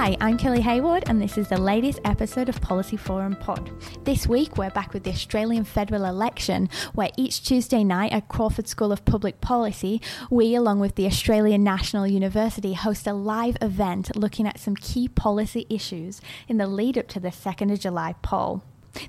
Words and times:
Hi, 0.00 0.16
I'm 0.18 0.38
Kelly 0.38 0.62
Hayward, 0.62 1.04
and 1.08 1.20
this 1.20 1.36
is 1.36 1.48
the 1.48 1.60
latest 1.60 2.00
episode 2.06 2.48
of 2.48 2.58
Policy 2.62 2.96
Forum 2.96 3.36
Pod. 3.36 3.70
This 4.06 4.26
week, 4.26 4.56
we're 4.56 4.70
back 4.70 4.94
with 4.94 5.02
the 5.02 5.10
Australian 5.10 5.64
federal 5.64 6.06
election, 6.06 6.70
where 6.94 7.10
each 7.18 7.44
Tuesday 7.44 7.84
night 7.84 8.10
at 8.10 8.26
Crawford 8.26 8.66
School 8.66 8.92
of 8.92 9.04
Public 9.04 9.42
Policy, 9.42 10.00
we, 10.30 10.54
along 10.54 10.80
with 10.80 10.94
the 10.94 11.04
Australian 11.04 11.62
National 11.62 12.06
University, 12.06 12.72
host 12.72 13.06
a 13.06 13.12
live 13.12 13.58
event 13.60 14.16
looking 14.16 14.46
at 14.46 14.58
some 14.58 14.74
key 14.74 15.06
policy 15.06 15.66
issues 15.68 16.22
in 16.48 16.56
the 16.56 16.66
lead 16.66 16.96
up 16.96 17.08
to 17.08 17.20
the 17.20 17.28
2nd 17.28 17.70
of 17.70 17.80
July 17.80 18.14
poll. 18.22 18.62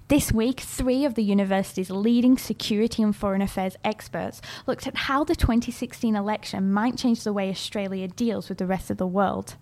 This 0.10 0.34
week, 0.34 0.60
three 0.60 1.06
of 1.06 1.16
the 1.16 1.24
university's 1.24 1.90
leading 1.90 2.38
security 2.38 3.02
and 3.02 3.16
foreign 3.16 3.42
affairs 3.42 3.78
experts 3.86 4.42
looked 4.68 4.88
at 4.88 4.98
how 5.08 5.24
the 5.24 5.38
2016 5.38 6.18
election 6.18 6.70
might 6.70 6.98
change 6.98 7.24
the 7.24 7.32
way 7.32 7.50
Australia 7.50 8.10
deals 8.10 8.50
with 8.50 8.58
the 8.58 8.68
rest 8.68 8.92
of 8.92 8.98
the 8.98 9.08
world. 9.08 9.56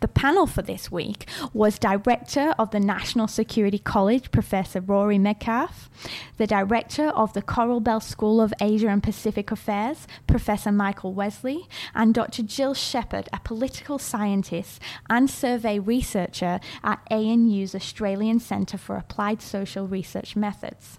The 0.00 0.08
panel 0.08 0.46
for 0.46 0.62
this 0.62 0.90
week 0.90 1.28
was 1.52 1.78
Director 1.78 2.54
of 2.58 2.70
the 2.70 2.80
National 2.80 3.28
Security 3.28 3.78
College, 3.78 4.30
Professor 4.30 4.80
Rory 4.80 5.18
Medcalf, 5.18 5.88
the 6.36 6.46
Director 6.46 7.08
of 7.08 7.32
the 7.32 7.42
Coral 7.42 7.80
Bell 7.80 8.00
School 8.00 8.40
of 8.40 8.54
Asia 8.60 8.88
and 8.88 9.02
Pacific 9.02 9.50
Affairs, 9.50 10.06
Professor 10.26 10.72
Michael 10.72 11.12
Wesley, 11.12 11.68
and 11.94 12.14
Dr. 12.14 12.42
Jill 12.42 12.74
Sheppard, 12.74 13.28
a 13.32 13.40
political 13.40 13.98
scientist 13.98 14.80
and 15.08 15.30
survey 15.30 15.78
researcher 15.78 16.60
at 16.82 17.00
ANU's 17.10 17.74
Australian 17.74 18.40
Centre 18.40 18.78
for 18.78 18.96
Applied 18.96 19.42
Social 19.42 19.86
Research 19.86 20.36
Methods. 20.36 20.98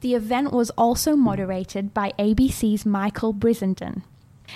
The 0.00 0.14
event 0.14 0.52
was 0.52 0.70
also 0.70 1.14
moderated 1.16 1.92
by 1.92 2.12
ABC's 2.18 2.86
Michael 2.86 3.34
Brissenden. 3.34 4.02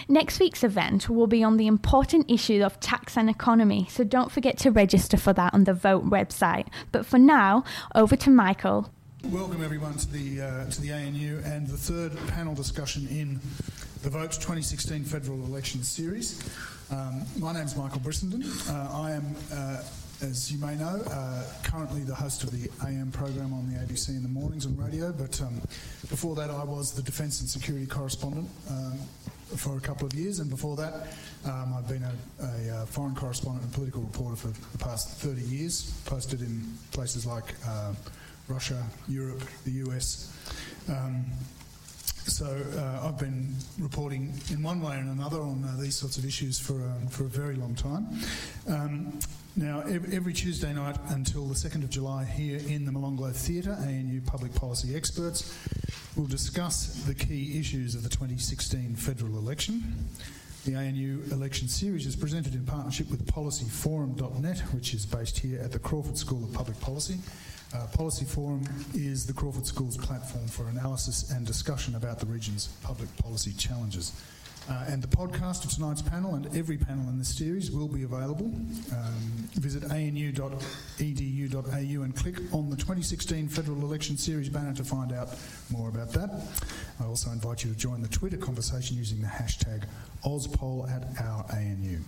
Next 0.08 0.40
week's 0.40 0.62
event 0.64 1.08
will 1.08 1.26
be 1.26 1.42
on 1.42 1.56
the 1.56 1.66
important 1.66 2.30
issue 2.30 2.62
of 2.62 2.78
tax 2.80 3.16
and 3.16 3.28
economy, 3.28 3.86
so 3.90 4.04
don't 4.04 4.30
forget 4.30 4.58
to 4.58 4.70
register 4.70 5.16
for 5.16 5.32
that 5.32 5.54
on 5.54 5.64
the 5.64 5.74
Vote 5.74 6.08
website. 6.08 6.66
But 6.92 7.06
for 7.06 7.18
now, 7.18 7.64
over 7.94 8.16
to 8.16 8.30
Michael. 8.30 8.90
Welcome 9.24 9.64
everyone 9.64 9.94
to 9.94 10.12
the 10.12 10.40
uh, 10.40 10.70
to 10.70 10.80
the 10.80 10.92
ANU 10.92 11.40
and 11.44 11.66
the 11.66 11.76
third 11.76 12.16
panel 12.28 12.54
discussion 12.54 13.08
in 13.08 13.40
the 14.02 14.10
Vote 14.10 14.32
2016 14.32 15.04
federal 15.04 15.44
election 15.44 15.82
series. 15.82 16.42
Um, 16.90 17.24
my 17.38 17.52
name 17.52 17.64
is 17.64 17.76
Michael 17.76 18.00
Brissenden. 18.00 18.44
Uh, 18.70 18.96
I 18.96 19.12
am. 19.12 19.34
Uh, 19.52 19.82
as 20.22 20.50
you 20.50 20.58
may 20.58 20.76
know, 20.76 21.02
uh, 21.10 21.42
currently 21.62 22.00
the 22.00 22.14
host 22.14 22.42
of 22.42 22.50
the 22.50 22.70
AM 22.86 23.10
program 23.10 23.52
on 23.52 23.70
the 23.70 23.78
ABC 23.78 24.10
in 24.10 24.22
the 24.22 24.28
mornings 24.28 24.64
on 24.66 24.76
radio, 24.76 25.12
but 25.12 25.40
um, 25.42 25.60
before 26.08 26.34
that 26.34 26.50
I 26.50 26.64
was 26.64 26.92
the 26.92 27.02
Defence 27.02 27.40
and 27.40 27.48
Security 27.48 27.86
correspondent 27.86 28.48
um, 28.70 28.98
for 29.56 29.76
a 29.76 29.80
couple 29.80 30.06
of 30.06 30.14
years, 30.14 30.38
and 30.38 30.48
before 30.48 30.76
that, 30.76 31.08
um, 31.44 31.74
I've 31.76 31.88
been 31.88 32.02
a, 32.02 32.14
a, 32.42 32.76
uh, 32.76 32.86
foreign 32.86 33.14
correspondent 33.14 33.64
and 33.64 33.72
political 33.74 34.02
reporter 34.02 34.36
for 34.36 34.48
the 34.48 34.78
past 34.78 35.10
30 35.18 35.42
years, 35.42 35.92
posted 36.06 36.40
in 36.40 36.62
places 36.92 37.26
like 37.26 37.54
uh, 37.66 37.92
Russia, 38.48 38.82
Europe, 39.08 39.42
the 39.64 39.72
US. 39.86 40.32
So 42.26 42.44
uh, 42.76 43.06
I've 43.06 43.18
been 43.18 43.54
reporting 43.78 44.34
in 44.50 44.60
one 44.60 44.80
way 44.80 44.96
and 44.98 45.08
another 45.08 45.40
on 45.40 45.64
uh, 45.64 45.80
these 45.80 45.94
sorts 45.94 46.18
of 46.18 46.24
issues 46.24 46.58
for 46.58 46.74
a, 46.80 47.08
for 47.08 47.24
a 47.24 47.28
very 47.28 47.54
long 47.54 47.76
time. 47.76 48.08
Um, 48.68 49.18
now, 49.54 49.80
every 49.86 50.32
Tuesday 50.32 50.72
night 50.74 50.98
until 51.10 51.46
the 51.46 51.54
2nd 51.54 51.84
of 51.84 51.88
July 51.88 52.24
here 52.24 52.58
in 52.66 52.84
the 52.84 52.90
Molonglo 52.90 53.32
Theatre, 53.32 53.78
ANU 53.80 54.20
Public 54.22 54.52
Policy 54.54 54.94
Experts 54.94 55.56
will 56.16 56.26
discuss 56.26 57.04
the 57.04 57.14
key 57.14 57.58
issues 57.58 57.94
of 57.94 58.02
the 58.02 58.08
2016 58.08 58.96
federal 58.96 59.38
election. 59.38 60.08
The 60.64 60.74
ANU 60.74 61.22
election 61.30 61.68
series 61.68 62.06
is 62.06 62.16
presented 62.16 62.54
in 62.54 62.66
partnership 62.66 63.08
with 63.08 63.24
policyforum.net, 63.26 64.58
which 64.74 64.94
is 64.94 65.06
based 65.06 65.38
here 65.38 65.60
at 65.60 65.70
the 65.70 65.78
Crawford 65.78 66.18
School 66.18 66.42
of 66.42 66.52
Public 66.52 66.78
Policy. 66.80 67.18
Uh, 67.76 67.86
Policy 67.88 68.24
Forum 68.24 68.64
is 68.94 69.26
the 69.26 69.34
Crawford 69.34 69.66
School's 69.66 69.98
platform 69.98 70.46
for 70.46 70.66
analysis 70.68 71.30
and 71.30 71.46
discussion 71.46 71.94
about 71.94 72.18
the 72.18 72.24
region's 72.24 72.68
public 72.82 73.14
policy 73.18 73.52
challenges. 73.52 74.12
Uh, 74.68 74.86
and 74.88 75.02
the 75.02 75.08
podcast 75.08 75.62
of 75.64 75.70
tonight's 75.70 76.00
panel 76.00 76.36
and 76.36 76.46
every 76.56 76.78
panel 76.78 77.06
in 77.10 77.18
this 77.18 77.36
series 77.36 77.70
will 77.70 77.86
be 77.86 78.04
available. 78.04 78.46
Um, 78.46 79.14
visit 79.52 79.84
anu.edu.au 79.84 80.32
and 82.02 82.16
click 82.16 82.36
on 82.54 82.70
the 82.70 82.76
2016 82.76 83.48
Federal 83.48 83.82
Election 83.82 84.16
Series 84.16 84.48
banner 84.48 84.72
to 84.72 84.84
find 84.84 85.12
out 85.12 85.28
more 85.70 85.90
about 85.90 86.12
that. 86.12 86.30
I 86.98 87.04
also 87.04 87.30
invite 87.30 87.62
you 87.62 87.72
to 87.72 87.78
join 87.78 88.00
the 88.00 88.08
Twitter 88.08 88.38
conversation 88.38 88.96
using 88.96 89.20
the 89.20 89.28
hashtag 89.28 89.84
OzPoll 90.24 90.90
at 90.90 91.20
our 91.20 91.44
ANU. 91.52 91.98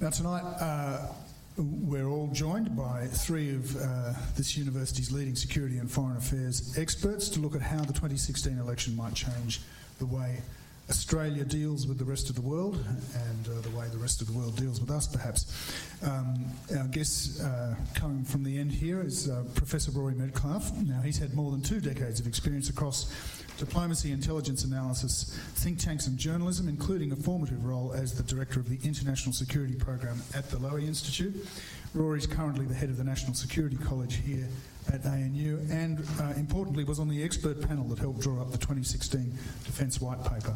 Now, 0.00 0.10
tonight, 0.10 0.44
uh, 0.60 1.08
we're 1.56 2.08
all 2.08 2.28
joined 2.32 2.76
by 2.76 3.06
three 3.06 3.54
of 3.54 3.76
uh, 3.76 4.12
this 4.36 4.56
university's 4.56 5.12
leading 5.12 5.36
security 5.36 5.78
and 5.78 5.90
foreign 5.90 6.16
affairs 6.16 6.76
experts 6.76 7.28
to 7.28 7.40
look 7.40 7.54
at 7.54 7.62
how 7.62 7.78
the 7.78 7.92
2016 7.92 8.58
election 8.58 8.96
might 8.96 9.14
change 9.14 9.60
the 9.98 10.06
way 10.06 10.40
Australia 10.90 11.44
deals 11.44 11.86
with 11.86 11.98
the 11.98 12.04
rest 12.04 12.28
of 12.28 12.36
the 12.36 12.42
world 12.42 12.76
and 12.76 13.48
uh, 13.48 13.60
the 13.62 13.70
way 13.70 13.88
the 13.88 13.98
rest 13.98 14.20
of 14.20 14.26
the 14.26 14.32
world 14.32 14.54
deals 14.56 14.80
with 14.80 14.90
us, 14.90 15.06
perhaps. 15.06 15.72
Um, 16.02 16.44
our 16.76 16.86
guest 16.88 17.40
uh, 17.40 17.74
coming 17.94 18.24
from 18.24 18.44
the 18.44 18.58
end 18.58 18.70
here 18.70 19.00
is 19.00 19.30
uh, 19.30 19.44
Professor 19.54 19.90
Rory 19.92 20.12
Medcalf. 20.12 20.70
Now, 20.86 21.00
he's 21.00 21.18
had 21.18 21.32
more 21.34 21.50
than 21.50 21.62
two 21.62 21.80
decades 21.80 22.20
of 22.20 22.26
experience 22.26 22.68
across 22.68 23.10
diplomacy, 23.58 24.12
intelligence 24.12 24.64
analysis, 24.64 25.38
think 25.54 25.78
tanks, 25.78 26.06
and 26.06 26.18
journalism, 26.18 26.68
including 26.68 27.12
a 27.12 27.16
formative 27.16 27.64
role 27.64 27.92
as 27.92 28.14
the 28.14 28.22
director 28.22 28.60
of 28.60 28.68
the 28.68 28.78
International 28.86 29.32
Security 29.32 29.74
Program 29.74 30.20
at 30.34 30.50
the 30.50 30.58
Lowy 30.58 30.86
Institute. 30.86 31.48
Rory 31.94 32.18
is 32.18 32.26
currently 32.26 32.66
the 32.66 32.74
head 32.74 32.90
of 32.90 32.98
the 32.98 33.04
National 33.04 33.34
Security 33.34 33.76
College 33.76 34.16
here 34.16 34.48
at 34.92 35.04
ANU 35.06 35.58
and, 35.70 36.04
uh, 36.20 36.32
importantly, 36.36 36.84
was 36.84 36.98
on 36.98 37.08
the 37.08 37.22
expert 37.22 37.60
panel 37.66 37.84
that 37.88 37.98
helped 37.98 38.20
draw 38.20 38.40
up 38.40 38.50
the 38.50 38.58
2016 38.58 39.32
Defence 39.64 40.00
White 40.00 40.22
Paper, 40.24 40.54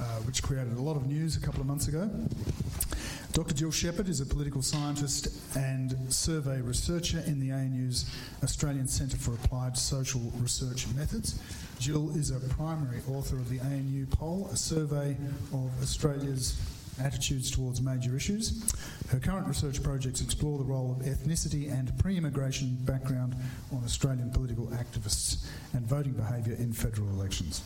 uh, 0.00 0.04
which 0.26 0.42
created 0.42 0.76
a 0.76 0.82
lot 0.82 0.96
of 0.96 1.06
news 1.06 1.36
a 1.36 1.40
couple 1.40 1.60
of 1.60 1.66
months 1.66 1.88
ago. 1.88 2.10
Dr. 3.32 3.54
Jill 3.54 3.70
Sheppard 3.70 4.08
is 4.08 4.20
a 4.20 4.26
political 4.26 4.60
scientist 4.60 5.28
and 5.56 5.96
survey 6.12 6.60
researcher 6.60 7.22
in 7.26 7.38
the 7.38 7.52
ANU's 7.52 8.10
Australian 8.42 8.88
Centre 8.88 9.16
for 9.16 9.34
Applied 9.34 9.78
Social 9.78 10.20
Research 10.40 10.88
Methods. 10.96 11.38
Jill 11.78 12.10
is 12.16 12.30
a 12.30 12.40
primary 12.54 13.00
author 13.08 13.36
of 13.36 13.48
the 13.48 13.60
ANU 13.60 14.06
poll, 14.06 14.48
a 14.52 14.56
survey 14.56 15.16
of 15.52 15.70
Australia's 15.80 16.60
attitudes 17.00 17.50
towards 17.50 17.80
major 17.80 18.16
issues. 18.16 18.72
Her 19.10 19.18
current 19.18 19.46
research 19.46 19.82
projects 19.82 20.20
explore 20.20 20.58
the 20.58 20.64
role 20.64 20.92
of 20.92 21.06
ethnicity 21.06 21.72
and 21.72 21.96
pre 21.98 22.16
immigration 22.16 22.76
background 22.82 23.34
on 23.72 23.82
Australian 23.84 24.30
political 24.30 24.66
activists 24.68 25.46
and 25.72 25.86
voting 25.86 26.12
behaviour 26.12 26.54
in 26.54 26.72
federal 26.72 27.08
elections. 27.10 27.62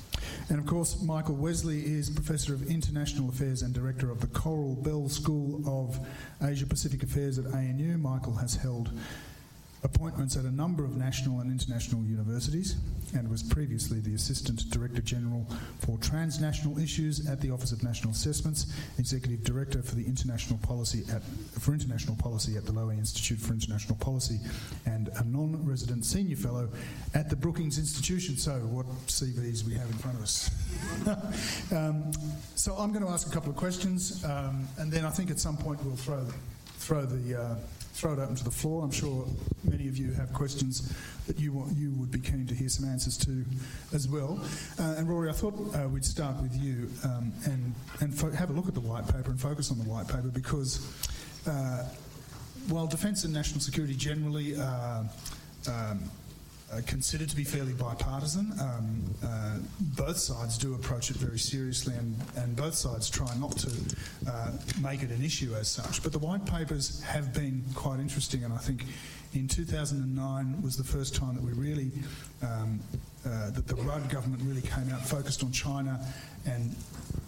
And 0.48 0.58
of 0.58 0.66
course, 0.66 1.02
Michael 1.02 1.34
Wesley 1.34 1.80
is 1.80 2.10
Professor 2.10 2.54
of 2.54 2.70
International 2.70 3.28
Affairs 3.28 3.62
and 3.62 3.74
Director 3.74 4.10
of 4.10 4.20
the 4.20 4.26
Coral 4.28 4.74
Bell 4.76 5.08
School 5.08 5.62
of 5.66 5.98
Asia 6.42 6.66
Pacific 6.66 7.02
Affairs 7.02 7.38
at 7.38 7.46
ANU. 7.46 7.98
Michael 7.98 8.34
has 8.34 8.54
held 8.54 8.90
appointments 9.84 10.36
at 10.36 10.44
a 10.44 10.50
number 10.50 10.84
of 10.84 10.96
national 10.96 11.40
and 11.40 11.50
international 11.50 12.02
universities 12.04 12.76
and 13.14 13.28
was 13.30 13.42
previously 13.42 14.00
the 14.00 14.14
Assistant 14.14 14.68
Director 14.70 15.02
General 15.02 15.46
for 15.80 15.98
Transnational 15.98 16.78
Issues 16.78 17.28
at 17.28 17.40
the 17.40 17.50
Office 17.50 17.70
of 17.70 17.82
National 17.82 18.12
Assessments, 18.12 18.72
Executive 18.98 19.44
Director 19.44 19.82
for 19.82 19.94
the 19.94 20.04
International 20.04 20.58
Policy 20.58 21.04
at, 21.12 21.22
for 21.60 21.72
International 21.72 22.16
Policy 22.16 22.56
at 22.56 22.64
the 22.64 22.72
Lowy 22.72 22.98
Institute 22.98 23.38
for 23.38 23.52
International 23.52 23.96
Policy, 23.96 24.40
and 24.86 25.10
a 25.16 25.24
non-resident 25.24 26.04
Senior 26.04 26.36
Fellow 26.36 26.68
at 27.14 27.30
the 27.30 27.36
Brookings 27.36 27.78
Institution. 27.78 28.36
So, 28.36 28.52
what 28.52 28.86
CVs 29.06 29.64
we 29.64 29.74
have 29.74 29.88
in 29.88 29.98
front 29.98 30.16
of 30.16 30.22
us? 30.22 30.50
um, 31.72 32.10
so, 32.56 32.74
I'm 32.76 32.92
going 32.92 33.04
to 33.04 33.10
ask 33.10 33.28
a 33.28 33.30
couple 33.30 33.50
of 33.50 33.56
questions, 33.56 34.24
um, 34.24 34.66
and 34.78 34.90
then 34.90 35.04
I 35.04 35.10
think 35.10 35.30
at 35.30 35.38
some 35.38 35.56
point 35.56 35.84
we'll 35.84 35.96
throw 35.96 36.24
throw 36.78 37.06
the 37.06 37.40
uh, 37.40 37.54
throw 37.94 38.12
it 38.12 38.18
open 38.18 38.34
to 38.34 38.44
the 38.44 38.50
floor. 38.50 38.82
I'm 38.82 38.90
sure 38.90 39.24
many 39.62 39.86
of 39.86 39.96
you 39.96 40.12
have 40.12 40.32
questions 40.32 40.92
that 41.26 41.38
you 41.38 41.52
want, 41.52 41.76
you 41.76 41.92
would 41.92 42.10
be 42.10 42.18
keen 42.18 42.46
to 42.48 42.54
hear 42.54 42.68
some 42.68 42.88
answers 42.88 43.16
to 43.18 43.44
as 43.94 44.08
well. 44.08 44.40
Uh, 44.78 44.96
and 44.98 45.08
Rory, 45.08 45.30
I 45.30 45.32
thought 45.32 45.54
uh, 45.74 45.88
we'd 45.88 46.04
start 46.04 46.36
with 46.42 46.54
you 46.56 46.90
um, 47.04 47.32
and 47.44 47.72
and 48.00 48.12
fo- 48.12 48.32
have 48.32 48.50
a 48.50 48.52
look 48.52 48.66
at 48.66 48.74
the 48.74 48.80
white 48.80 49.06
paper 49.06 49.30
and 49.30 49.40
focus 49.40 49.70
on 49.70 49.78
the 49.78 49.84
white 49.84 50.08
paper 50.08 50.28
because 50.28 50.84
uh, 51.46 51.88
while 52.68 52.86
defence 52.86 53.24
and 53.24 53.32
national 53.32 53.60
security 53.60 53.94
generally 53.94 54.56
are 54.56 55.06
um, 55.68 56.00
uh, 56.72 56.80
considered 56.86 57.28
to 57.28 57.36
be 57.36 57.44
fairly 57.44 57.72
bipartisan. 57.72 58.52
Um, 58.60 59.04
uh, 59.24 59.58
both 59.96 60.16
sides 60.16 60.58
do 60.58 60.74
approach 60.74 61.10
it 61.10 61.16
very 61.16 61.38
seriously, 61.38 61.94
and, 61.94 62.16
and 62.36 62.56
both 62.56 62.74
sides 62.74 63.08
try 63.10 63.32
not 63.38 63.56
to 63.58 63.70
uh, 64.28 64.50
make 64.80 65.02
it 65.02 65.10
an 65.10 65.22
issue 65.22 65.54
as 65.54 65.68
such. 65.68 66.02
But 66.02 66.12
the 66.12 66.18
white 66.18 66.46
papers 66.46 67.02
have 67.02 67.32
been 67.32 67.64
quite 67.74 68.00
interesting, 68.00 68.44
and 68.44 68.52
I 68.52 68.58
think 68.58 68.84
in 69.34 69.48
2009 69.48 70.62
was 70.62 70.76
the 70.76 70.84
first 70.84 71.14
time 71.14 71.34
that 71.34 71.42
we 71.42 71.52
really, 71.52 71.90
um, 72.42 72.80
uh, 73.26 73.50
that 73.50 73.66
the 73.66 73.76
Rudd 73.76 74.08
government 74.08 74.42
really 74.44 74.62
came 74.62 74.90
out 74.92 75.04
focused 75.04 75.42
on 75.42 75.52
China 75.52 76.00
and 76.46 76.74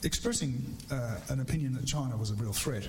expressing 0.02 0.76
uh, 0.90 1.16
an 1.28 1.40
opinion 1.40 1.74
that 1.74 1.86
China 1.86 2.16
was 2.16 2.30
a 2.30 2.34
real 2.34 2.52
threat. 2.52 2.88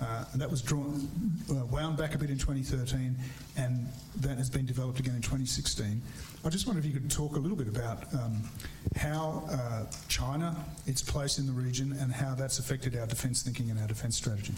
Uh, 0.00 0.24
and 0.32 0.40
that 0.40 0.48
was 0.48 0.62
drawn, 0.62 1.08
uh, 1.50 1.66
wound 1.66 1.96
back 1.96 2.14
a 2.14 2.18
bit 2.18 2.30
in 2.30 2.38
2013, 2.38 3.16
and 3.56 3.88
that 4.20 4.38
has 4.38 4.48
been 4.48 4.64
developed 4.64 5.00
again 5.00 5.16
in 5.16 5.20
2016. 5.20 6.00
I 6.44 6.48
just 6.48 6.66
wonder 6.68 6.78
if 6.78 6.86
you 6.86 6.92
could 6.92 7.10
talk 7.10 7.34
a 7.34 7.38
little 7.38 7.56
bit 7.56 7.66
about 7.66 8.12
um, 8.14 8.48
how 8.94 9.44
uh, 9.50 9.86
China, 10.06 10.56
its 10.86 11.02
place 11.02 11.38
in 11.38 11.46
the 11.46 11.52
region, 11.52 11.96
and 12.00 12.12
how 12.12 12.34
that's 12.34 12.60
affected 12.60 12.96
our 12.96 13.06
defence 13.06 13.42
thinking 13.42 13.70
and 13.70 13.80
our 13.80 13.88
defence 13.88 14.16
strategy. 14.16 14.54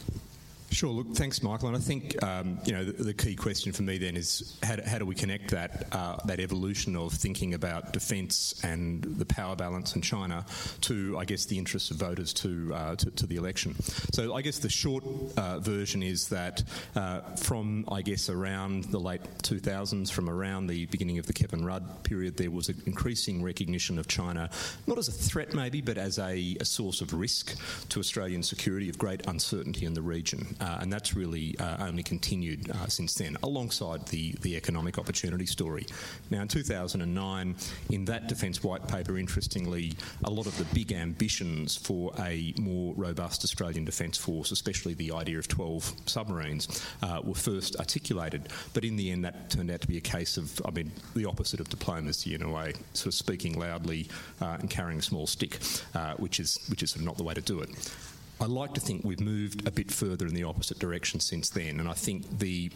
Sure. 0.71 0.91
Look, 0.91 1.15
thanks, 1.15 1.43
Michael. 1.43 1.69
And 1.69 1.77
I 1.77 1.81
think 1.81 2.23
um, 2.23 2.59
you 2.65 2.73
know 2.73 2.85
the, 2.85 3.03
the, 3.03 3.15
key 3.15 3.35
question 3.35 3.73
for 3.73 3.83
me 3.83 3.99
then 3.99 4.17
is 4.17 4.57
how 4.63 4.77
do, 4.77 4.83
how 4.87 4.99
do 4.99 5.05
we 5.05 5.17
connect 5.17 5.51
that 5.51 5.89
uh, 5.91 6.17
that 6.27 6.39
evolution 6.39 6.95
of 6.97 7.13
thinking 7.13 7.55
about 7.55 7.93
defence 7.93 8.55
and 8.63 9.03
the 9.03 9.25
power 9.25 9.57
balance 9.57 9.97
in 9.97 10.01
China 10.01 10.47
to, 10.83 11.19
I 11.19 11.25
guess, 11.25 11.45
the 11.45 11.59
interests 11.59 11.91
of 11.91 11.97
voters 11.97 12.33
to 12.35 12.73
uh, 12.73 12.95
to, 12.97 13.11
to, 13.11 13.27
the 13.27 13.35
election. 13.35 13.75
So 14.13 14.35
I 14.35 14.43
guess 14.43 14.61
the 14.61 14.69
short 14.69 15.05
uh, 15.37 15.59
version 15.59 16.05
is 16.05 16.29
that 16.29 16.63
uh, 16.95 17.21
from 17.35 17.85
I 17.91 18.03
guess 18.03 18.31
around 18.31 18.85
the 18.85 19.01
late 19.01 19.23
2000s, 19.43 20.11
from 20.11 20.31
around 20.31 20.69
the 20.69 20.87
beginning 20.87 21.19
of 21.19 21.27
the 21.27 21.33
Kevin 21.33 21.65
Rudd 21.65 22.05
period, 22.05 22.37
there 22.37 22.51
was 22.51 22.69
an 22.69 22.81
increasing 22.87 23.43
recognition 23.43 23.99
of 23.99 24.07
China 24.07 24.49
not 24.87 24.99
as 24.99 25.09
a 25.09 25.13
threat 25.13 25.53
maybe, 25.53 25.81
but 25.81 25.99
as 25.99 26.19
a, 26.19 26.57
a 26.61 26.65
source 26.65 27.01
of 27.01 27.13
risk 27.13 27.57
to 27.89 27.99
Australian 27.99 28.45
security, 28.45 28.89
of 28.89 28.99
great 28.99 29.27
uncertainty 29.27 29.85
in 29.85 29.95
the 29.95 30.03
region. 30.03 30.57
Uh, 30.61 30.79
and 30.81 30.93
that's 30.93 31.15
really 31.15 31.57
uh, 31.59 31.87
only 31.87 32.03
continued 32.03 32.71
uh, 32.71 32.87
since 32.87 33.15
then, 33.15 33.37
alongside 33.43 34.07
the, 34.09 34.33
the 34.43 34.57
economic 34.57 34.99
opportunity 34.99 35.47
story. 35.47 35.87
Now, 36.31 36.43
in 36.43 36.49
2009, 36.49 37.57
in 37.91 38.05
that 38.07 38.29
Defence 38.29 38.63
White 38.63 38.87
Paper, 38.87 39.19
interestingly, 39.19 39.93
a 40.25 40.31
lot 40.31 40.47
of 40.47 40.57
the 40.59 40.65
big 40.75 40.93
ambitions 40.93 41.77
for 41.77 42.13
a 42.19 42.55
more 42.59 42.95
robust 42.95 43.45
Australian 43.45 43.85
Defence 43.85 44.17
Force, 44.17 44.51
especially 44.51 44.95
the 44.95 45.13
idea 45.13 45.39
of 45.39 45.49
12 45.49 45.93
submarines, 46.07 46.85
were 47.25 47.35
first 47.35 47.77
articulated. 47.77 48.49
But 48.75 48.85
in 48.85 48.97
the 48.97 49.11
end, 49.11 49.25
that 49.25 49.51
turned 49.51 49.71
out 49.71 49.81
to 49.81 49.89
be 49.89 49.97
a 49.97 50.03
case 50.03 50.37
of, 50.37 50.61
I 50.65 50.71
mean, 50.71 50.91
the 51.15 51.27
opposite 51.27 51.61
of 51.61 51.69
diplomacy 51.69 52.35
in 52.35 52.43
a 52.43 52.51
way, 52.51 52.75
sort 52.95 53.09
of 53.09 53.15
speaking 53.15 53.59
loudly 53.59 54.09
uh, 54.41 54.57
and 54.61 54.69
carrying 54.69 54.99
a 54.99 55.03
small 55.03 55.27
stick, 55.27 55.59
uh, 55.95 56.15
which 56.15 56.41
is 56.41 56.59
which 56.69 56.83
is 56.83 56.91
sort 56.91 57.01
of 57.01 57.07
not 57.07 57.17
the 57.17 57.23
way 57.23 57.35
to 57.35 57.41
do 57.41 57.61
it. 57.61 57.71
I 58.41 58.47
like 58.47 58.73
to 58.75 58.81
think 58.81 59.05
we've 59.05 59.21
moved 59.21 59.67
a 59.67 59.71
bit 59.71 59.91
further 59.91 60.27
in 60.27 60.35
the 60.35 60.45
opposite 60.45 60.79
direction 60.79 61.21
since 61.21 61.51
then, 61.51 61.79
and 61.79 61.89
I 61.89 61.93
think 61.93 62.39
the 62.39 62.71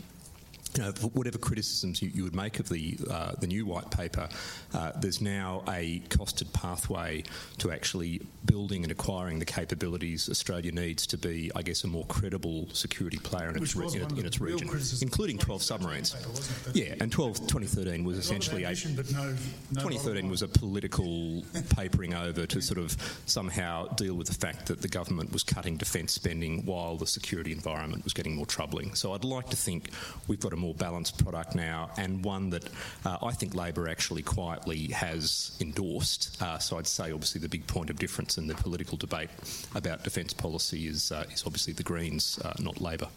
you 0.77 0.83
know, 0.83 0.91
whatever 1.13 1.39
criticisms 1.39 2.03
you, 2.03 2.11
you, 2.15 2.25
would 2.25 2.35
make 2.35 2.59
of 2.59 2.69
the 2.69 2.99
uh, 3.11 3.33
the 3.39 3.47
new 3.47 3.67
white 3.67 3.91
paper, 3.91 4.29
uh, 4.73 4.93
there's 4.97 5.21
now 5.21 5.63
a 5.69 6.01
costed 6.09 6.53
pathway 6.53 7.23
to 7.59 7.71
actually 7.71 8.21
building 8.45 8.83
and 8.83 8.93
acquiring 8.93 9.39
the 9.39 9.45
capabilities 9.45 10.29
Australia 10.29 10.73
needs 10.73 11.07
to 11.07 11.19
be, 11.19 11.51
I 11.55 11.63
guess, 11.63 11.85
a 11.85 11.87
more 11.87 12.05
credible 12.07 12.69
security 12.73 13.19
player 13.19 13.51
in 13.51 13.63
its, 13.63 13.77
re- 13.77 13.87
in, 13.87 14.19
in 14.19 14.27
its 14.27 14.41
region, 14.41 14.69
including 15.03 15.39
12 15.39 15.63
submarines. 15.63 16.11
Paper, 16.11 16.79
yeah, 16.79 16.95
and 17.01 17.11
12, 17.11 17.47
2013 17.47 18.05
was 18.05 18.19
essentially 18.19 18.65
a 18.65 18.71
no, 19.13 19.25
no 19.73 19.81
2013 19.81 20.29
was 20.29 20.43
a 20.43 20.49
political 20.49 21.43
papering 21.77 22.15
over 22.15 22.47
to 22.47 22.61
sort 22.61 22.79
of 22.79 22.97
somehow 23.27 23.87
deal 23.95 24.15
with 24.15 24.27
the 24.27 24.35
fact 24.35 24.67
that 24.67 24.83
the 24.83 24.89
government 24.89 25.33
was 25.33 25.43
cutting 25.43 25.77
defence 25.77 26.13
spending 26.13 26.65
while 26.65 26.97
the 26.97 27.07
security 27.07 27.53
environment 27.53 28.05
was 28.05 28.13
getting 28.13 28.35
more 28.35 28.47
troubling. 28.47 28.95
So 28.95 29.13
I'd 29.15 29.25
like 29.25 29.51
to 29.51 29.57
think 29.57 29.91
we've 30.29 30.41
got 30.41 30.53
a 30.53 30.57
more 30.65 30.75
balanced 30.75 31.23
product 31.23 31.55
now, 31.55 31.91
and 31.97 32.25
one 32.25 32.51
that 32.51 32.65
uh, 33.05 33.19
I 33.23 33.33
think 33.33 33.55
Labor 33.55 33.89
actually 33.89 34.23
quietly 34.23 34.89
has 34.89 35.57
endorsed. 35.61 36.41
Uh, 36.43 36.59
so 36.59 36.79
I'd 36.79 36.87
say, 36.87 37.13
obviously, 37.13 37.41
the 37.41 37.49
big 37.49 37.67
point 37.67 37.91
of 37.91 37.97
difference 37.99 38.39
in 38.39 38.47
the 38.47 38.55
political 38.55 38.97
debate 38.97 39.31
about 39.75 40.03
defence 40.05 40.33
policy 40.33 40.87
is, 40.87 41.13
uh, 41.13 41.25
is 41.33 41.45
obviously 41.47 41.75
the 41.75 41.83
Greens, 41.83 42.39
uh, 42.45 42.55
not 42.59 42.81
Labor. 42.81 43.09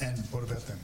And 0.00 0.18
what 0.30 0.44
about 0.44 0.64
them? 0.66 0.78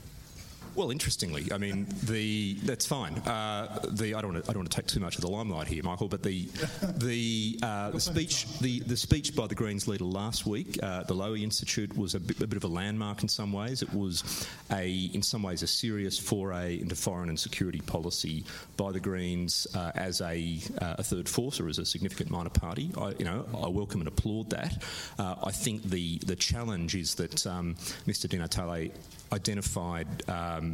Well, 0.77 0.91
interestingly, 0.91 1.51
I 1.55 1.57
mean, 1.57 1.87
the 2.03 2.53
that's 2.65 2.85
fine. 2.85 3.15
Uh, 3.21 3.81
the 3.93 4.15
I 4.15 4.21
don't 4.21 4.35
want 4.35 4.45
to 4.45 4.51
I 4.51 4.53
don't 4.53 4.61
want 4.61 4.71
to 4.71 4.77
take 4.77 4.87
too 4.87 5.01
much 5.01 5.15
of 5.15 5.23
the 5.23 5.31
limelight 5.31 5.69
here, 5.69 5.83
Michael, 5.83 6.07
but 6.07 6.23
the 6.23 6.51
the, 6.99 7.59
uh, 7.63 7.93
the 7.93 8.01
speech 8.01 8.47
the, 8.59 8.81
the 8.81 8.97
speech 8.97 9.35
by 9.35 9.47
the 9.47 9.55
Greens 9.55 9.89
leader 9.89 10.05
last 10.05 10.45
week, 10.45 10.79
uh, 10.83 11.05
the 11.05 11.15
Lowy 11.15 11.43
Institute, 11.43 11.97
was 11.97 12.15
a 12.15 12.21
bit, 12.21 12.53
of 12.53 12.65
a 12.65 12.69
landmark 12.69 13.23
in 13.23 13.29
some 13.29 13.55
ways. 13.55 13.81
It 13.81 13.93
was 13.95 14.47
a 14.71 15.11
in 15.15 15.23
some 15.23 15.43
ways 15.43 15.63
a 15.63 15.67
serious 15.67 16.19
foray 16.19 16.79
into 16.79 16.95
foreign 16.95 17.31
and 17.31 17.41
security 17.41 17.81
policy 17.81 18.45
by 18.77 18.93
the 18.93 19.01
Greens 19.01 19.67
uh, 19.75 19.93
as 19.95 20.21
a, 20.21 20.59
uh, 20.83 20.97
a 20.99 21.03
third 21.03 21.27
force 21.27 21.59
or 21.59 21.69
as 21.69 21.79
a 21.79 21.87
significant 21.87 22.31
minor 22.31 22.51
party. 22.51 22.91
I, 22.99 23.15
you 23.19 23.25
know, 23.25 23.47
I 23.55 23.69
welcome 23.69 24.03
and 24.03 24.09
applaud 24.09 24.51
that. 24.51 24.83
Uh, 25.19 25.37
I 25.43 25.53
think 25.53 25.85
the 25.85 26.19
the 26.19 26.37
challenge 26.37 26.95
is 26.95 27.15
that 27.15 27.47
um, 27.47 27.77
Mr. 28.07 28.29
Di 28.29 28.37
Natale 28.37 28.91
identified 29.33 30.07
um, 30.29 30.66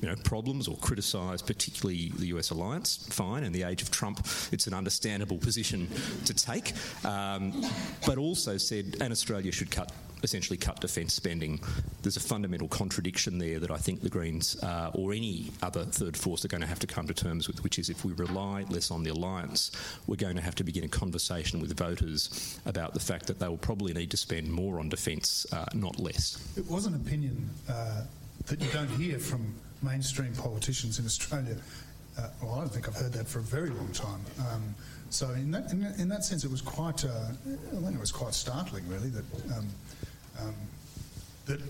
you 0.00 0.08
know, 0.08 0.16
problems 0.24 0.68
or 0.68 0.76
criticise 0.76 1.42
particularly 1.42 2.12
the 2.16 2.26
US 2.26 2.50
alliance. 2.50 3.06
Fine, 3.10 3.44
in 3.44 3.52
the 3.52 3.62
age 3.62 3.82
of 3.82 3.90
Trump, 3.90 4.26
it's 4.52 4.66
an 4.66 4.74
understandable 4.74 5.38
position 5.38 5.88
to 6.24 6.34
take, 6.34 6.72
um, 7.04 7.64
but 8.06 8.18
also 8.18 8.56
said, 8.56 8.96
and 9.00 9.12
Australia 9.12 9.52
should 9.52 9.70
cut. 9.70 9.92
Essentially, 10.24 10.56
cut 10.56 10.80
defence 10.80 11.14
spending. 11.14 11.60
There's 12.02 12.16
a 12.16 12.20
fundamental 12.20 12.66
contradiction 12.66 13.38
there 13.38 13.60
that 13.60 13.70
I 13.70 13.76
think 13.76 14.00
the 14.00 14.08
Greens 14.08 14.60
uh, 14.64 14.90
or 14.92 15.12
any 15.12 15.52
other 15.62 15.84
third 15.84 16.16
force 16.16 16.44
are 16.44 16.48
going 16.48 16.60
to 16.60 16.66
have 16.66 16.80
to 16.80 16.88
come 16.88 17.06
to 17.06 17.14
terms 17.14 17.46
with, 17.46 17.62
which 17.62 17.78
is 17.78 17.88
if 17.88 18.04
we 18.04 18.12
rely 18.14 18.64
less 18.68 18.90
on 18.90 19.04
the 19.04 19.10
alliance, 19.10 19.70
we're 20.08 20.16
going 20.16 20.34
to 20.34 20.42
have 20.42 20.56
to 20.56 20.64
begin 20.64 20.82
a 20.82 20.88
conversation 20.88 21.60
with 21.60 21.78
voters 21.78 22.58
about 22.66 22.94
the 22.94 23.00
fact 23.00 23.28
that 23.28 23.38
they 23.38 23.46
will 23.46 23.58
probably 23.58 23.92
need 23.92 24.10
to 24.10 24.16
spend 24.16 24.50
more 24.50 24.80
on 24.80 24.88
defence, 24.88 25.46
uh, 25.52 25.66
not 25.72 26.00
less. 26.00 26.36
It 26.56 26.68
was 26.68 26.86
an 26.86 26.96
opinion 26.96 27.48
uh, 27.68 28.02
that 28.48 28.60
you 28.60 28.68
don't 28.72 28.90
hear 28.90 29.18
from 29.18 29.54
mainstream 29.82 30.32
politicians 30.34 30.98
in 30.98 31.04
Australia. 31.04 31.56
Uh, 32.18 32.28
well, 32.42 32.54
I 32.54 32.58
don't 32.60 32.68
think 32.70 32.88
I've 32.88 32.96
heard 32.96 33.12
that 33.12 33.28
for 33.28 33.38
a 33.38 33.42
very 33.42 33.70
long 33.70 33.90
time. 33.92 34.20
Um, 34.50 34.74
so 35.10 35.30
in 35.30 35.50
that, 35.52 35.70
in 35.70 35.84
in 35.98 36.08
that 36.08 36.24
sense, 36.24 36.44
it 36.44 36.50
was 36.50 36.60
quite. 36.60 37.04
Uh, 37.04 37.08
I 37.08 37.80
think 37.80 37.94
it 37.94 38.00
was 38.00 38.12
quite 38.12 38.34
startling, 38.34 38.86
really, 38.88 39.08
that 39.08 39.24
um, 39.56 39.66
um, 40.40 40.54
that 41.46 41.60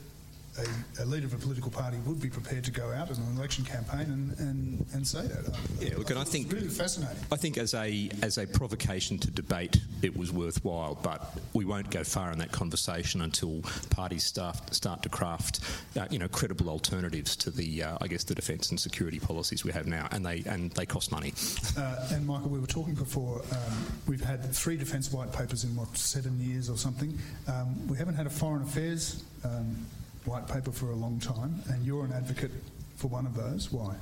a, 0.58 1.02
a, 1.02 1.04
leader 1.04 1.26
of 1.26 1.34
a 1.34 1.36
political 1.36 1.70
party 1.70 1.96
would 2.06 2.20
be 2.20 2.28
prepared 2.28 2.64
to 2.64 2.70
go 2.70 2.90
out 2.90 3.10
in 3.10 3.16
an 3.16 3.36
election 3.36 3.64
campaign 3.64 4.00
and, 4.00 4.38
and, 4.38 4.86
and 4.92 5.06
say 5.06 5.22
that. 5.22 5.56
Yeah, 5.80 5.96
look, 5.96 6.08
I 6.08 6.14
and 6.14 6.18
I 6.18 6.24
think 6.24 6.52
really 6.52 6.68
fascinating. 6.68 7.16
I 7.30 7.36
think 7.36 7.58
as 7.58 7.74
a 7.74 8.10
as 8.22 8.38
a 8.38 8.46
provocation 8.46 9.18
to 9.18 9.30
debate, 9.30 9.76
it 10.02 10.16
was 10.16 10.32
worthwhile, 10.32 10.98
but 11.02 11.38
we 11.52 11.64
won't 11.64 11.90
go 11.90 12.04
far 12.04 12.32
in 12.32 12.38
that 12.38 12.52
conversation 12.52 13.22
until 13.22 13.62
parties 13.90 14.24
start 14.24 14.74
start 14.74 15.02
to 15.02 15.08
craft, 15.08 15.60
uh, 15.98 16.06
you 16.10 16.18
know, 16.18 16.28
credible 16.28 16.68
alternatives 16.68 17.36
to 17.36 17.50
the 17.50 17.82
uh, 17.82 17.98
I 18.00 18.08
guess 18.08 18.24
the 18.24 18.34
defence 18.34 18.70
and 18.70 18.80
security 18.80 19.18
policies 19.18 19.64
we 19.64 19.72
have 19.72 19.86
now, 19.86 20.08
and 20.10 20.24
they 20.24 20.42
and 20.46 20.70
they 20.72 20.86
cost 20.86 21.12
money. 21.12 21.32
Uh, 21.76 22.08
and 22.12 22.26
Michael, 22.26 22.48
we 22.48 22.58
were 22.58 22.66
talking 22.66 22.94
before. 22.94 23.42
Um, 23.52 23.86
we've 24.06 24.24
had 24.24 24.44
three 24.54 24.76
defence 24.76 25.12
white 25.12 25.32
papers 25.32 25.64
in 25.64 25.74
what 25.76 25.96
seven 25.96 26.38
years 26.40 26.68
or 26.68 26.76
something. 26.76 27.16
Um, 27.46 27.86
we 27.88 27.96
haven't 27.96 28.14
had 28.14 28.26
a 28.26 28.30
foreign 28.30 28.62
affairs. 28.62 29.22
Um, 29.44 29.86
white 30.28 30.46
paper 30.46 30.70
for 30.70 30.90
a 30.90 30.96
long 30.96 31.18
time, 31.18 31.62
and 31.68 31.84
you're 31.84 32.04
an 32.04 32.12
advocate 32.12 32.50
for 32.96 33.08
one 33.08 33.26
of 33.26 33.34
those. 33.34 33.72
Why? 33.72 33.94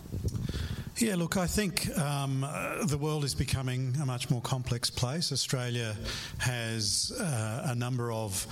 Yeah, 0.97 1.15
look, 1.17 1.37
I 1.37 1.47
think 1.47 1.97
um, 1.99 2.43
uh, 2.43 2.85
the 2.87 2.99
world 2.99 3.23
is 3.25 3.35
becoming 3.35 3.95
a 4.03 4.07
much 4.07 4.31
more 4.31 4.41
complex 4.41 4.91
place. 4.91 5.31
Australia 5.31 5.95
has 6.39 7.13
uh, 7.21 7.63
a 7.67 7.75
number 7.75 8.11
of 8.11 8.47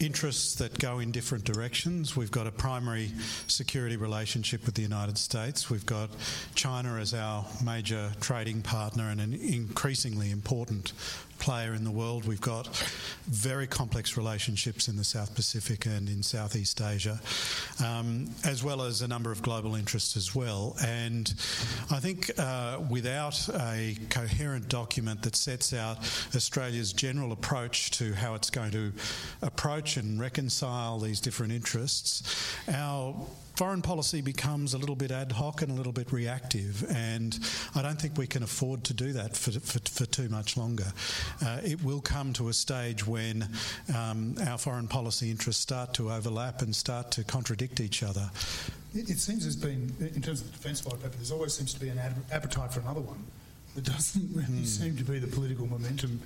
interests 0.00 0.54
that 0.56 0.78
go 0.78 0.98
in 0.98 1.12
different 1.12 1.44
directions. 1.44 2.16
We've 2.16 2.30
got 2.30 2.46
a 2.46 2.50
primary 2.50 3.10
security 3.46 3.96
relationship 3.96 4.64
with 4.66 4.74
the 4.74 4.82
United 4.82 5.18
States. 5.18 5.70
We've 5.70 5.86
got 5.86 6.10
China 6.54 6.96
as 6.96 7.14
our 7.14 7.44
major 7.62 8.10
trading 8.20 8.62
partner 8.62 9.08
and 9.10 9.20
an 9.20 9.34
increasingly 9.34 10.30
important 10.30 10.92
player 11.40 11.72
in 11.74 11.84
the 11.84 11.90
world. 11.90 12.26
We've 12.26 12.40
got 12.40 12.68
very 13.26 13.66
complex 13.66 14.16
relationships 14.16 14.88
in 14.88 14.96
the 14.96 15.04
South 15.04 15.34
Pacific 15.34 15.86
and 15.86 16.08
in 16.08 16.22
Southeast 16.22 16.80
Asia, 16.80 17.18
um, 17.82 18.26
as 18.44 18.62
well 18.62 18.82
as 18.82 19.02
a 19.02 19.08
number 19.08 19.32
of 19.32 19.42
global 19.42 19.74
interests 19.74 20.16
as 20.16 20.34
well. 20.34 20.76
And 20.84 21.32
I 21.90 21.98
think 21.98 22.30
uh, 22.38 22.80
without 22.88 23.48
a 23.48 23.96
coherent 24.10 24.68
document 24.68 25.22
that 25.22 25.34
sets 25.34 25.72
out 25.72 25.98
Australia's 26.36 26.92
general 26.92 27.32
approach 27.32 27.90
to 27.92 28.12
how 28.12 28.34
it's 28.34 28.50
going 28.50 28.70
to 28.72 28.92
approach 29.42 29.89
and 29.96 30.20
reconcile 30.20 30.98
these 30.98 31.20
different 31.20 31.52
interests, 31.52 32.54
our 32.68 33.14
foreign 33.56 33.82
policy 33.82 34.22
becomes 34.22 34.72
a 34.72 34.78
little 34.78 34.96
bit 34.96 35.10
ad 35.10 35.32
hoc 35.32 35.60
and 35.60 35.70
a 35.70 35.74
little 35.74 35.92
bit 35.92 36.12
reactive, 36.12 36.82
and 36.90 37.38
I 37.74 37.82
don't 37.82 38.00
think 38.00 38.16
we 38.16 38.26
can 38.26 38.42
afford 38.42 38.84
to 38.84 38.94
do 38.94 39.12
that 39.12 39.36
for, 39.36 39.50
for, 39.52 39.78
for 39.80 40.06
too 40.06 40.28
much 40.30 40.56
longer. 40.56 40.92
Uh, 41.44 41.60
it 41.62 41.84
will 41.84 42.00
come 42.00 42.32
to 42.34 42.48
a 42.48 42.52
stage 42.54 43.06
when 43.06 43.46
um, 43.94 44.36
our 44.46 44.56
foreign 44.56 44.88
policy 44.88 45.30
interests 45.30 45.62
start 45.62 45.92
to 45.94 46.10
overlap 46.10 46.62
and 46.62 46.74
start 46.74 47.10
to 47.12 47.24
contradict 47.24 47.80
each 47.80 48.02
other. 48.02 48.30
It, 48.94 49.10
it 49.10 49.18
seems 49.18 49.42
there's 49.42 49.56
been, 49.56 49.94
in 50.00 50.22
terms 50.22 50.40
of 50.40 50.46
the 50.46 50.56
defence 50.56 50.84
white 50.84 51.02
paper, 51.02 51.16
there 51.20 51.36
always 51.36 51.52
seems 51.52 51.74
to 51.74 51.80
be 51.80 51.90
an 51.90 51.98
ad- 51.98 52.16
appetite 52.32 52.72
for 52.72 52.80
another 52.80 53.00
one. 53.02 53.22
There 53.74 53.84
doesn't 53.84 54.34
really 54.34 54.62
mm. 54.62 54.66
seem 54.66 54.96
to 54.96 55.04
be 55.04 55.18
the 55.18 55.28
political 55.28 55.66
momentum 55.66 56.20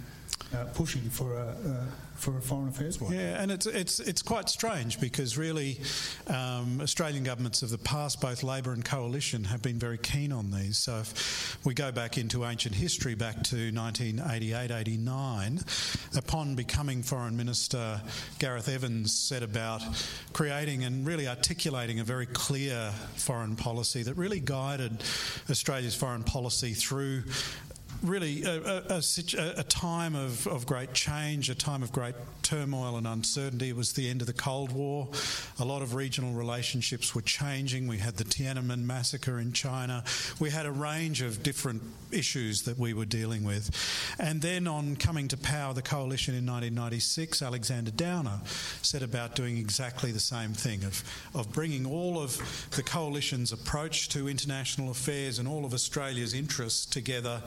uh, 0.52 0.64
pushing 0.74 1.08
for 1.10 1.34
a 1.34 1.48
uh, 1.48 1.84
for 2.14 2.38
a 2.38 2.40
foreign 2.40 2.68
affairs 2.68 3.00
one. 3.00 3.12
Yeah, 3.12 3.42
and 3.42 3.50
it's 3.50 3.66
it's 3.66 3.98
it's 4.00 4.22
quite 4.22 4.48
strange 4.48 5.00
because 5.00 5.36
really, 5.36 5.80
um, 6.28 6.80
Australian 6.80 7.24
governments 7.24 7.62
of 7.62 7.70
the 7.70 7.78
past, 7.78 8.20
both 8.20 8.42
Labor 8.42 8.72
and 8.72 8.84
Coalition, 8.84 9.44
have 9.44 9.62
been 9.62 9.78
very 9.78 9.98
keen 9.98 10.32
on 10.32 10.50
these. 10.50 10.78
So 10.78 10.98
if 10.98 11.58
we 11.64 11.74
go 11.74 11.92
back 11.92 12.18
into 12.18 12.44
ancient 12.44 12.74
history, 12.74 13.14
back 13.14 13.42
to 13.44 13.72
1988-89, 13.72 16.16
upon 16.16 16.54
becoming 16.54 17.02
Foreign 17.02 17.36
Minister, 17.36 18.00
Gareth 18.38 18.68
Evans 18.68 19.12
set 19.12 19.42
about 19.42 19.82
creating 20.32 20.84
and 20.84 21.06
really 21.06 21.28
articulating 21.28 22.00
a 22.00 22.04
very 22.04 22.26
clear 22.26 22.90
foreign 23.16 23.56
policy 23.56 24.02
that 24.04 24.14
really 24.14 24.40
guided 24.40 25.02
Australia's 25.50 25.94
foreign 25.94 26.22
policy 26.22 26.72
through 26.74 27.24
really 28.04 28.44
a, 28.44 28.82
a, 28.88 29.02
a, 29.56 29.62
time 29.64 30.14
of, 30.14 30.46
of, 30.46 30.66
great 30.66 30.92
change, 30.92 31.48
a 31.48 31.54
time 31.54 31.82
of 31.82 31.90
great 31.90 32.14
turmoil 32.42 32.96
and 32.96 33.06
uncertainty. 33.06 33.70
It 33.70 33.76
was 33.76 33.94
the 33.94 34.08
end 34.08 34.20
of 34.20 34.26
the 34.26 34.34
Cold 34.34 34.72
War. 34.72 35.08
A 35.58 35.64
lot 35.64 35.82
of 35.82 35.94
regional 35.94 36.32
relationships 36.32 37.14
were 37.14 37.22
changing. 37.22 37.86
We 37.86 37.98
had 37.98 38.16
the 38.16 38.24
Tiananmen 38.24 38.84
massacre 38.84 39.38
in 39.38 39.52
China. 39.52 40.04
We 40.38 40.50
had 40.50 40.66
a 40.66 40.70
range 40.70 41.22
of 41.22 41.42
different 41.42 41.82
issues 42.12 42.62
that 42.62 42.78
we 42.78 42.92
were 42.92 43.06
dealing 43.06 43.44
with. 43.44 43.70
And 44.18 44.40
then, 44.42 44.68
on 44.68 44.96
coming 44.96 45.28
to 45.28 45.36
power, 45.36 45.72
the 45.72 45.82
coalition 45.82 46.34
in 46.34 46.46
1996, 46.46 47.42
Alexander 47.42 47.90
Downer 47.90 48.40
set 48.82 49.02
about 49.02 49.34
doing 49.34 49.56
exactly 49.56 50.12
the 50.12 50.20
same 50.20 50.52
thing 50.52 50.84
of, 50.84 51.02
of 51.34 51.52
bringing 51.52 51.86
all 51.86 52.18
of 52.18 52.68
the 52.76 52.82
coalition's 52.82 53.52
approach 53.52 54.10
to 54.10 54.28
international 54.28 54.90
affairs 54.90 55.38
and 55.38 55.48
all 55.48 55.64
of 55.64 55.72
Australia's 55.72 56.34
interests 56.34 56.84
together 56.86 57.42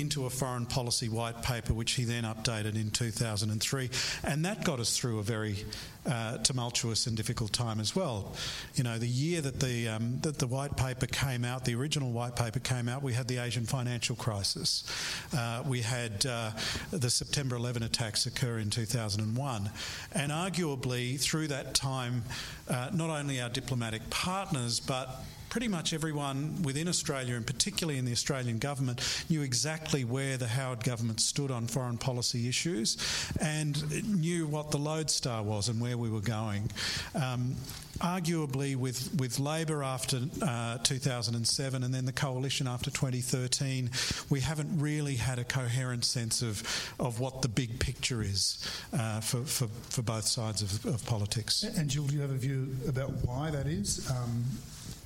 into 0.00 0.26
a 0.26 0.30
foreign 0.30 0.66
policy 0.66 1.08
white 1.08 1.42
paper, 1.42 1.74
which 1.74 1.92
he 1.92 2.04
then 2.04 2.24
updated 2.24 2.74
in 2.74 2.90
2003. 2.90 3.90
And 4.24 4.44
that 4.44 4.64
got 4.64 4.80
us 4.80 4.96
through 4.96 5.18
a 5.18 5.22
very 5.22 5.64
uh, 6.06 6.38
tumultuous 6.38 7.06
and 7.06 7.16
difficult 7.16 7.52
time 7.52 7.78
as 7.78 7.94
well. 7.94 8.34
You 8.74 8.84
know, 8.84 8.98
the 8.98 9.06
year 9.06 9.40
that 9.42 9.60
the, 9.60 9.88
um, 9.88 10.18
that 10.22 10.38
the 10.38 10.46
white 10.46 10.76
paper 10.76 11.06
came 11.06 11.44
out, 11.44 11.64
the 11.64 11.74
original 11.74 12.10
white 12.10 12.36
paper 12.36 12.58
came 12.58 12.88
out, 12.88 13.02
we 13.02 13.12
had 13.12 13.28
the 13.28 13.38
Asian 13.38 13.66
financial 13.66 14.16
crisis. 14.16 14.84
Uh, 15.36 15.62
we 15.66 15.82
had 15.82 16.24
uh, 16.26 16.52
the 16.90 17.10
September 17.10 17.56
11 17.56 17.82
attacks 17.82 18.26
occur 18.26 18.58
in 18.58 18.70
2001. 18.70 19.70
And 20.12 20.32
arguably, 20.32 21.20
through 21.20 21.48
that 21.48 21.74
time, 21.74 22.24
uh, 22.68 22.90
not 22.94 23.10
only 23.10 23.40
our 23.40 23.50
diplomatic 23.50 24.08
partners, 24.10 24.80
but 24.80 25.22
pretty 25.50 25.68
much 25.68 25.92
everyone 25.92 26.62
within 26.62 26.88
Australia, 26.88 27.34
and 27.34 27.46
particularly 27.46 27.98
in 27.98 28.04
the 28.04 28.12
Australian 28.12 28.58
government, 28.58 29.00
knew 29.28 29.42
exactly 29.42 30.04
where 30.04 30.36
the 30.36 30.46
Howard 30.46 30.82
government 30.84 31.20
stood 31.20 31.50
on 31.50 31.66
foreign 31.66 31.98
policy 31.98 32.48
issues 32.48 32.96
and 33.40 34.20
knew 34.20 34.46
what 34.46 34.70
the 34.70 34.78
lodestar 34.78 35.42
was 35.42 35.68
and 35.68 35.80
where 35.80 35.98
we 35.98 36.08
were 36.08 36.20
going. 36.20 36.70
Um, 37.14 37.56
arguably, 37.98 38.76
with, 38.76 39.14
with 39.18 39.38
Labor 39.38 39.82
after 39.82 40.20
uh, 40.40 40.78
2007 40.78 41.82
and 41.82 41.92
then 41.92 42.06
the 42.06 42.12
coalition 42.12 42.66
after 42.66 42.90
2013, 42.90 43.90
we 44.30 44.40
haven't 44.40 44.80
really 44.80 45.16
had 45.16 45.38
a 45.38 45.44
coherent 45.44 46.04
sense 46.04 46.42
of, 46.42 46.62
of 46.98 47.20
what 47.20 47.42
the 47.42 47.48
big 47.48 47.78
picture 47.78 48.22
is 48.22 48.64
uh, 48.92 49.20
for, 49.20 49.42
for, 49.42 49.66
for 49.90 50.02
both 50.02 50.24
sides 50.24 50.62
of, 50.62 50.86
of 50.86 51.04
politics. 51.06 51.62
And 51.62 51.90
Jill, 51.90 52.06
do 52.06 52.14
you 52.14 52.20
have 52.22 52.30
a 52.30 52.34
view 52.34 52.74
about 52.88 53.10
why 53.24 53.50
that 53.50 53.66
is? 53.66 54.08
Um, 54.10 54.44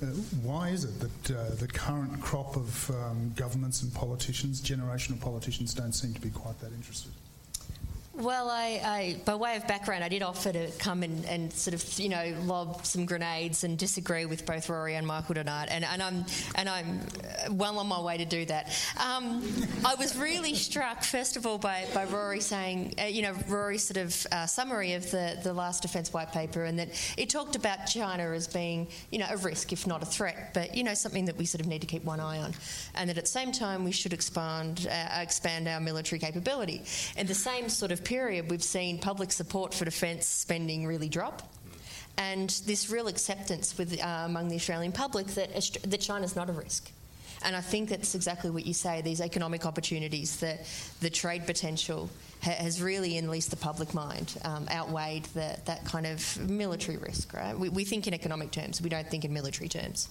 uh, 0.01 0.05
why 0.43 0.69
is 0.69 0.83
it 0.83 0.99
that 0.99 1.37
uh, 1.37 1.55
the 1.55 1.67
current 1.67 2.21
crop 2.21 2.55
of 2.55 2.89
um, 2.91 3.31
governments 3.35 3.81
and 3.83 3.93
politicians, 3.93 4.61
generational 4.61 5.19
politicians, 5.19 5.73
don't 5.73 5.93
seem 5.93 6.13
to 6.13 6.21
be 6.21 6.29
quite 6.29 6.59
that 6.59 6.71
interested? 6.73 7.11
Well, 8.17 8.49
I, 8.49 8.81
I, 8.81 9.17
by 9.25 9.35
way 9.35 9.57
of 9.57 9.67
background, 9.67 10.01
I 10.01 10.07
did 10.07 10.23
offer 10.23 10.49
to 10.53 10.71
come 10.79 11.03
and, 11.03 11.25
and, 11.25 11.51
sort 11.51 11.73
of, 11.73 11.99
you 11.99 12.07
know, 12.07 12.33
lob 12.43 12.85
some 12.85 13.05
grenades 13.05 13.65
and 13.65 13.77
disagree 13.77 14.25
with 14.25 14.45
both 14.45 14.69
Rory 14.69 14.95
and 14.95 15.05
Michael 15.05 15.35
tonight, 15.35 15.67
and, 15.69 15.83
and 15.83 16.01
I'm 16.01 16.25
and 16.55 16.69
I'm 16.69 17.01
well 17.51 17.77
on 17.77 17.87
my 17.87 17.99
way 17.99 18.17
to 18.17 18.23
do 18.23 18.45
that. 18.45 18.71
Um, 18.97 19.43
I 19.85 19.95
was 19.95 20.17
really 20.17 20.55
struck, 20.55 21.03
first 21.03 21.35
of 21.35 21.45
all, 21.45 21.57
by, 21.57 21.87
by 21.93 22.05
Rory 22.05 22.39
saying, 22.39 22.93
uh, 23.01 23.03
you 23.03 23.21
know, 23.21 23.33
Rory's 23.49 23.83
sort 23.83 23.97
of 23.97 24.25
uh, 24.31 24.45
summary 24.45 24.93
of 24.93 25.11
the, 25.11 25.37
the 25.43 25.51
last 25.51 25.81
defence 25.81 26.13
white 26.13 26.31
paper, 26.31 26.63
and 26.63 26.79
that 26.79 26.89
it 27.17 27.29
talked 27.29 27.57
about 27.57 27.85
China 27.85 28.31
as 28.31 28.47
being, 28.47 28.87
you 29.11 29.19
know, 29.19 29.27
a 29.29 29.35
risk, 29.35 29.73
if 29.73 29.85
not 29.85 30.01
a 30.01 30.05
threat, 30.05 30.51
but 30.53 30.75
you 30.75 30.85
know, 30.85 30.93
something 30.93 31.25
that 31.25 31.35
we 31.35 31.43
sort 31.43 31.59
of 31.59 31.67
need 31.67 31.81
to 31.81 31.87
keep 31.87 32.05
one 32.05 32.21
eye 32.21 32.39
on, 32.39 32.53
and 32.95 33.09
that 33.09 33.17
at 33.17 33.25
the 33.25 33.29
same 33.29 33.51
time 33.51 33.83
we 33.83 33.91
should 33.91 34.13
expand 34.13 34.87
uh, 34.89 35.19
expand 35.19 35.67
our 35.67 35.81
military 35.81 36.17
capability. 36.17 36.81
In 37.17 37.27
the 37.27 37.35
same 37.35 37.67
sort 37.67 37.91
of 37.91 38.04
period, 38.05 38.49
we've 38.49 38.63
seen 38.63 38.99
public 38.99 39.31
support 39.31 39.73
for 39.73 39.83
defence 39.83 40.25
spending 40.25 40.85
really 40.85 41.09
drop. 41.09 41.41
And 42.17 42.49
this 42.65 42.89
real 42.89 43.07
acceptance 43.07 43.77
with, 43.77 44.01
uh, 44.01 44.23
among 44.25 44.47
the 44.47 44.55
Australian 44.55 44.93
public 44.93 45.27
that, 45.27 45.53
that 45.83 45.99
China's 45.99 46.35
not 46.35 46.49
a 46.49 46.53
risk. 46.53 46.91
And 47.43 47.55
I 47.55 47.61
think 47.61 47.89
that's 47.89 48.15
exactly 48.15 48.49
what 48.49 48.65
you 48.65 48.73
say 48.73 49.01
these 49.01 49.19
economic 49.19 49.65
opportunities, 49.65 50.37
the, 50.37 50.57
the 51.01 51.09
trade 51.09 51.45
potential, 51.45 52.09
has 52.53 52.81
really, 52.81 53.17
in 53.17 53.27
the 53.27 53.57
public 53.59 53.93
mind, 53.93 54.35
um, 54.43 54.67
outweighed 54.69 55.25
the, 55.33 55.57
that 55.65 55.83
kind 55.85 56.05
of 56.05 56.49
military 56.49 56.97
risk, 56.97 57.33
right? 57.33 57.57
We, 57.57 57.69
we, 57.69 57.83
think 57.83 58.07
in 58.07 58.13
economic 58.13 58.51
terms, 58.51 58.81
we 58.81 58.89
don't 58.89 59.09
think 59.09 59.25
in 59.25 59.33
military 59.33 59.67
terms. 59.67 60.07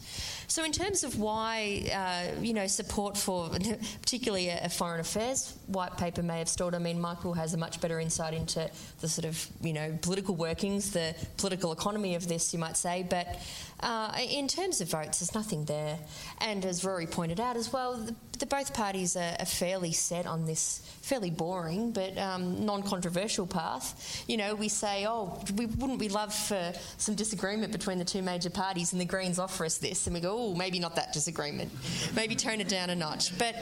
So, 0.48 0.64
in 0.64 0.72
terms 0.72 1.04
of 1.04 1.18
why, 1.18 1.88
uh, 1.94 2.40
you 2.40 2.52
know, 2.52 2.66
support 2.66 3.16
for 3.16 3.48
particularly 4.02 4.48
a, 4.48 4.64
a, 4.64 4.68
foreign 4.68 5.00
affairs 5.00 5.56
white 5.66 5.96
paper 5.96 6.22
may 6.22 6.38
have 6.38 6.48
stalled, 6.48 6.74
I 6.74 6.78
mean, 6.78 7.00
Michael 7.00 7.34
has 7.34 7.54
a 7.54 7.56
much 7.56 7.80
better 7.80 8.00
insight 8.00 8.34
into 8.34 8.68
the 9.00 9.08
sort 9.08 9.24
of, 9.24 9.46
you 9.62 9.72
know, 9.72 9.96
political 10.02 10.34
workings, 10.34 10.90
the 10.90 11.14
political 11.36 11.72
economy 11.72 12.14
of 12.14 12.28
this, 12.28 12.52
you 12.52 12.58
might 12.58 12.76
say. 12.76 13.06
But 13.08 13.38
uh, 13.80 14.12
in 14.18 14.48
terms 14.48 14.80
of 14.80 14.90
votes, 14.90 15.20
there's 15.20 15.34
nothing 15.34 15.64
there. 15.66 15.98
And 16.40 16.64
as 16.64 16.84
Rory 16.84 17.06
pointed 17.06 17.40
out 17.40 17.56
as 17.56 17.72
well, 17.72 17.96
the, 17.96 18.14
both 18.48 18.74
parties 18.74 19.16
are, 19.16 19.36
are, 19.38 19.44
fairly 19.44 19.92
set 19.92 20.26
on 20.26 20.44
this 20.44 20.80
fairly 21.02 21.30
boring 21.30 21.92
but 21.92 22.16
um, 22.18 22.64
non-controversial 22.64 23.46
path. 23.46 24.24
You 24.28 24.36
know, 24.36 24.54
we 24.54 24.68
say, 24.68 25.06
oh, 25.06 25.40
we, 25.56 25.66
wouldn't 25.66 25.98
we 25.98 26.08
love 26.08 26.34
for 26.34 26.72
some 26.98 27.14
disagreement 27.14 27.72
between 27.72 27.98
the 27.98 28.04
two 28.04 28.22
major 28.22 28.50
parties, 28.50 28.92
and 28.92 29.00
the 29.00 29.04
Greens 29.04 29.38
offer 29.38 29.64
us 29.64 29.78
this, 29.78 30.06
and 30.06 30.14
we 30.14 30.20
go, 30.20 30.36
oh, 30.36 30.54
maybe 30.54 30.78
not 30.78 30.96
that 30.96 31.12
disagreement, 31.12 31.70
maybe 32.14 32.34
tone 32.34 32.60
it 32.60 32.68
down 32.68 32.90
a 32.90 32.94
notch. 32.94 33.36
But 33.38 33.56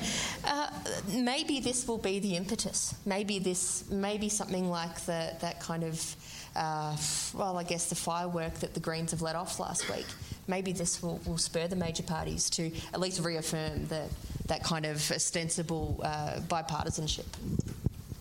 uh, 0.45 0.69
maybe 1.09 1.61
this 1.61 1.87
will 1.87 1.99
be 1.99 2.19
the 2.21 2.37
impetus. 2.37 2.95
Maybe 3.05 3.39
this, 3.39 3.91
maybe 3.91 4.29
something 4.29 4.71
like 4.71 5.01
the, 5.01 5.35
that 5.41 5.61
kind 5.61 5.85
of 5.85 6.17
uh, 6.55 6.97
well, 7.35 7.59
I 7.59 7.62
guess 7.62 7.89
the 7.89 7.95
firework 7.95 8.55
that 8.57 8.75
the 8.75 8.81
Greens 8.81 9.12
have 9.12 9.23
let 9.23 9.37
off 9.37 9.59
last 9.59 9.89
week. 9.89 10.07
Maybe 10.49 10.73
this 10.73 11.03
will, 11.03 11.21
will 11.27 11.39
spur 11.39 11.69
the 11.69 11.77
major 11.77 12.03
parties 12.03 12.51
to 12.51 12.71
at 12.93 13.01
least 13.01 13.21
reaffirm 13.21 13.87
that, 13.87 14.09
that 14.47 14.65
kind 14.65 14.87
of 14.87 14.97
ostensible 15.11 16.01
uh, 16.03 16.41
bipartisanship. 16.49 17.27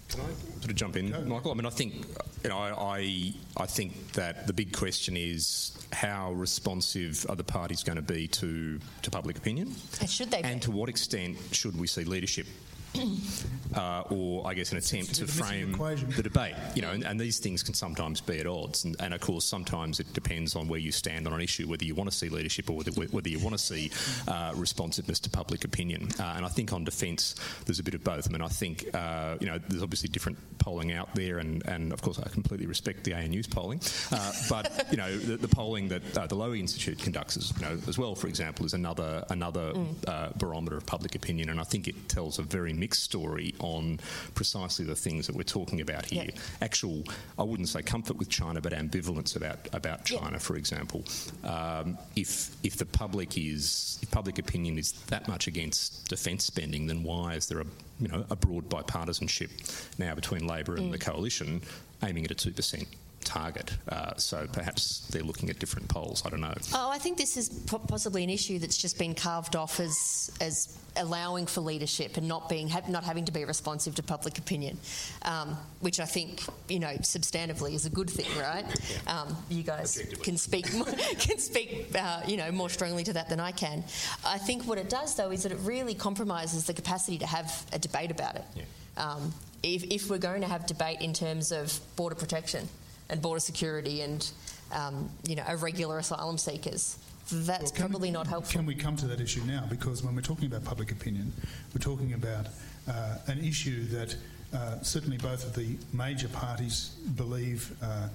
Can 0.10 0.20
I 0.20 0.60
sort 0.60 0.72
of 0.72 0.76
jump 0.76 0.98
in, 0.98 1.10
Michael? 1.28 1.52
I 1.52 1.54
mean, 1.56 1.66
I 1.66 1.70
think 1.70 2.06
you 2.44 2.50
know, 2.50 2.58
I 2.58 3.34
I 3.56 3.66
think 3.66 4.12
that 4.14 4.46
the 4.46 4.54
big 4.54 4.74
question 4.74 5.16
is 5.16 5.72
how 5.94 6.34
responsive 6.34 7.26
are 7.30 7.36
the 7.36 7.44
parties 7.46 7.84
going 7.84 7.96
to 7.96 8.02
be 8.02 8.28
to 8.28 8.80
to 9.04 9.12
public 9.12 9.38
opinion, 9.38 9.74
and 10.02 10.10
should 10.10 10.32
they? 10.32 10.42
And 10.42 10.60
be? 10.60 10.66
to 10.66 10.72
what 10.72 10.90
extent 10.90 11.38
should 11.52 11.80
we 11.80 11.88
see 11.88 12.04
leadership 12.04 12.48
uh, 13.76 14.04
or 14.10 14.48
I 14.48 14.54
guess 14.54 14.72
an 14.72 14.78
attempt 14.78 15.16
to 15.16 15.28
frame 15.28 15.72
the 15.74 16.24
debate. 16.24 16.56
You 16.76 16.82
know, 16.82 16.92
and, 16.92 17.06
and, 17.06 17.20
these 17.20 17.40
things 17.40 17.64
can 17.64 17.74
sometimes 17.74 18.20
be 18.20 18.40
at 18.40 18.48
odds, 18.48 18.84
and, 18.84 18.96
and, 19.00 19.14
of 19.14 19.22
course 19.22 19.46
sometimes 19.46 20.00
it 20.00 20.12
depends 20.14 20.56
on 20.56 20.68
where 20.68 20.80
you 20.80 20.92
stand 20.92 21.28
on 21.28 21.34
an 21.34 21.42
issue, 21.42 21.68
whether 21.68 21.86
you 21.86 21.96
want 21.96 22.10
to 22.10 22.16
see 22.16 22.30
leadership 22.30 22.70
or 22.70 22.78
whether, 22.78 22.92
whether 22.92 23.30
you 23.30 23.40
want 23.40 23.54
to 23.54 23.60
see 23.60 23.92
uh, 24.28 24.52
responsiveness 24.56 25.20
to 25.20 25.30
public 25.30 25.64
opinion. 25.64 26.10
Uh, 26.20 26.34
and 26.36 26.46
I 26.46 26.50
think 26.50 26.74
on 26.74 26.84
defence 26.84 27.36
there's 27.66 27.80
a 27.80 27.84
bit 27.84 27.94
of 27.94 28.04
both. 28.04 28.28
I 28.28 28.32
mean, 28.32 28.42
I 28.42 28.48
think 28.48 28.86
uh, 28.94 29.38
you 29.40 29.48
know 29.48 29.58
there's 29.70 29.84
obviously 29.84 30.10
different 30.10 30.38
polling 30.58 30.92
out 30.92 31.14
there, 31.16 31.38
and, 31.38 31.66
and 31.68 31.94
of 31.94 32.02
course 32.02 32.20
I 32.20 32.28
completely 32.30 32.66
respect 32.66 33.04
the 33.04 33.12
ANU's 33.12 33.48
polling, 33.48 33.82
uh, 34.12 34.32
but 34.50 34.88
you 34.92 34.98
know 34.98 35.16
the, 35.16 35.38
the 35.38 35.48
polling 35.48 35.88
that 35.90 36.18
uh, 36.18 36.28
the 36.28 36.36
Lowy 36.36 36.60
Institute 36.60 37.00
conducts 37.00 37.38
as, 37.38 37.54
you 37.56 37.66
know, 37.66 37.78
as 37.88 37.98
well, 37.98 38.16
for 38.16 38.28
example, 38.28 38.66
is 38.66 38.74
another 38.74 39.24
another 39.30 39.74
mm. 39.74 40.38
barometer 40.38 40.78
of 40.78 40.86
public 40.86 41.16
opinion, 41.16 41.50
and 41.50 41.60
I 41.60 41.64
think 41.64 41.88
it 41.88 42.10
tells 42.10 42.40
a 42.40 42.44
very 42.44 42.74
mixed 42.82 43.04
story 43.04 43.54
on 43.60 44.00
precisely 44.34 44.86
the 44.86 44.96
things 44.96 45.28
that 45.28 45.36
we're 45.36 45.54
talking 45.60 45.80
about 45.82 46.04
here. 46.06 46.26
Yep. 46.26 46.38
Actual, 46.62 47.04
I 47.38 47.44
wouldn't 47.44 47.70
say 47.70 47.82
comfort 47.82 48.18
with 48.18 48.30
China, 48.30 48.60
but 48.60 48.74
ambivalence 48.74 49.36
about 49.36 49.60
about 49.80 50.00
China, 50.06 50.38
yep. 50.40 50.42
for 50.42 50.56
example. 50.58 51.02
Um, 51.44 51.98
if 52.16 52.32
if 52.64 52.74
the 52.78 52.86
public 52.86 53.38
is 53.38 54.00
if 54.02 54.10
public 54.12 54.40
opinion 54.40 54.78
is 54.78 54.92
that 55.14 55.28
much 55.28 55.48
against 55.48 56.10
defence 56.10 56.44
spending, 56.46 56.88
then 56.88 57.04
why 57.04 57.36
is 57.36 57.48
there 57.48 57.62
a 57.62 57.68
you 58.00 58.08
know 58.08 58.26
a 58.30 58.36
broad 58.36 58.66
bipartisanship 58.70 59.52
now 59.98 60.14
between 60.16 60.48
Labor 60.48 60.76
and 60.76 60.88
mm. 60.88 60.92
the 60.92 60.98
coalition 60.98 61.62
aiming 62.04 62.26
at 62.26 62.32
a 62.32 62.36
two 62.36 62.52
percent? 62.52 62.88
Target. 63.24 63.72
Uh, 63.88 64.16
so 64.18 64.48
perhaps 64.52 65.08
they're 65.12 65.24
looking 65.24 65.50
at 65.50 65.60
different 65.60 65.88
polls. 65.88 66.24
I 66.26 66.30
don't 66.30 66.42
know. 66.42 66.54
Oh, 66.74 66.90
I 66.90 66.98
think 66.98 67.18
this 67.18 67.38
is 67.38 67.50
possibly 67.88 68.24
an 68.24 68.30
issue 68.30 68.60
that's 68.60 68.78
just 68.78 68.98
been 68.98 69.16
carved 69.16 69.56
off 69.56 69.80
as 69.80 70.32
as 70.42 70.78
allowing 70.98 71.46
for 71.46 71.62
leadership 71.62 72.18
and 72.18 72.28
not 72.28 72.50
being 72.50 72.70
not 72.90 73.04
having 73.04 73.24
to 73.26 73.32
be 73.32 73.46
responsive 73.46 73.96
to 73.96 74.04
public 74.04 74.38
opinion, 74.38 74.78
um, 75.24 75.58
which 75.80 76.00
I 76.00 76.06
think 76.06 76.44
you 76.68 76.80
know 76.80 76.94
substantively 77.02 77.74
is 77.74 77.86
a 77.86 77.90
good 77.90 78.10
thing, 78.10 78.28
right? 78.40 78.66
Um, 79.08 79.36
you 79.50 79.64
guys 79.64 80.02
can 80.24 80.38
speak 80.38 80.74
more, 80.74 80.86
can 81.20 81.38
speak 81.38 81.88
uh, 81.98 82.22
you 82.28 82.38
know 82.38 82.52
more 82.52 82.70
strongly 82.70 83.04
to 83.06 83.14
that 83.14 83.30
than 83.30 83.40
I 83.40 83.52
can. 83.52 83.84
I 84.26 84.38
think 84.38 84.68
what 84.68 84.78
it 84.78 84.90
does 84.90 85.16
though 85.16 85.32
is 85.32 85.44
that 85.44 85.52
it 85.52 85.60
really 85.64 85.96
compromises 85.96 86.66
the 86.66 86.74
capacity 86.74 87.18
to 87.20 87.28
have 87.28 87.66
a 87.74 87.80
debate 87.80 88.12
about 88.12 88.36
it. 88.36 88.46
Yeah. 88.56 88.64
Um, 88.98 89.34
if, 89.64 89.84
if 89.84 90.10
we're 90.10 90.18
going 90.18 90.42
to 90.42 90.48
have 90.48 90.66
debate 90.66 91.02
in 91.02 91.14
terms 91.14 91.52
of 91.52 91.80
border 91.96 92.16
protection, 92.16 92.68
and 93.12 93.22
border 93.22 93.40
security 93.40 94.02
and 94.02 94.32
um, 94.72 95.10
you 95.28 95.36
know 95.36 95.44
irregular 95.48 96.00
asylum 96.00 96.38
seekers. 96.38 96.98
That's 97.32 97.72
well, 97.72 97.88
probably 97.88 98.10
we, 98.10 98.14
not 98.14 98.28
helpful. 98.28 98.60
Can 98.60 98.66
we 98.66 98.76
come 98.76 98.96
to 98.98 99.08
that 99.08 99.22
issue 99.22 99.42
now? 99.46 99.66
Because 99.70 100.04
when 100.04 100.16
we're 100.16 100.22
talking 100.22 100.48
about 100.48 100.64
public 100.64 100.92
opinion, 100.92 101.32
we're 101.74 101.82
talking 101.82 102.14
about 102.14 102.48
uh, 102.90 103.18
an 103.28 103.40
issue 103.44 103.86
that 103.86 104.16
uh, 104.54 104.82
certainly 104.82 105.18
both 105.18 105.46
of 105.46 105.54
the 105.56 105.78
major 105.94 106.28
parties 106.30 106.90
believe 107.16 107.74
uh, 107.82 108.08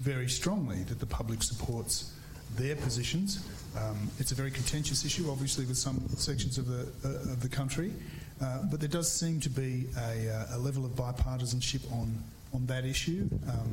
very 0.00 0.28
strongly 0.28 0.84
that 0.84 1.00
the 1.00 1.06
public 1.06 1.42
supports 1.42 2.12
their 2.54 2.76
positions. 2.76 3.44
Um, 3.76 4.08
it's 4.18 4.32
a 4.32 4.34
very 4.34 4.50
contentious 4.50 5.04
issue, 5.04 5.30
obviously, 5.30 5.66
with 5.66 5.76
some 5.76 6.00
sections 6.16 6.56
of 6.56 6.66
the 6.66 6.88
uh, 7.04 7.32
of 7.32 7.42
the 7.42 7.48
country, 7.48 7.92
uh, 8.40 8.60
but 8.70 8.80
there 8.80 8.88
does 8.88 9.10
seem 9.10 9.40
to 9.40 9.50
be 9.50 9.86
a, 9.98 10.30
uh, 10.30 10.56
a 10.56 10.58
level 10.58 10.84
of 10.84 10.92
bipartisanship 10.92 11.90
on 11.92 12.16
on 12.52 12.66
that 12.66 12.84
issue. 12.84 13.28
Um, 13.48 13.72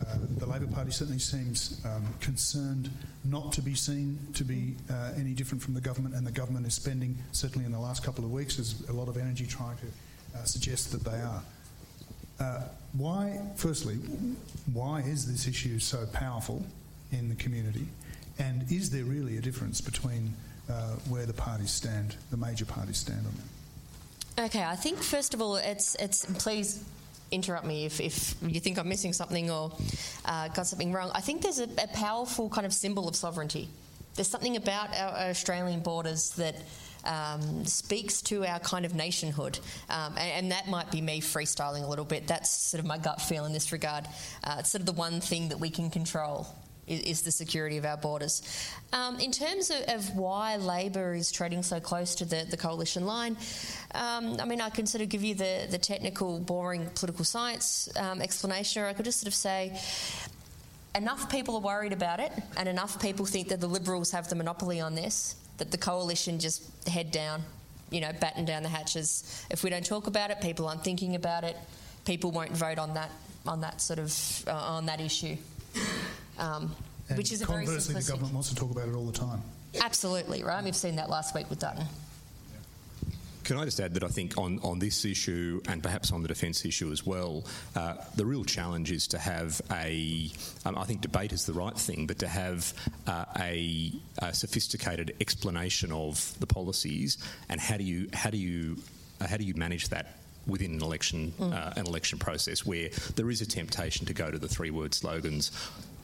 uh, 0.00 0.16
the 0.38 0.46
Labor 0.46 0.66
Party 0.66 0.90
certainly 0.90 1.18
seems 1.18 1.80
um, 1.84 2.02
concerned 2.20 2.90
not 3.24 3.52
to 3.52 3.62
be 3.62 3.74
seen 3.74 4.18
to 4.34 4.44
be 4.44 4.74
uh, 4.90 5.12
any 5.16 5.34
different 5.34 5.62
from 5.62 5.74
the 5.74 5.80
government, 5.80 6.14
and 6.14 6.26
the 6.26 6.32
government 6.32 6.66
is 6.66 6.74
spending, 6.74 7.16
certainly 7.32 7.66
in 7.66 7.72
the 7.72 7.78
last 7.78 8.04
couple 8.04 8.24
of 8.24 8.30
weeks, 8.30 8.56
there's 8.56 8.88
a 8.88 8.92
lot 8.92 9.08
of 9.08 9.16
energy 9.16 9.46
trying 9.46 9.76
to 9.76 10.38
uh, 10.38 10.44
suggest 10.44 10.92
that 10.92 11.04
they 11.04 11.20
are. 11.20 11.42
Uh, 12.40 12.62
why, 12.92 13.40
firstly, 13.56 13.96
why 14.72 15.00
is 15.00 15.30
this 15.30 15.48
issue 15.48 15.78
so 15.78 16.06
powerful 16.12 16.64
in 17.10 17.28
the 17.28 17.34
community? 17.34 17.86
And 18.38 18.70
is 18.70 18.90
there 18.90 19.04
really 19.04 19.36
a 19.36 19.40
difference 19.40 19.80
between 19.80 20.32
uh, 20.70 20.92
where 21.08 21.26
the 21.26 21.32
parties 21.32 21.72
stand, 21.72 22.14
the 22.30 22.36
major 22.36 22.64
parties 22.64 22.98
stand 22.98 23.26
on 23.26 23.32
it? 23.32 24.44
Okay, 24.46 24.62
I 24.62 24.76
think 24.76 24.98
first 24.98 25.34
of 25.34 25.42
all, 25.42 25.56
it's 25.56 25.96
it's 25.96 26.24
please 26.38 26.84
interrupt 27.30 27.66
me 27.66 27.84
if, 27.84 28.00
if 28.00 28.34
you 28.42 28.60
think 28.60 28.78
I'm 28.78 28.88
missing 28.88 29.12
something 29.12 29.50
or 29.50 29.72
uh, 30.24 30.48
got 30.48 30.66
something 30.66 30.92
wrong. 30.92 31.10
I 31.14 31.20
think 31.20 31.42
there's 31.42 31.60
a, 31.60 31.68
a, 31.82 31.88
powerful 31.94 32.48
kind 32.48 32.66
of 32.66 32.72
symbol 32.72 33.08
of 33.08 33.16
sovereignty. 33.16 33.68
There's 34.14 34.28
something 34.28 34.56
about 34.56 34.96
our, 34.96 35.30
Australian 35.30 35.80
borders 35.80 36.30
that 36.30 36.56
um, 37.04 37.64
speaks 37.64 38.22
to 38.22 38.44
our 38.44 38.58
kind 38.58 38.84
of 38.84 38.94
nationhood. 38.94 39.58
Um, 39.88 40.14
and, 40.18 40.44
and, 40.44 40.52
that 40.52 40.68
might 40.68 40.90
be 40.90 41.00
me 41.00 41.20
freestyling 41.20 41.84
a 41.84 41.86
little 41.86 42.04
bit. 42.04 42.26
That's 42.26 42.50
sort 42.50 42.80
of 42.80 42.86
my 42.86 42.98
gut 42.98 43.20
feel 43.20 43.44
in 43.44 43.52
this 43.52 43.72
regard. 43.72 44.06
Uh, 44.42 44.56
it's 44.58 44.70
sort 44.70 44.80
of 44.80 44.86
the 44.86 44.92
one 44.92 45.20
thing 45.20 45.48
that 45.50 45.60
we 45.60 45.70
can 45.70 45.90
control 45.90 46.46
is, 46.88 47.22
the 47.22 47.30
security 47.30 47.76
of 47.76 47.84
our 47.84 47.96
borders. 47.96 48.42
Um, 48.92 49.18
in 49.20 49.32
terms 49.32 49.70
of, 49.70 49.82
of, 49.88 50.16
why 50.16 50.56
Labor 50.56 51.14
is 51.14 51.30
trading 51.30 51.62
so 51.62 51.80
close 51.80 52.14
to 52.16 52.24
the, 52.24 52.46
the 52.48 52.56
coalition 52.56 53.06
line, 53.06 53.36
um, 53.94 54.36
I 54.40 54.44
mean, 54.44 54.60
I 54.60 54.70
can 54.70 54.86
sort 54.86 55.02
of 55.02 55.08
give 55.08 55.22
you 55.22 55.34
the, 55.34 55.66
the 55.70 55.78
technical, 55.78 56.38
boring 56.38 56.86
political 56.94 57.24
science 57.24 57.88
um, 57.96 58.22
explanation, 58.22 58.82
or 58.82 58.86
I 58.86 58.92
could 58.92 59.04
just 59.04 59.20
sort 59.20 59.28
of 59.28 59.34
say, 59.34 59.78
enough 60.94 61.30
people 61.30 61.56
are 61.56 61.60
worried 61.60 61.92
about 61.92 62.20
it, 62.20 62.32
and 62.56 62.68
enough 62.68 63.00
people 63.00 63.26
think 63.26 63.48
that 63.48 63.60
the 63.60 63.66
Liberals 63.68 64.10
have 64.12 64.28
the 64.28 64.34
monopoly 64.34 64.80
on 64.80 64.94
this, 64.94 65.36
that 65.58 65.70
the 65.70 65.78
coalition 65.78 66.38
just 66.38 66.88
head 66.88 67.10
down, 67.10 67.42
you 67.90 68.00
know, 68.00 68.12
batten 68.20 68.44
down 68.44 68.62
the 68.62 68.68
hatches. 68.68 69.46
If 69.50 69.62
we 69.62 69.70
don't 69.70 69.84
talk 69.84 70.06
about 70.06 70.30
it, 70.30 70.40
people 70.40 70.66
aren't 70.68 70.84
thinking 70.84 71.14
about 71.14 71.44
it. 71.44 71.56
People 72.04 72.30
won't 72.30 72.52
vote 72.52 72.78
on 72.78 72.94
that 72.94 73.10
on 73.46 73.60
that 73.62 73.80
sort 73.80 73.98
of 73.98 74.44
uh, 74.46 74.52
on 74.52 74.86
that 74.86 75.00
issue 75.00 75.36
um, 76.38 76.74
which 77.14 77.32
is 77.32 77.42
a 77.42 77.46
very 77.46 77.64
Conversely, 77.64 77.94
the 77.94 78.02
government 78.02 78.34
wants 78.34 78.48
to 78.50 78.54
talk 78.54 78.70
about 78.70 78.88
it 78.88 78.94
all 78.94 79.06
the 79.06 79.18
time. 79.18 79.42
Absolutely, 79.80 80.42
right? 80.42 80.62
We've 80.64 80.76
seen 80.76 80.96
that 80.96 81.10
last 81.10 81.34
week 81.34 81.48
with 81.50 81.58
Dutton. 81.58 81.84
Can 83.48 83.56
I 83.56 83.64
just 83.64 83.80
add 83.80 83.94
that 83.94 84.04
I 84.04 84.08
think 84.08 84.36
on, 84.36 84.60
on 84.62 84.78
this 84.78 85.06
issue 85.06 85.62
and 85.68 85.82
perhaps 85.82 86.12
on 86.12 86.20
the 86.20 86.28
defence 86.28 86.66
issue 86.66 86.92
as 86.92 87.06
well, 87.06 87.46
uh, 87.74 87.94
the 88.14 88.26
real 88.26 88.44
challenge 88.44 88.92
is 88.92 89.06
to 89.08 89.18
have 89.18 89.62
a, 89.72 90.30
um, 90.66 90.76
I 90.76 90.84
think 90.84 91.00
debate 91.00 91.32
is 91.32 91.46
the 91.46 91.54
right 91.54 91.74
thing, 91.74 92.06
but 92.06 92.18
to 92.18 92.28
have 92.28 92.74
uh, 93.06 93.24
a, 93.38 93.90
a, 94.18 94.34
sophisticated 94.34 95.16
explanation 95.22 95.92
of 95.92 96.38
the 96.40 96.46
policies 96.46 97.16
and 97.48 97.58
how 97.58 97.78
do 97.78 97.84
you 97.84 98.10
how 98.12 98.28
do 98.28 98.36
you 98.36 98.76
uh, 99.18 99.26
how 99.26 99.38
do 99.38 99.44
you 99.44 99.54
manage 99.54 99.88
that 99.88 100.18
within 100.46 100.74
an 100.74 100.82
election 100.82 101.32
mm. 101.38 101.50
Uh, 101.50 101.72
an 101.76 101.86
election 101.86 102.18
process 102.18 102.66
where 102.66 102.90
there 103.16 103.30
is 103.30 103.40
a 103.40 103.46
temptation 103.46 104.04
to 104.04 104.12
go 104.12 104.30
to 104.30 104.38
the 104.38 104.48
three 104.48 104.70
word 104.70 104.92
slogans 104.92 105.50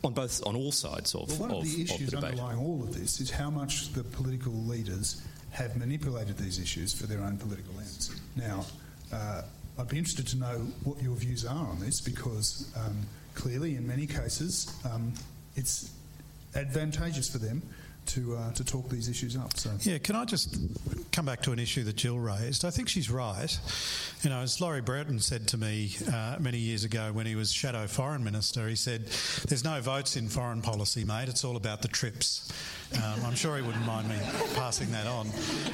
on 0.04 0.12
both 0.12 0.46
on 0.46 0.56
all 0.56 0.72
sides 0.72 1.14
of, 1.14 1.28
well, 1.30 1.48
one 1.48 1.50
of, 1.50 1.56
of 1.58 1.64
the 1.64 1.82
issues 1.82 2.12
of 2.12 2.20
the 2.20 2.26
underlying 2.26 2.58
all 2.58 2.82
of 2.82 2.94
this 2.98 3.20
is 3.20 3.30
how 3.30 3.50
much 3.50 3.92
the 3.92 4.04
political 4.04 4.52
leaders 4.52 5.22
have 5.50 5.76
manipulated 5.76 6.36
these 6.36 6.58
issues 6.58 6.92
for 6.92 7.06
their 7.06 7.22
own 7.22 7.36
political 7.36 7.78
ends. 7.78 8.20
Now, 8.36 8.66
uh, 9.12 9.42
I'd 9.78 9.88
be 9.88 9.98
interested 9.98 10.26
to 10.28 10.36
know 10.36 10.66
what 10.84 11.02
your 11.02 11.14
views 11.14 11.44
are 11.44 11.66
on 11.68 11.80
this 11.80 12.00
because 12.00 12.72
um, 12.76 13.06
clearly, 13.34 13.76
in 13.76 13.86
many 13.86 14.06
cases, 14.06 14.72
um, 14.90 15.12
it's 15.56 15.92
advantageous 16.54 17.28
for 17.28 17.38
them 17.38 17.62
to 18.06 18.36
uh, 18.36 18.52
to 18.52 18.64
talk 18.64 18.88
these 18.88 19.08
issues 19.08 19.36
up. 19.36 19.56
So 19.56 19.70
yeah, 19.80 19.98
can 19.98 20.16
I 20.16 20.24
just 20.24 20.56
come 21.12 21.26
back 21.26 21.42
to 21.42 21.52
an 21.52 21.58
issue 21.58 21.84
that 21.84 21.96
Jill 21.96 22.18
raised? 22.18 22.64
I 22.64 22.70
think 22.70 22.88
she's 22.88 23.10
right. 23.10 23.58
You 24.22 24.30
know, 24.30 24.40
as 24.40 24.60
Laurie 24.60 24.80
Brereton 24.80 25.20
said 25.20 25.48
to 25.48 25.56
me 25.56 25.94
uh, 26.12 26.36
many 26.38 26.58
years 26.58 26.84
ago 26.84 27.12
when 27.12 27.26
he 27.26 27.34
was 27.34 27.52
shadow 27.52 27.86
foreign 27.86 28.24
minister, 28.24 28.68
he 28.68 28.76
said, 28.76 29.06
"There's 29.48 29.64
no 29.64 29.80
votes 29.80 30.16
in 30.16 30.28
foreign 30.28 30.62
policy, 30.62 31.04
mate. 31.04 31.28
It's 31.28 31.44
all 31.44 31.56
about 31.56 31.82
the 31.82 31.88
trips." 31.88 32.50
Um, 32.96 33.24
I'm 33.24 33.35
sure 33.35 33.57
he 33.57 33.62
wouldn't 33.62 33.87
mind 33.87 34.09
me 34.09 34.16
passing 34.54 34.90
that 34.92 35.07
on. 35.07 35.28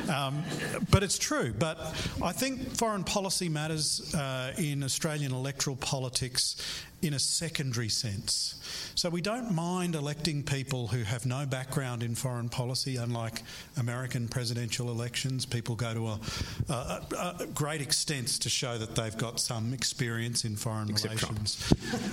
Um, 0.08 0.42
but 0.90 1.02
it's 1.02 1.18
true. 1.18 1.52
But 1.58 1.78
I 2.22 2.32
think 2.32 2.76
foreign 2.76 3.04
policy 3.04 3.48
matters 3.48 4.14
uh, 4.14 4.52
in 4.58 4.82
Australian 4.82 5.32
electoral 5.32 5.76
politics 5.76 6.56
in 7.02 7.14
a 7.14 7.18
secondary 7.18 7.88
sense. 7.88 8.56
So 8.94 9.08
we 9.08 9.22
don't 9.22 9.54
mind 9.54 9.94
electing 9.94 10.42
people 10.42 10.86
who 10.88 11.02
have 11.02 11.24
no 11.24 11.46
background 11.46 12.02
in 12.02 12.14
foreign 12.14 12.48
policy, 12.48 12.96
unlike 12.96 13.42
American 13.78 14.28
presidential 14.28 14.90
elections. 14.90 15.46
People 15.46 15.76
go 15.76 15.94
to 15.94 16.08
a, 16.08 16.20
a, 16.68 17.36
a 17.40 17.46
great 17.54 17.80
extents 17.80 18.38
to 18.40 18.50
show 18.50 18.76
that 18.76 18.94
they've 18.94 19.16
got 19.16 19.40
some 19.40 19.72
experience 19.72 20.44
in 20.44 20.56
foreign 20.56 20.90
Except 20.90 21.22
relations. 21.22 21.72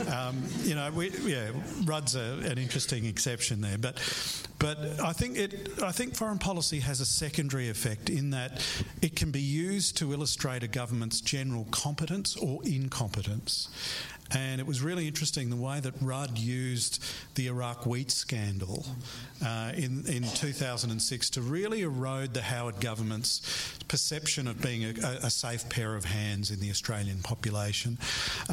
Um, 0.09 0.41
you 0.63 0.75
know, 0.75 0.89
we, 0.91 1.09
yeah, 1.25 1.49
Rudd's 1.83 2.15
a, 2.15 2.39
an 2.45 2.57
interesting 2.57 3.05
exception 3.05 3.59
there, 3.61 3.77
but 3.77 3.97
but 4.59 4.96
I 5.01 5.13
think 5.13 5.37
it. 5.37 5.81
I 5.81 5.91
think 5.91 6.15
foreign 6.15 6.39
policy 6.39 6.79
has 6.79 6.99
a 7.01 7.05
secondary 7.05 7.69
effect 7.69 8.09
in 8.09 8.31
that 8.31 8.65
it 9.01 9.15
can 9.15 9.31
be 9.31 9.41
used 9.41 9.97
to 9.97 10.13
illustrate 10.13 10.63
a 10.63 10.67
government's 10.67 11.21
general 11.21 11.65
competence 11.71 12.35
or 12.35 12.61
incompetence. 12.63 13.69
And 14.31 14.59
it 14.59 14.67
was 14.67 14.81
really 14.81 15.07
interesting 15.07 15.49
the 15.49 15.55
way 15.55 15.79
that 15.79 15.93
Rudd 16.01 16.37
used 16.37 17.03
the 17.35 17.47
Iraq 17.47 17.85
wheat 17.85 18.11
scandal 18.11 18.85
uh, 19.45 19.71
in, 19.75 20.03
in 20.07 20.23
2006 20.23 21.29
to 21.31 21.41
really 21.41 21.81
erode 21.81 22.33
the 22.33 22.41
Howard 22.41 22.79
government's 22.81 23.75
perception 23.87 24.47
of 24.47 24.61
being 24.61 24.83
a, 24.83 25.07
a 25.23 25.29
safe 25.29 25.69
pair 25.69 25.95
of 25.95 26.05
hands 26.05 26.51
in 26.51 26.59
the 26.59 26.69
Australian 26.69 27.21
population. 27.21 27.97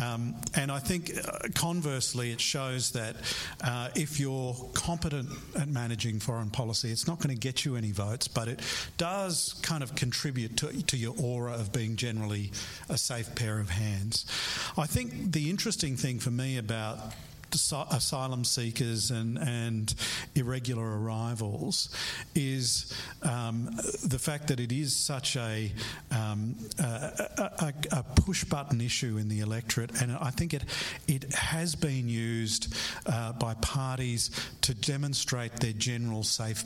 Um, 0.01 0.35
and 0.55 0.71
I 0.71 0.79
think 0.79 1.13
uh, 1.17 1.49
conversely, 1.55 2.31
it 2.31 2.41
shows 2.41 2.93
that 2.93 3.17
uh, 3.63 3.89
if 3.95 4.21
you're 4.21 4.55
competent 4.75 5.31
at 5.59 5.69
managing 5.69 6.21
foreign 6.21 6.51
policy, 6.51 6.91
it's 6.91 7.09
not 7.09 7.19
going 7.19 7.35
to 7.35 7.41
get 7.41 7.65
you 7.65 7.77
any 7.77 7.91
votes, 7.91 8.29
but 8.29 8.49
it 8.49 8.61
does 8.97 9.55
kind 9.63 9.83
of 9.83 9.95
contribute 9.95 10.57
to, 10.59 10.83
to 10.85 10.97
your 10.97 11.15
aura 11.21 11.55
of 11.55 11.73
being 11.73 11.97
generally 11.97 12.53
a 12.89 12.99
safe 12.99 13.35
pair 13.35 13.59
of 13.59 13.71
hands. 13.71 14.27
I 14.77 14.87
think 14.87 15.33
the 15.33 15.51
interesting 15.51 15.64
thing 15.97 16.19
for 16.19 16.31
me 16.31 16.59
about 16.59 16.99
asylum 17.55 18.45
seekers 18.45 19.11
and, 19.11 19.39
and 19.39 19.95
irregular 20.35 21.01
arrivals 21.01 21.89
is 22.35 22.93
um, 23.23 23.71
the 24.05 24.19
fact 24.19 24.49
that 24.49 24.61
it 24.61 24.73
is 24.73 24.95
such 24.95 25.37
a, 25.37 25.73
um, 26.11 26.57
a, 26.79 26.83
a, 27.39 27.75
a, 27.93 28.03
push 28.03 28.45
button 28.45 28.81
issue 28.81 29.17
in 29.19 29.29
the 29.29 29.41
electorate, 29.41 30.01
and 30.01 30.13
I 30.13 30.31
think 30.31 30.55
it 30.55 30.65
it 31.09 31.33
has 31.35 31.75
been 31.75 32.09
used 32.09 32.75
uh, 33.07 33.33
by 33.33 33.55
parties 33.55 34.31
to 34.63 34.75
demonstrate 34.75 35.53
their 35.57 35.73
general 35.73 36.23
safe 36.23 36.65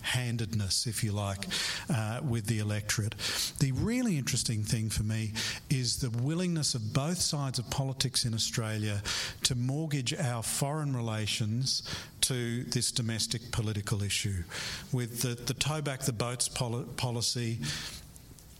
handedness, 0.00 0.86
if 0.86 1.04
you 1.04 1.12
like, 1.12 1.46
uh, 1.90 2.20
with 2.26 2.46
the 2.46 2.58
electorate. 2.58 3.14
The 3.60 3.72
really 3.72 4.18
interesting 4.18 4.62
thing 4.62 4.90
for 4.90 5.02
me 5.02 5.32
is 5.70 5.98
the 5.98 6.10
willingness 6.22 6.74
of 6.74 6.92
both 6.92 7.18
sides 7.18 7.58
of 7.58 7.68
politics 7.70 8.24
in 8.24 8.34
Australia 8.34 9.02
to 9.44 9.54
mortgage 9.54 10.12
our 10.24 10.42
foreign 10.42 10.96
relations 10.96 11.82
to 12.22 12.64
this 12.64 12.90
domestic 12.90 13.52
political 13.52 14.02
issue. 14.02 14.42
With 14.92 15.22
the, 15.22 15.34
the 15.34 15.54
tow 15.54 15.82
back 15.82 16.00
the 16.00 16.12
boats 16.12 16.48
poli- 16.48 16.86
policy, 16.96 17.58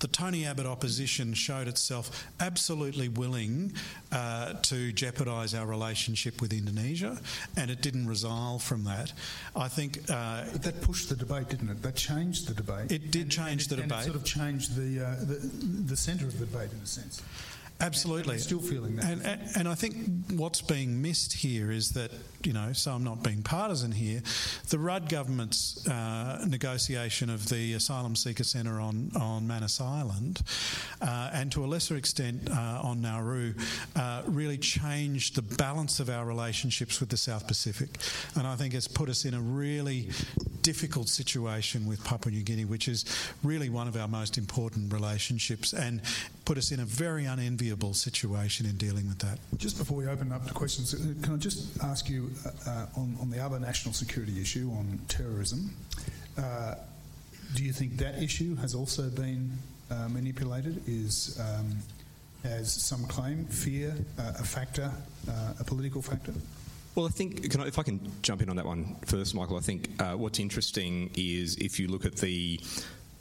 the 0.01 0.09
Tony 0.09 0.45
Abbott 0.45 0.67
opposition 0.67 1.33
showed 1.33 1.67
itself 1.67 2.27
absolutely 2.39 3.09
willing 3.09 3.73
uh, 4.13 4.53
to 4.55 4.93
jeopardise 4.93 5.55
our 5.55 5.67
relationship 5.67 6.43
with 6.43 6.53
Indonesia, 6.53 7.19
and 7.57 7.71
it 7.71 7.81
didn't 7.81 8.07
resolve 8.07 8.63
from 8.63 8.85
that. 8.85 9.15
I 9.57 9.69
think 9.69 10.01
uh, 10.11 10.45
that 10.53 10.83
pushed 10.83 11.09
the 11.09 11.17
debate, 11.17 11.49
didn't 11.49 11.71
it? 11.71 11.83
That 11.83 11.97
changed 11.97 12.49
the 12.49 12.55
debate. 12.55 12.93
It 12.93 13.11
did 13.11 13.23
and, 13.23 13.31
change 13.31 13.63
and 13.63 13.71
the 13.71 13.77
debate. 13.77 13.93
And 13.93 14.01
it 14.01 14.05
sort 14.05 14.17
of 14.17 14.25
changed 14.25 14.77
the 14.77 15.07
uh, 15.07 15.15
the, 15.21 15.37
the 15.87 15.97
centre 15.97 16.27
of 16.27 16.39
the 16.39 16.45
debate 16.45 16.73
in 16.73 16.81
a 16.81 16.87
sense. 16.87 17.23
Absolutely. 17.81 18.35
And, 18.35 18.43
still 18.43 18.61
feeling 18.61 18.97
that. 18.97 19.05
And, 19.05 19.23
and, 19.23 19.43
and, 19.57 19.69
I 19.69 19.75
think 19.75 19.97
what's 20.33 20.63
being 20.63 21.03
missed 21.03 21.33
here 21.33 21.71
is 21.71 21.91
that, 21.91 22.11
you 22.47 22.53
know, 22.53 22.73
so 22.73 22.93
I'm 22.93 23.05
not 23.05 23.23
being 23.23 23.43
partisan 23.43 23.93
here, 23.93 24.23
the 24.69 24.79
Rudd 24.79 25.09
government's 25.09 25.87
uh, 25.89 26.45
negotiation 26.49 27.31
of 27.31 27.49
the 27.49 27.75
Asylum 27.75 28.17
Seeker 28.17 28.45
Centre 28.45 28.81
on, 28.81 29.11
on 29.19 29.47
Manus 29.47 29.81
Island, 29.81 30.43
uh, 31.01 31.31
and 31.33 31.51
to 31.53 31.65
a 31.65 31.67
lesser 31.67 31.97
extent 31.97 32.51
uh, 32.51 32.81
on 32.83 33.01
Nauru, 33.01 33.55
uh, 33.97 34.23
really 34.27 34.59
changed 34.59 35.37
the 35.37 35.43
balance 35.57 36.01
of 36.01 36.11
our 36.11 36.25
relationships 36.25 37.01
with 37.01 37.09
the 37.09 37.17
South 37.17 37.47
Pacific. 37.47 37.91
And 38.37 38.47
I 38.47 38.57
think 38.57 38.75
it's 38.75 38.89
put 38.89 39.09
us 39.09 39.25
in 39.25 39.35
a 39.35 39.41
really 39.41 40.09
difficult 40.63 41.09
situation 41.09 41.87
with 41.87 42.03
Papua 42.05 42.33
New 42.33 42.43
Guinea, 42.43 42.65
which 42.65 42.89
is 42.89 43.05
really 43.43 43.69
one 43.69 43.87
of 43.87 43.97
our 43.97 44.09
most 44.09 44.39
important 44.39 44.93
relationships, 44.93 45.73
and 45.73 46.01
put 46.45 46.59
us 46.59 46.73
in 46.73 46.81
a 46.81 46.85
very 46.85 47.25
unenviable 47.27 47.95
situation 47.95 48.67
in 48.67 48.77
dealing 48.77 49.07
with 49.07 49.19
that. 49.19 49.39
Just 49.57 49.79
before 49.79 49.97
we 49.97 50.07
open 50.07 50.33
up 50.33 50.47
to 50.47 50.55
questions, 50.55 50.95
uh, 50.95 50.99
can 51.23 51.35
I 51.35 51.37
just 51.37 51.83
ask 51.83 52.09
you 52.09 52.31
uh, 52.45 52.71
uh, 52.71 52.87
on, 52.97 53.17
on, 53.21 53.31
the 53.31 53.41
other 53.41 53.59
national 53.59 53.95
security 53.95 54.41
issue 54.41 54.71
on 54.73 55.01
terrorism? 55.09 55.75
Uh, 56.37 56.75
do 57.55 57.65
you 57.65 57.73
think 57.73 57.97
that 57.99 58.23
issue 58.23 58.57
has 58.57 58.75
also 58.75 59.09
been 59.11 59.51
uh, 59.91 60.09
manipulated? 60.09 60.83
Is 60.87 61.41
um, 61.41 61.77
as 62.45 62.73
some 62.73 63.05
claim 63.05 63.45
fear 63.47 63.95
uh, 64.19 64.33
a 64.39 64.45
factor, 64.45 64.91
a 65.61 65.65
political 65.65 66.03
factor? 66.03 66.33
Well, 66.95 67.07
I 67.07 67.11
think 67.11 67.59
I, 67.59 67.67
if 67.67 67.79
I 67.79 67.83
can 67.83 68.01
jump 68.23 68.43
in 68.43 68.49
on 68.49 68.57
that 68.57 68.67
one 68.67 68.97
first, 69.07 69.35
Michael. 69.35 69.57
I 69.57 69.61
think 69.61 69.91
uh, 70.01 70.13
what's 70.13 70.39
interesting 70.39 71.11
is 71.17 71.57
if 71.57 71.81
you 71.81 71.89
look 71.89 72.05
at 72.05 72.17
the 72.17 72.61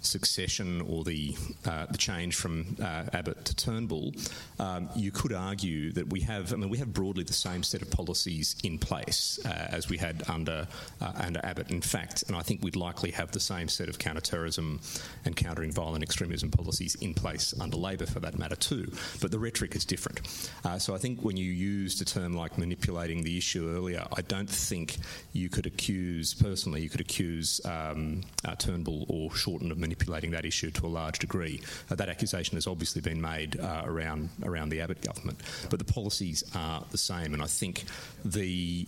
succession 0.05 0.81
or 0.81 1.03
the 1.03 1.35
uh, 1.65 1.85
the 1.87 1.97
change 1.97 2.35
from 2.35 2.75
uh, 2.81 3.05
Abbott 3.13 3.45
to 3.45 3.55
Turnbull, 3.55 4.13
um, 4.59 4.89
you 4.95 5.11
could 5.11 5.33
argue 5.33 5.91
that 5.93 6.07
we 6.09 6.21
have. 6.21 6.53
I 6.53 6.57
mean, 6.57 6.69
we 6.69 6.77
have 6.77 6.93
broadly 6.93 7.23
the 7.23 7.33
same 7.33 7.63
set 7.63 7.81
of 7.81 7.89
policies 7.89 8.55
in 8.63 8.77
place 8.77 9.39
uh, 9.45 9.49
as 9.49 9.89
we 9.89 9.97
had 9.97 10.23
under 10.29 10.67
uh, 11.01 11.11
under 11.15 11.39
Abbott. 11.43 11.71
In 11.71 11.81
fact, 11.81 12.23
and 12.27 12.35
I 12.35 12.41
think 12.41 12.61
we'd 12.63 12.75
likely 12.75 13.11
have 13.11 13.31
the 13.31 13.39
same 13.39 13.67
set 13.67 13.89
of 13.89 13.97
counter-terrorism 13.97 14.79
and 15.25 15.35
countering 15.35 15.71
violent 15.71 16.03
extremism 16.03 16.51
policies 16.51 16.95
in 16.95 17.13
place 17.13 17.53
under 17.59 17.77
Labor, 17.77 18.05
for 18.05 18.19
that 18.19 18.37
matter, 18.37 18.55
too. 18.55 18.91
But 19.21 19.31
the 19.31 19.39
rhetoric 19.39 19.75
is 19.75 19.85
different. 19.85 20.21
Uh, 20.63 20.77
so 20.77 20.93
I 20.93 20.97
think 20.97 21.21
when 21.21 21.37
you 21.37 21.51
used 21.51 22.01
a 22.01 22.05
term 22.05 22.33
like 22.33 22.57
manipulating 22.57 23.23
the 23.23 23.37
issue 23.37 23.69
earlier, 23.75 24.05
I 24.15 24.21
don't 24.21 24.49
think 24.49 24.97
you 25.31 25.49
could 25.49 25.65
accuse 25.65 26.33
personally 26.33 26.81
you 26.81 26.89
could 26.89 27.01
accuse 27.01 27.61
um, 27.65 28.21
uh, 28.45 28.55
Turnbull 28.55 29.05
or 29.07 29.33
Shorten 29.35 29.71
of 29.71 29.77
manipulating 29.77 29.92
manipulating 29.93 30.31
that 30.31 30.45
issue 30.45 30.71
to 30.71 30.85
a 30.85 30.87
large 30.87 31.19
degree. 31.19 31.61
Uh, 31.89 31.95
that 31.95 32.09
accusation 32.09 32.55
has 32.55 32.65
obviously 32.67 33.01
been 33.01 33.21
made 33.21 33.59
uh, 33.59 33.83
around 33.85 34.29
around 34.43 34.69
the 34.69 34.81
Abbott 34.81 35.01
government, 35.01 35.39
but 35.69 35.79
the 35.79 35.85
policies 35.85 36.43
are 36.55 36.83
the 36.91 36.97
same, 36.97 37.33
and 37.33 37.41
I 37.41 37.47
think 37.47 37.83
the 38.25 38.87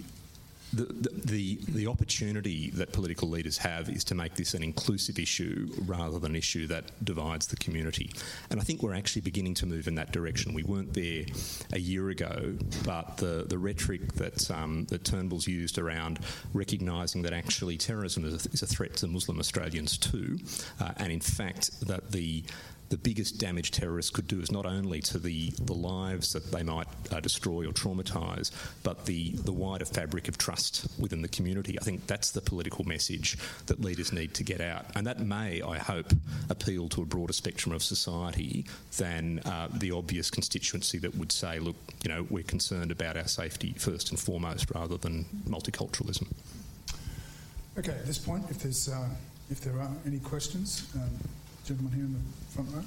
the, 0.74 0.86
the, 1.26 1.60
the, 1.70 1.88
opportunity 1.88 2.70
that 2.72 2.92
political 2.92 3.30
leaders 3.30 3.58
have 3.58 3.90
is 3.90 4.04
to 4.06 4.16
make 4.16 4.36
this 4.36 4.54
an 4.54 4.64
inclusive 4.64 5.20
issue 5.20 5.70
rather 5.86 6.20
than 6.20 6.32
an 6.32 6.36
issue 6.36 6.68
that 6.68 6.86
divides 7.04 7.48
the 7.48 7.56
community. 7.58 8.12
And 8.50 8.60
I 8.60 8.64
think 8.64 8.82
we're 8.82 8.96
actually 8.96 9.22
beginning 9.22 9.54
to 9.56 9.66
move 9.66 9.88
in 9.88 9.96
that 9.96 10.12
direction. 10.12 10.54
We 10.54 10.64
weren't 10.64 10.94
there 10.94 11.26
a 11.72 11.80
year 11.80 12.10
ago, 12.10 12.58
but 12.84 13.18
the, 13.18 13.46
the 13.48 13.58
rhetoric 13.58 14.14
that, 14.14 14.50
um, 14.52 14.86
that 14.86 15.06
Turnbull's 15.06 15.48
used 15.48 15.78
around 15.78 16.20
recognising 16.54 17.22
that 17.24 17.34
actually 17.34 17.78
terrorism 17.78 18.26
is 18.26 18.46
a, 18.46 18.50
is 18.50 18.62
a, 18.62 18.68
threat 18.68 18.96
to 18.98 19.08
Muslim 19.08 19.40
Australians 19.40 19.98
too, 19.98 20.38
uh, 20.82 20.92
and 20.98 21.12
in 21.12 21.22
fact 21.22 21.80
that 21.88 22.12
the 22.12 22.44
the 22.96 23.10
biggest 23.10 23.38
damage 23.40 23.72
terrorists 23.72 24.10
could 24.10 24.26
do 24.26 24.40
is 24.40 24.54
not 24.54 24.66
only 24.66 25.02
to 25.02 25.20
the, 25.20 25.50
the 25.62 25.74
lives 25.74 26.32
that 26.32 26.50
they 26.50 26.64
might 26.64 26.88
uh, 27.12 27.20
destroy 27.20 27.68
or 27.68 27.74
traumatise, 27.74 28.52
but 28.84 29.06
the, 29.06 29.32
the 29.32 29.52
wider 29.52 29.84
fabric 29.84 30.30
of 30.30 30.38
trust 30.38 30.88
within 30.98 31.22
the 31.22 31.28
community. 31.28 31.78
I 31.78 31.84
think 31.84 32.08
that's 32.08 32.32
the 32.32 32.40
political 32.40 32.86
message 32.86 33.38
that 33.66 33.82
leaders 33.82 34.14
need 34.14 34.34
to 34.36 34.46
get 34.46 34.62
out. 34.62 34.86
And 34.96 35.06
that 35.08 35.20
may, 35.20 35.62
I 35.62 35.78
hope, 35.78 36.06
appeal 36.50 36.88
to 36.88 37.02
a 37.02 37.06
broader 37.06 37.34
spectrum 37.34 37.76
of 37.76 37.84
society 37.84 38.64
than 38.96 39.40
uh, 39.40 39.68
the 39.74 39.92
obvious 39.92 40.32
constituency 40.32 40.98
that 41.00 41.16
would 41.18 41.34
say, 41.34 41.60
look, 41.60 41.76
you 42.02 42.10
know, 42.10 42.26
we're 42.30 42.44
concerned 42.44 42.92
about 42.92 43.18
our 43.18 43.28
safety 43.28 43.74
first 43.78 44.12
and 44.12 44.18
foremost 44.18 44.72
rather 44.74 44.96
than 44.96 45.26
multiculturalism. 45.46 46.32
Okay, 47.78 47.92
at 47.92 48.06
this 48.06 48.20
point, 48.20 48.46
if, 48.50 48.60
there's, 48.60 48.88
uh, 48.88 49.10
if 49.52 49.60
there 49.60 49.78
are 49.82 49.92
any 50.06 50.20
questions, 50.20 50.90
um, 50.96 51.10
gentleman 51.66 51.94
here 51.94 52.06
in 52.06 52.14
the 52.14 52.20
front 52.54 52.70
row. 52.70 52.84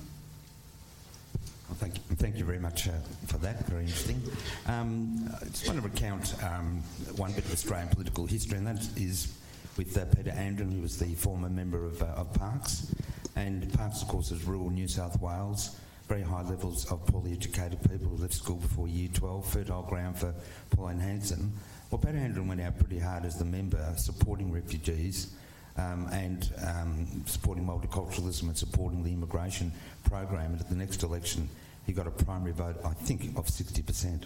Well, 1.68 1.76
thank 1.78 1.96
you, 1.96 2.02
thank 2.14 2.38
you 2.38 2.44
very 2.44 2.60
much 2.60 2.86
uh, 2.86 2.92
for 3.26 3.38
that. 3.38 3.66
Very 3.66 3.82
interesting. 3.82 4.22
Um, 4.66 5.28
I 5.40 5.46
just 5.46 5.66
want 5.66 5.82
to 5.82 5.84
recount 5.84 6.34
um, 6.44 6.82
one 7.16 7.32
bit 7.32 7.44
of 7.44 7.52
Australian 7.52 7.88
political 7.88 8.26
history, 8.26 8.56
and 8.56 8.66
that 8.68 8.88
is 8.96 9.36
with 9.76 9.98
uh, 9.98 10.04
Peter 10.16 10.30
Andren, 10.30 10.72
who 10.72 10.80
was 10.80 10.96
the 10.96 11.12
former 11.14 11.48
member 11.48 11.84
of, 11.84 12.00
uh, 12.00 12.06
of 12.06 12.32
Parkes. 12.34 12.94
And 13.34 13.72
Parkes, 13.74 14.02
of 14.02 14.08
course, 14.08 14.30
is 14.30 14.44
rural 14.44 14.70
New 14.70 14.86
South 14.86 15.20
Wales. 15.20 15.76
Very 16.06 16.22
high 16.22 16.42
levels 16.42 16.90
of 16.90 17.04
poorly 17.06 17.32
educated 17.32 17.80
people 17.82 18.08
who 18.08 18.16
left 18.16 18.34
school 18.34 18.56
before 18.56 18.86
year 18.86 19.08
12, 19.12 19.44
fertile 19.44 19.82
ground 19.82 20.16
for 20.16 20.32
Pauline 20.70 21.00
Hanson. 21.00 21.52
Well, 21.90 21.98
Peter 21.98 22.18
Andren 22.18 22.46
went 22.46 22.60
out 22.60 22.78
pretty 22.78 23.00
hard 23.00 23.24
as 23.24 23.36
the 23.36 23.44
member, 23.44 23.92
supporting 23.96 24.52
refugees 24.52 25.34
um, 25.78 26.08
and 26.12 26.50
um, 26.66 27.06
supporting 27.26 27.64
multiculturalism 27.64 28.42
and 28.42 28.58
supporting 28.58 29.02
the 29.02 29.12
immigration 29.12 29.72
program. 30.04 30.52
And 30.52 30.60
at 30.60 30.68
the 30.68 30.76
next 30.76 31.02
election, 31.02 31.48
he 31.86 31.92
got 31.92 32.06
a 32.06 32.10
primary 32.10 32.52
vote, 32.52 32.76
I 32.84 32.92
think, 32.92 33.24
of 33.36 33.46
60%. 33.46 34.24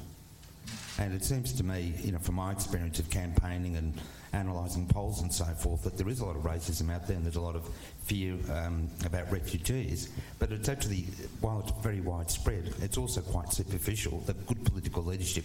And 0.99 1.15
it 1.15 1.25
seems 1.25 1.53
to 1.55 1.65
me, 1.65 1.95
you 2.03 2.13
know, 2.13 2.19
from 2.19 2.37
my 2.37 2.53
experience 2.53 2.99
of 2.99 3.09
campaigning 3.11 3.77
and 3.77 3.95
analysing 4.33 4.87
polls 4.87 5.23
and 5.23 5.33
so 5.33 5.45
forth, 5.45 5.83
that 5.85 5.97
there 5.97 6.09
is 6.09 6.21
a 6.21 6.25
lot 6.25 6.37
of 6.37 6.43
racism 6.43 6.93
out 6.93 7.07
there 7.07 7.17
and 7.17 7.25
there's 7.25 7.37
a 7.37 7.41
lot 7.41 7.57
of 7.57 7.69
fear 8.05 8.37
um, 8.53 8.89
about 9.05 9.31
refugees. 9.31 10.11
But 10.39 10.53
it's 10.53 10.69
actually, 10.69 11.07
while 11.41 11.61
it's 11.61 11.73
very 11.83 12.01
widespread, 12.01 12.75
it's 12.81 12.99
also 12.99 13.21
quite 13.21 13.53
superficial 13.53 14.19
that 14.27 14.47
good 14.47 14.65
political 14.65 15.03
leadership 15.03 15.45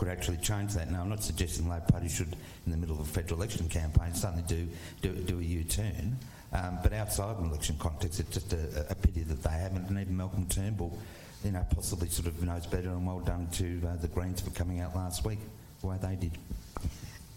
could 0.00 0.08
actually 0.08 0.38
change 0.38 0.72
that. 0.72 0.90
Now, 0.90 1.02
I'm 1.02 1.10
not 1.10 1.22
suggesting 1.22 1.66
the 1.66 1.72
Labor 1.72 1.84
Party 1.90 2.08
should, 2.08 2.34
in 2.64 2.72
the 2.72 2.78
middle 2.78 2.98
of 2.98 3.02
a 3.02 3.04
federal 3.04 3.38
election 3.38 3.68
campaign, 3.68 4.14
suddenly 4.14 4.44
do, 4.48 4.66
do, 5.02 5.12
do 5.12 5.38
a 5.38 5.42
U-turn. 5.42 6.16
Um, 6.54 6.78
but 6.82 6.94
outside 6.94 7.36
an 7.36 7.50
election 7.50 7.76
context, 7.78 8.18
it's 8.18 8.30
just 8.30 8.54
a, 8.54 8.86
a, 8.88 8.94
pity 8.94 9.20
that 9.24 9.42
they 9.42 9.50
haven't, 9.50 9.90
and 9.90 10.00
even 10.00 10.16
Malcolm 10.16 10.46
Turnbull, 10.46 10.98
you 11.44 11.52
know, 11.52 11.66
possibly 11.74 12.08
sort 12.08 12.28
of 12.28 12.42
knows 12.42 12.66
better, 12.66 12.88
and 12.88 13.06
well 13.06 13.20
done 13.20 13.46
to 13.52 13.82
uh, 13.86 13.96
the 14.00 14.08
Greens 14.08 14.40
for 14.40 14.48
coming 14.52 14.80
out 14.80 14.96
last 14.96 15.26
week 15.26 15.40
the 15.82 15.86
way 15.86 15.98
they 16.00 16.16
did. 16.16 16.32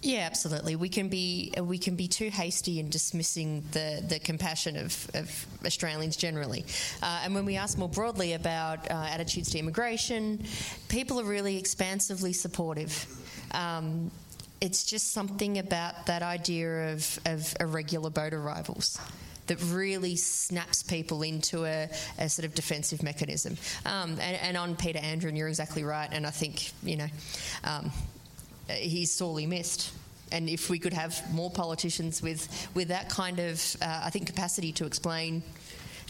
Yeah, 0.03 0.27
absolutely. 0.29 0.75
We 0.75 0.89
can 0.89 1.07
be 1.07 1.53
we 1.61 1.77
can 1.77 1.95
be 1.95 2.09
too 2.09 2.29
hasty 2.29 2.79
in 2.81 2.89
dismissing 2.89 3.63
the, 3.71 4.03
the 4.05 4.19
compassion 4.19 4.75
of, 4.75 5.09
of 5.13 5.47
Australians 5.65 6.17
generally. 6.17 6.65
Uh, 7.01 7.21
and 7.23 7.33
when 7.33 7.45
we 7.45 7.55
ask 7.55 7.77
more 7.77 7.87
broadly 7.87 8.33
about 8.33 8.91
uh, 8.91 9.07
attitudes 9.09 9.49
to 9.51 9.59
immigration, 9.59 10.43
people 10.89 11.21
are 11.21 11.23
really 11.23 11.57
expansively 11.57 12.33
supportive. 12.33 13.07
Um, 13.51 14.11
it's 14.59 14.83
just 14.83 15.13
something 15.13 15.57
about 15.57 16.05
that 16.07 16.21
idea 16.21 16.91
of, 16.91 17.19
of 17.25 17.55
irregular 17.61 18.09
boat 18.09 18.33
arrivals 18.33 18.99
that 19.47 19.61
really 19.71 20.17
snaps 20.17 20.83
people 20.83 21.21
into 21.21 21.65
a, 21.65 21.89
a 22.17 22.27
sort 22.27 22.45
of 22.45 22.55
defensive 22.55 23.03
mechanism. 23.03 23.57
Um, 23.85 24.11
and, 24.11 24.37
and, 24.41 24.57
on 24.57 24.75
Peter 24.75 24.99
Andren, 24.99 25.37
you're 25.37 25.49
exactly 25.49 25.83
right. 25.83 26.07
And 26.11 26.25
I 26.25 26.29
think, 26.29 26.71
you 26.81 26.95
know, 26.95 27.07
um, 27.65 27.91
he's 28.69 29.11
sorely 29.11 29.45
missed. 29.45 29.91
And 30.31 30.49
if 30.49 30.69
we 30.69 30.79
could 30.79 30.93
have 30.93 31.21
more 31.33 31.51
politicians 31.51 32.21
with, 32.21 32.69
with 32.73 32.87
that 32.87 33.09
kind 33.09 33.39
of, 33.39 33.61
uh, 33.81 34.01
I 34.05 34.09
think, 34.09 34.25
capacity 34.25 34.71
to 34.73 34.85
explain 34.85 35.43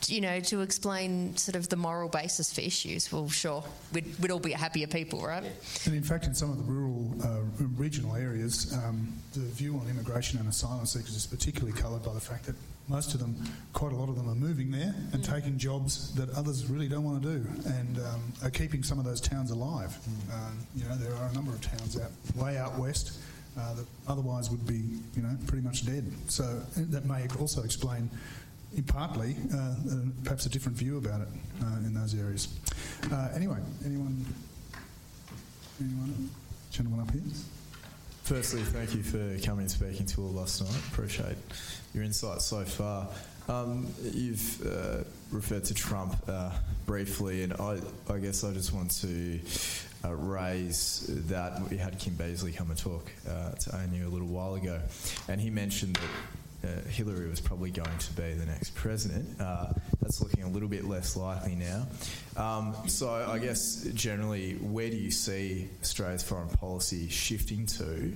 you 0.09 0.21
know, 0.21 0.39
to 0.39 0.61
explain 0.61 1.35
sort 1.37 1.55
of 1.55 1.69
the 1.69 1.75
moral 1.75 2.09
basis 2.09 2.53
for 2.53 2.61
issues, 2.61 3.11
well, 3.11 3.29
sure, 3.29 3.63
we'd, 3.93 4.05
we'd 4.19 4.31
all 4.31 4.39
be 4.39 4.51
happier 4.51 4.87
people, 4.87 5.21
right? 5.21 5.43
And 5.85 5.95
in 5.95 6.03
fact, 6.03 6.25
in 6.25 6.33
some 6.33 6.51
of 6.51 6.57
the 6.57 6.63
rural, 6.63 7.13
uh, 7.23 7.41
regional 7.75 8.15
areas, 8.15 8.73
um, 8.85 9.13
the 9.33 9.39
view 9.39 9.75
on 9.75 9.87
immigration 9.89 10.39
and 10.39 10.47
asylum 10.47 10.85
seekers 10.85 11.15
is 11.15 11.25
particularly 11.25 11.73
coloured 11.73 12.03
by 12.03 12.13
the 12.13 12.19
fact 12.19 12.45
that 12.45 12.55
most 12.89 13.13
of 13.13 13.19
them, 13.19 13.35
quite 13.71 13.93
a 13.93 13.95
lot 13.95 14.09
of 14.09 14.15
them, 14.15 14.29
are 14.29 14.35
moving 14.35 14.69
there 14.69 14.93
and 15.13 15.23
mm. 15.23 15.33
taking 15.33 15.57
jobs 15.57 16.13
that 16.15 16.29
others 16.31 16.69
really 16.69 16.87
don't 16.87 17.03
want 17.03 17.21
to 17.23 17.39
do, 17.39 17.47
and 17.65 17.97
um, 17.99 18.33
are 18.43 18.49
keeping 18.49 18.83
some 18.83 18.99
of 18.99 19.05
those 19.05 19.21
towns 19.21 19.51
alive. 19.51 19.89
Mm. 19.89 20.33
Um, 20.33 20.57
you 20.75 20.83
know, 20.85 20.95
there 20.95 21.13
are 21.15 21.29
a 21.29 21.33
number 21.33 21.51
of 21.51 21.61
towns 21.61 21.97
out 21.99 22.11
way 22.35 22.57
out 22.57 22.77
west. 22.77 23.19
Uh, 23.55 23.75
that 23.75 23.85
otherwise 24.07 24.49
would 24.49 24.65
be, 24.65 24.81
you 25.15 25.21
know, 25.21 25.29
pretty 25.45 25.63
much 25.63 25.85
dead. 25.85 26.11
So 26.27 26.59
that 26.75 27.05
may 27.05 27.27
also 27.39 27.61
explain 27.61 28.09
partly, 28.81 29.35
uh, 29.53 29.57
uh, 29.57 29.75
perhaps 30.23 30.45
a 30.45 30.49
different 30.49 30.77
view 30.77 30.97
about 30.97 31.21
it 31.21 31.27
uh, 31.61 31.77
in 31.77 31.93
those 31.93 32.15
areas. 32.15 32.47
Uh, 33.11 33.29
anyway, 33.35 33.57
anyone? 33.85 34.25
Anyone? 35.79 36.29
Gentleman 36.71 37.01
up 37.01 37.11
here. 37.11 37.21
Firstly, 38.23 38.61
thank 38.61 38.95
you 38.95 39.03
for 39.03 39.37
coming 39.45 39.61
and 39.61 39.71
speaking 39.71 40.05
to 40.07 40.21
all 40.21 40.31
last 40.31 40.61
night. 40.61 40.75
Appreciate 40.91 41.35
your 41.93 42.03
insights 42.03 42.45
so 42.45 42.63
far. 42.63 43.07
Um, 43.47 43.87
you've 44.01 44.65
uh, 44.65 45.03
referred 45.31 45.65
to 45.65 45.73
Trump 45.73 46.15
uh, 46.27 46.51
briefly, 46.85 47.43
and 47.43 47.53
I, 47.53 47.79
I, 48.09 48.17
guess 48.17 48.43
I 48.43 48.53
just 48.53 48.73
want 48.73 48.91
to 49.01 49.39
uh, 50.05 50.13
raise 50.13 51.05
that 51.27 51.69
we 51.69 51.77
had 51.77 51.99
Kim 51.99 52.13
Beazley 52.13 52.55
come 52.55 52.69
and 52.69 52.79
talk 52.79 53.11
to 53.25 53.75
ANU 53.75 54.07
a 54.07 54.09
little 54.09 54.27
while 54.27 54.55
ago, 54.55 54.79
and 55.27 55.41
he 55.41 55.49
mentioned 55.49 55.97
that 55.97 56.09
uh, 56.63 56.87
Hillary 56.89 57.29
was 57.29 57.41
probably 57.41 57.71
going 57.71 57.97
to 57.97 58.13
be 58.13 58.33
the 58.33 58.45
next 58.45 58.73
president. 58.75 59.39
Uh, 59.39 59.73
that's 60.01 60.21
looking 60.21 60.43
a 60.43 60.49
little 60.49 60.69
bit 60.69 60.85
less 60.85 61.15
likely 61.15 61.55
now. 61.55 61.85
Um, 62.37 62.75
so, 62.87 63.09
I 63.09 63.39
guess 63.39 63.83
generally, 63.93 64.53
where 64.55 64.89
do 64.89 64.95
you 64.95 65.11
see 65.11 65.69
Australia's 65.81 66.23
foreign 66.23 66.49
policy 66.49 67.09
shifting 67.09 67.65
to, 67.65 68.13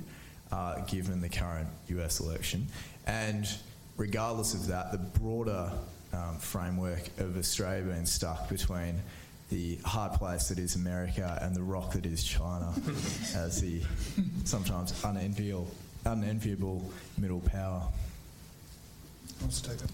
uh, 0.51 0.79
given 0.85 1.21
the 1.21 1.29
current 1.29 1.67
US 1.89 2.19
election? 2.19 2.67
And 3.05 3.47
regardless 3.97 4.53
of 4.53 4.67
that, 4.67 4.91
the 4.91 4.97
broader 4.97 5.71
um, 6.13 6.37
framework 6.37 7.07
of 7.19 7.37
Australia 7.37 7.83
being 7.83 8.05
stuck 8.05 8.47
between 8.47 9.01
the 9.49 9.77
hard 9.85 10.13
place 10.13 10.49
that 10.49 10.59
is 10.59 10.75
America 10.75 11.37
and 11.41 11.55
the 11.55 11.63
rock 11.63 11.93
that 11.93 12.05
is 12.05 12.23
China 12.23 12.73
as 13.35 13.61
the 13.61 13.81
sometimes 14.43 14.93
unenviable, 15.03 15.69
unenviable 16.05 16.89
middle 17.17 17.39
power 17.39 17.81
wants 17.81 17.83
to 17.83 19.26
take 19.26 19.26
that? 19.26 19.26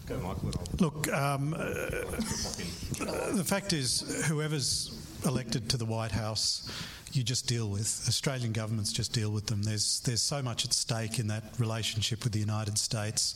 Go, 0.08 0.18
Michael. 0.18 0.52
Look, 0.80 1.12
um, 1.14 1.54
uh, 1.54 3.32
the 3.32 3.44
fact 3.46 3.74
is, 3.74 4.26
whoever's 4.28 4.98
elected 5.26 5.70
to 5.70 5.78
the 5.78 5.86
White 5.86 6.12
House, 6.12 6.70
you 7.16 7.24
just 7.24 7.48
deal 7.48 7.70
with. 7.70 8.06
Australian 8.08 8.52
governments 8.52 8.92
just 8.92 9.14
deal 9.14 9.32
with 9.32 9.46
them. 9.46 9.62
There's 9.64 10.00
there's 10.02 10.22
so 10.22 10.42
much 10.42 10.66
at 10.66 10.74
stake 10.74 11.20
in 11.20 11.28
that 11.28 11.44
relationship 11.60 12.24
with 12.24 12.34
the 12.34 12.40
United 12.40 12.78
States. 12.78 13.36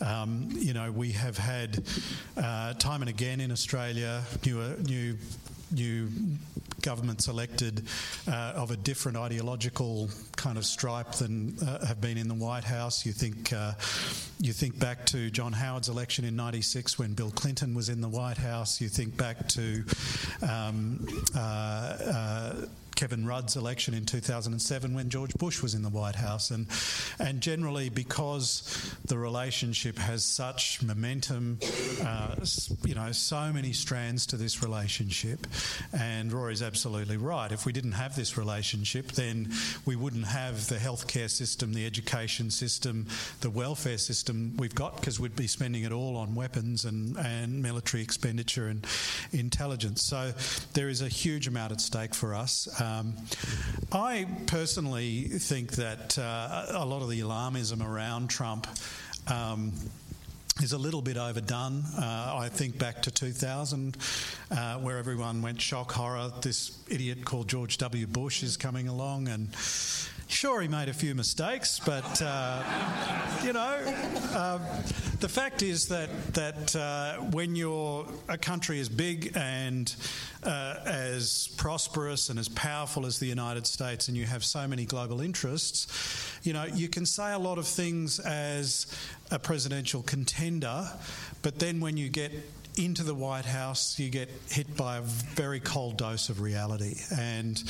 Um, 0.00 0.48
you 0.52 0.72
know, 0.72 0.90
we 0.90 1.12
have 1.12 1.36
had 1.36 1.82
uh, 2.36 2.74
time 2.74 3.02
and 3.02 3.10
again 3.10 3.40
in 3.40 3.52
Australia 3.52 4.22
new 4.44 4.76
new 4.86 5.18
new 5.72 6.08
governments 6.82 7.28
elected 7.28 7.86
uh, 8.26 8.52
of 8.56 8.70
a 8.70 8.76
different 8.76 9.18
ideological 9.18 10.08
kind 10.36 10.56
of 10.56 10.64
stripe 10.64 11.12
than 11.12 11.56
uh, 11.66 11.86
have 11.86 12.00
been 12.00 12.16
in 12.16 12.28
the 12.28 12.34
White 12.34 12.64
House. 12.64 13.04
You 13.04 13.12
think 13.12 13.52
uh, 13.52 13.72
you 14.38 14.52
think 14.52 14.78
back 14.78 15.06
to 15.06 15.30
John 15.30 15.52
Howard's 15.52 15.88
election 15.88 16.24
in 16.24 16.36
'96 16.36 16.98
when 16.98 17.14
Bill 17.14 17.30
Clinton 17.30 17.74
was 17.74 17.88
in 17.88 18.00
the 18.00 18.08
White 18.08 18.38
House. 18.38 18.80
You 18.80 18.88
think 18.88 19.16
back 19.16 19.48
to 19.48 19.84
um, 20.48 21.06
uh, 21.34 21.38
uh, 21.38 22.54
Kevin 22.96 23.26
Rudd's 23.26 23.56
election 23.56 23.94
in 23.94 24.04
2007 24.04 24.94
when 24.94 25.08
George 25.08 25.34
Bush 25.34 25.62
was 25.62 25.74
in 25.74 25.82
the 25.82 25.88
White 25.88 26.16
House. 26.16 26.50
And, 26.50 26.66
and 27.18 27.40
generally, 27.40 27.88
because 27.88 28.94
the 29.06 29.18
relationship 29.18 29.98
has 29.98 30.24
such 30.24 30.82
momentum, 30.82 31.58
uh, 32.02 32.36
you 32.84 32.94
know, 32.94 33.12
so 33.12 33.52
many 33.52 33.72
strands 33.72 34.26
to 34.26 34.36
this 34.36 34.62
relationship. 34.62 35.46
And 35.92 36.32
Rory's 36.32 36.62
absolutely 36.62 37.16
right. 37.16 37.52
If 37.52 37.66
we 37.66 37.72
didn't 37.72 37.92
have 37.92 38.16
this 38.16 38.36
relationship, 38.36 39.12
then 39.12 39.52
we 39.86 39.96
wouldn't 39.96 40.26
have 40.26 40.68
the 40.68 40.76
healthcare 40.76 41.30
system, 41.30 41.72
the 41.72 41.86
education 41.86 42.50
system, 42.50 43.06
the 43.40 43.50
welfare 43.50 43.98
system 43.98 44.54
we've 44.58 44.74
got, 44.74 44.96
because 44.96 45.18
we'd 45.18 45.36
be 45.36 45.46
spending 45.46 45.84
it 45.84 45.92
all 45.92 46.16
on 46.16 46.34
weapons 46.34 46.84
and, 46.84 47.16
and 47.16 47.62
military 47.62 48.02
expenditure 48.02 48.68
and 48.68 48.86
intelligence. 49.32 50.02
So 50.02 50.32
there 50.74 50.88
is 50.88 51.02
a 51.02 51.08
huge 51.08 51.46
amount 51.46 51.72
at 51.72 51.80
stake 51.80 52.14
for 52.14 52.34
us. 52.34 52.68
Um, 52.80 53.14
I 53.92 54.26
personally 54.46 55.22
think 55.24 55.72
that 55.72 56.18
uh, 56.18 56.66
a 56.70 56.86
lot 56.86 57.02
of 57.02 57.10
the 57.10 57.20
alarmism 57.20 57.86
around 57.86 58.28
Trump. 58.28 58.66
Um, 59.26 59.72
is 60.62 60.72
a 60.72 60.78
little 60.78 61.00
bit 61.00 61.16
overdone. 61.16 61.82
Uh, 61.96 62.34
I 62.36 62.50
think 62.50 62.78
back 62.78 63.00
to 63.02 63.10
2000, 63.10 63.96
uh, 64.50 64.74
where 64.76 64.98
everyone 64.98 65.40
went 65.40 65.58
shock 65.58 65.92
horror. 65.92 66.30
This 66.42 66.82
idiot 66.88 67.24
called 67.24 67.48
George 67.48 67.78
W. 67.78 68.06
Bush 68.06 68.42
is 68.42 68.58
coming 68.58 68.86
along, 68.86 69.28
and 69.28 69.48
Sure, 70.30 70.60
he 70.60 70.68
made 70.68 70.88
a 70.88 70.92
few 70.94 71.12
mistakes, 71.16 71.80
but 71.84 72.22
uh, 72.22 72.62
you 73.42 73.52
know, 73.52 73.82
uh, 74.32 74.58
the 75.18 75.28
fact 75.28 75.60
is 75.60 75.88
that 75.88 76.08
that 76.34 76.76
uh, 76.76 77.16
when 77.32 77.56
you're 77.56 78.06
a 78.28 78.38
country 78.38 78.78
as 78.78 78.88
big 78.88 79.32
and 79.34 79.92
uh, 80.44 80.76
as 80.84 81.48
prosperous 81.56 82.30
and 82.30 82.38
as 82.38 82.48
powerful 82.48 83.06
as 83.06 83.18
the 83.18 83.26
United 83.26 83.66
States, 83.66 84.06
and 84.06 84.16
you 84.16 84.24
have 84.24 84.44
so 84.44 84.68
many 84.68 84.84
global 84.84 85.20
interests, 85.20 86.38
you 86.44 86.52
know, 86.52 86.64
you 86.64 86.88
can 86.88 87.04
say 87.04 87.32
a 87.32 87.38
lot 87.38 87.58
of 87.58 87.66
things 87.66 88.20
as 88.20 88.86
a 89.32 89.38
presidential 89.38 90.00
contender, 90.00 90.88
but 91.42 91.58
then 91.58 91.80
when 91.80 91.96
you 91.96 92.08
get 92.08 92.30
into 92.76 93.02
the 93.02 93.14
White 93.14 93.44
House, 93.44 93.98
you 93.98 94.10
get 94.10 94.28
hit 94.48 94.76
by 94.76 94.98
a 94.98 95.00
very 95.00 95.60
cold 95.60 95.96
dose 95.98 96.28
of 96.28 96.40
reality. 96.40 96.94
And 97.18 97.62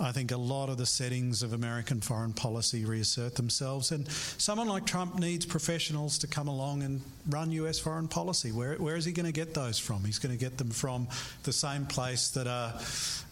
I 0.00 0.12
think 0.12 0.32
a 0.32 0.36
lot 0.36 0.68
of 0.68 0.78
the 0.78 0.86
settings 0.86 1.42
of 1.42 1.52
American 1.52 2.00
foreign 2.00 2.32
policy 2.32 2.84
reassert 2.84 3.34
themselves. 3.34 3.92
And 3.92 4.08
someone 4.08 4.68
like 4.68 4.86
Trump 4.86 5.18
needs 5.18 5.46
professionals 5.46 6.18
to 6.18 6.26
come 6.26 6.48
along 6.48 6.82
and 6.82 7.00
run 7.28 7.50
US 7.52 7.78
foreign 7.78 8.08
policy. 8.08 8.52
Where, 8.52 8.74
where 8.74 8.96
is 8.96 9.04
he 9.04 9.12
going 9.12 9.26
to 9.26 9.32
get 9.32 9.54
those 9.54 9.78
from? 9.78 10.04
He's 10.04 10.18
going 10.18 10.36
to 10.36 10.42
get 10.42 10.58
them 10.58 10.70
from 10.70 11.08
the 11.44 11.52
same 11.52 11.86
place 11.86 12.28
that 12.30 12.46
a. 12.46 12.80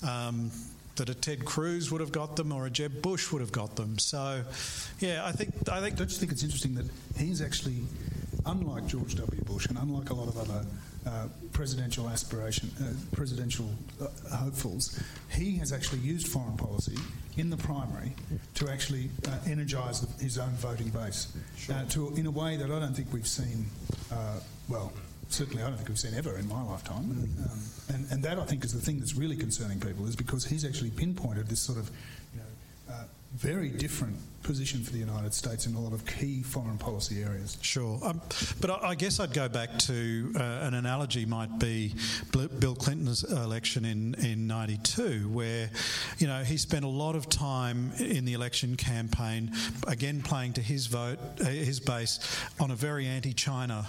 Um, 0.07 0.51
that 0.97 1.09
a 1.09 1.15
Ted 1.15 1.45
Cruz 1.45 1.91
would 1.91 2.01
have 2.01 2.13
got 2.13 2.37
them 2.37 2.53
or 2.53 2.67
a 2.67 2.71
Jeb 2.71 3.03
Bush 3.03 3.33
would 3.33 3.41
have 3.41 3.51
got 3.51 3.75
them. 3.75 3.99
So, 3.99 4.45
yeah, 5.01 5.27
I 5.27 5.33
think 5.33 5.69
I 5.69 5.81
think. 5.81 5.97
Don't 5.97 6.09
you 6.09 6.17
think 6.17 6.31
it's 6.31 6.45
interesting 6.45 6.77
that 6.77 6.87
he's 7.17 7.43
actually, 7.43 7.83
unlike 8.47 8.87
George 8.87 9.17
W. 9.17 9.43
Bush 9.43 9.67
and 9.67 9.77
unlike 9.77 10.11
a 10.11 10.15
lot 10.15 10.29
of 10.29 10.39
other 10.39 10.65
uh, 11.07 11.29
presidential 11.53 12.09
aspiration, 12.09 12.71
uh, 12.81 12.93
presidential 13.15 13.69
uh, 14.01 14.07
hopefuls, 14.35 15.03
he 15.31 15.57
has 15.57 15.73
actually 15.73 16.01
used 16.01 16.29
foreign 16.29 16.57
policy 16.57 16.97
in 17.37 17.51
the 17.51 17.57
primary 17.57 18.13
to 18.55 18.69
actually 18.71 19.11
uh, 19.29 19.37
energise 19.47 20.07
his 20.21 20.39
own 20.39 20.51
voting 20.53 20.89
base 20.89 21.33
sure. 21.57 21.75
Uh, 21.75 21.85
to, 21.87 22.15
in 22.17 22.27
a 22.27 22.31
way 22.31 22.57
that 22.57 22.71
I 22.71 22.79
don't 22.79 22.95
think 22.95 23.13
we've 23.13 23.27
seen. 23.27 23.67
well, 24.69 24.93
certainly 25.29 25.63
I 25.63 25.69
don't 25.69 25.77
think 25.77 25.89
we've 25.89 25.99
seen 25.99 26.15
ever 26.15 26.39
in 26.39 26.49
my 26.49 26.63
lifetime. 26.63 27.05
Mm. 27.05 27.51
Um, 27.51 27.61
and, 27.95 28.13
and 28.13 28.23
that 28.23 28.39
I 28.39 28.45
think 28.45 28.65
is 28.65 28.73
the 28.73 28.81
thing 28.81 28.99
that's 28.99 29.15
really 29.15 29.37
concerning 29.37 29.81
people 29.81 30.07
is 30.07 30.17
because 30.17 30.45
he's 30.45 30.65
actually 30.65 30.91
pinpointed 30.91 31.49
this 31.49 31.61
sort 31.61 31.79
of 31.79 31.91
you 32.33 32.41
know, 32.41 32.95
uh, 32.95 33.05
very 33.35 33.69
different 33.69 34.17
position 34.45 34.83
for 34.83 34.93
the 34.93 34.99
United 34.99 35.35
States 35.35 35.67
in 35.67 35.75
a 35.75 35.81
lot 35.81 35.93
of 35.93 36.07
key 36.07 36.43
foreign 36.43 36.79
policy 36.79 37.23
areas. 37.23 37.59
Sure. 37.63 37.99
Um, 38.05 38.21
but 38.61 38.71
I, 38.71 38.91
I, 38.91 38.95
guess 38.95 39.19
I'd 39.19 39.33
go 39.33 39.49
back 39.49 39.79
to 39.81 40.33
uh, 40.37 40.43
an 40.63 40.75
analogy 40.75 41.27
might 41.27 41.59
be 41.59 41.95
Bill 42.31 42.77
Clinton's 42.77 43.25
election 43.25 43.85
in, 43.85 44.15
in 44.17 44.47
92, 44.47 45.29
where, 45.31 45.71
you 46.19 46.27
know, 46.27 46.45
he 46.45 46.57
spent 46.57 46.85
a 46.85 46.89
lot 46.89 47.17
of 47.17 47.29
time 47.29 47.93
in 47.99 48.25
the 48.25 48.35
election 48.35 48.77
campaign, 48.77 49.51
again 49.89 50.23
playing 50.23 50.53
to 50.53 50.61
his 50.61 50.87
vote, 50.87 51.19
uh, 51.41 51.45
his 51.45 51.81
base, 51.81 52.21
on 52.61 52.71
a 52.71 52.77
very 52.77 53.07
anti 53.07 53.33
China 53.33 53.87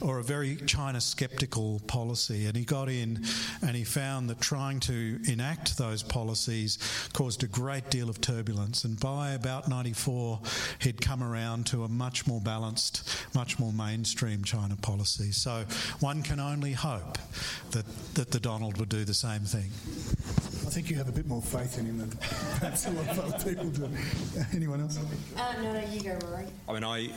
or 0.00 0.18
a 0.18 0.22
very 0.22 0.56
China 0.66 1.00
sceptical 1.00 1.80
policy. 1.86 2.46
And 2.46 2.56
he 2.56 2.64
got 2.64 2.88
in 2.88 3.24
and 3.62 3.74
he 3.74 3.84
found 3.84 4.28
that 4.30 4.40
trying 4.40 4.80
to 4.80 5.18
enact 5.26 5.78
those 5.78 6.02
policies 6.02 6.78
caused 7.12 7.42
a 7.42 7.46
great 7.46 7.90
deal 7.90 8.10
of 8.10 8.20
turbulence. 8.20 8.84
And 8.84 9.00
by 9.00 9.30
about 9.30 9.68
90 9.68 9.85
94, 9.86 10.40
he'd 10.80 11.00
come 11.00 11.22
around 11.22 11.66
to 11.66 11.84
a 11.84 11.88
much 11.88 12.26
more 12.26 12.40
balanced, 12.40 13.08
much 13.36 13.60
more 13.60 13.72
mainstream 13.72 14.42
China 14.42 14.74
policy. 14.74 15.30
So 15.30 15.64
one 16.00 16.22
can 16.22 16.40
only 16.40 16.72
hope 16.72 17.18
that, 17.70 17.84
that 18.14 18.32
the 18.32 18.40
Donald 18.40 18.78
would 18.78 18.88
do 18.88 19.04
the 19.04 19.14
same 19.14 19.42
thing. 19.42 19.70
I 20.76 20.78
think 20.78 20.90
you 20.90 20.96
have 20.96 21.08
a 21.08 21.12
bit 21.12 21.26
more 21.26 21.40
faith 21.40 21.78
in 21.78 21.86
him 21.86 21.96
than 21.96 22.10
perhaps 22.60 22.86
a 22.86 22.90
lot 22.90 23.08
of 23.08 23.18
other 23.18 23.50
people 23.50 23.70
do. 23.70 23.88
Anyone 24.52 24.82
else? 24.82 24.98
Uh, 25.34 25.54
no, 25.62 25.72
no, 25.72 25.80
you 25.90 26.02
go, 26.02 26.18
Rory. 26.28 26.44
I 26.68 26.72
mean, 26.74 26.84
I 26.84 27.08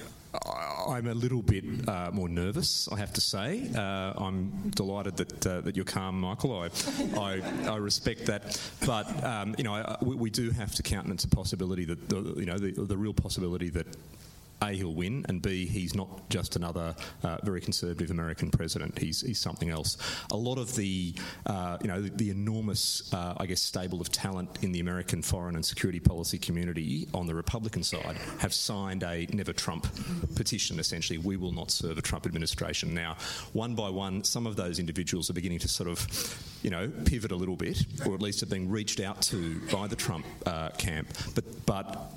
I'm 0.88 1.08
a 1.08 1.14
little 1.14 1.42
bit 1.42 1.66
uh, 1.90 2.10
more 2.14 2.30
nervous, 2.30 2.88
I 2.90 2.98
have 3.00 3.12
to 3.12 3.20
say. 3.20 3.70
Uh, 3.76 4.14
I'm 4.16 4.70
delighted 4.70 5.18
that 5.18 5.46
uh, 5.46 5.60
that 5.60 5.76
you're 5.76 5.84
calm, 5.84 6.22
Michael. 6.22 6.58
I 6.58 6.70
I, 7.20 7.42
I 7.70 7.76
respect 7.76 8.28
that, 8.28 8.58
but 8.86 9.24
um, 9.26 9.56
you 9.58 9.66
know, 9.66 9.74
I, 9.74 9.98
we, 10.04 10.16
we, 10.16 10.30
do 10.30 10.52
have 10.52 10.74
to 10.76 10.84
countenance 10.84 11.24
the 11.24 11.36
possibility 11.36 11.84
that 11.84 12.08
the, 12.08 12.36
you 12.38 12.46
know 12.46 12.58
the, 12.58 12.72
the 12.72 12.96
real 12.96 13.14
possibility 13.14 13.70
that 13.72 13.88
a, 14.62 14.72
he'll 14.72 14.94
win, 14.94 15.26
and 15.30 15.42
B, 15.42 15.66
he's 15.66 15.96
not 15.96 16.30
just 16.30 16.56
another 16.56 16.96
uh, 17.24 17.38
very 17.44 17.62
conservative 17.62 18.12
American 18.12 18.52
president. 18.52 18.98
He's, 18.98 19.22
he's 19.22 19.40
something 19.40 19.70
else. 19.70 19.98
A 20.32 20.38
lot 20.38 20.58
of 20.58 20.76
the, 20.76 21.14
uh, 21.46 21.78
you 21.82 21.88
know, 21.88 22.02
the, 22.02 22.10
the 22.10 22.30
enormous, 22.30 23.14
uh, 23.14 23.34
I 23.38 23.46
guess, 23.46 23.62
stable 23.62 24.02
of 24.02 24.12
talent 24.12 24.60
in 24.62 24.72
the 24.72 24.80
American 24.80 25.22
foreign 25.22 25.56
and 25.56 25.66
security 25.66 26.00
policy 26.00 26.38
community 26.38 27.08
on 27.14 27.28
the 27.28 27.36
Republican 27.36 27.84
side 27.84 28.18
have 28.40 28.54
signed 28.54 29.04
a 29.04 29.28
never 29.32 29.54
Trump 29.54 29.88
petition, 30.36 30.80
essentially. 30.80 31.18
We 31.18 31.38
will 31.38 31.52
not 31.52 31.72
serve 31.72 31.98
a 31.98 32.02
Trump 32.02 32.26
administration. 32.26 32.94
Now, 32.94 33.18
one 33.54 33.76
by 33.76 33.90
one, 33.90 34.24
some 34.24 34.46
of 34.46 34.56
those 34.56 34.80
individuals 34.80 35.30
are 35.30 35.34
beginning 35.34 35.60
to 35.60 35.68
sort 35.68 35.90
of, 35.90 36.06
you 36.64 36.70
know, 36.70 36.92
pivot 37.06 37.32
a 37.32 37.36
little 37.36 37.56
bit, 37.56 37.86
or 38.06 38.14
at 38.14 38.22
least 38.22 38.40
have 38.42 38.50
been 38.50 38.70
reached 38.70 39.00
out 39.00 39.22
to 39.24 39.60
by 39.72 39.88
the 39.88 39.96
Trump 39.96 40.26
uh, 40.46 40.70
camp. 40.72 41.08
But, 41.36 41.66
but 41.66 42.12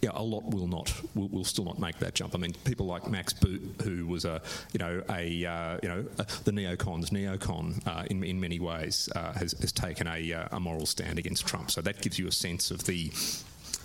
yeah, 0.00 0.10
a 0.14 0.22
lot 0.22 0.44
will 0.44 0.68
not 0.68 0.92
will, 1.14 1.28
will, 1.28 1.44
still 1.44 1.64
not 1.64 1.78
make 1.78 1.98
that 1.98 2.14
jump. 2.14 2.34
I 2.34 2.38
mean, 2.38 2.54
people 2.64 2.86
like 2.86 3.08
Max 3.08 3.32
Boot, 3.32 3.62
who 3.82 4.06
was 4.06 4.24
a 4.24 4.40
you 4.72 4.78
know 4.78 5.02
a 5.10 5.44
uh, 5.44 5.78
you 5.82 5.88
know 5.88 6.04
a, 6.18 6.26
the 6.44 6.52
neocons 6.52 7.10
neocon 7.10 7.86
uh, 7.86 8.04
in 8.10 8.22
in 8.22 8.40
many 8.40 8.60
ways, 8.60 9.08
uh, 9.16 9.32
has, 9.32 9.52
has 9.60 9.72
taken 9.72 10.06
a, 10.06 10.32
uh, 10.32 10.48
a 10.52 10.60
moral 10.60 10.86
stand 10.86 11.18
against 11.18 11.46
Trump. 11.46 11.70
So 11.70 11.80
that 11.80 12.00
gives 12.00 12.18
you 12.18 12.28
a 12.28 12.32
sense 12.32 12.70
of 12.70 12.84
the 12.84 13.12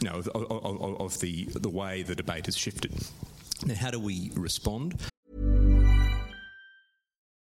you 0.02 0.10
know 0.10 0.16
of, 0.20 0.28
of, 0.28 1.02
of 1.02 1.20
the 1.20 1.46
the 1.46 1.70
way 1.70 2.04
the 2.04 2.16
debate 2.16 2.46
has 2.46 2.58
shifted. 2.58 2.94
Now, 3.66 3.76
how 3.76 3.92
do 3.92 4.00
we 4.00 4.32
respond? 4.36 4.96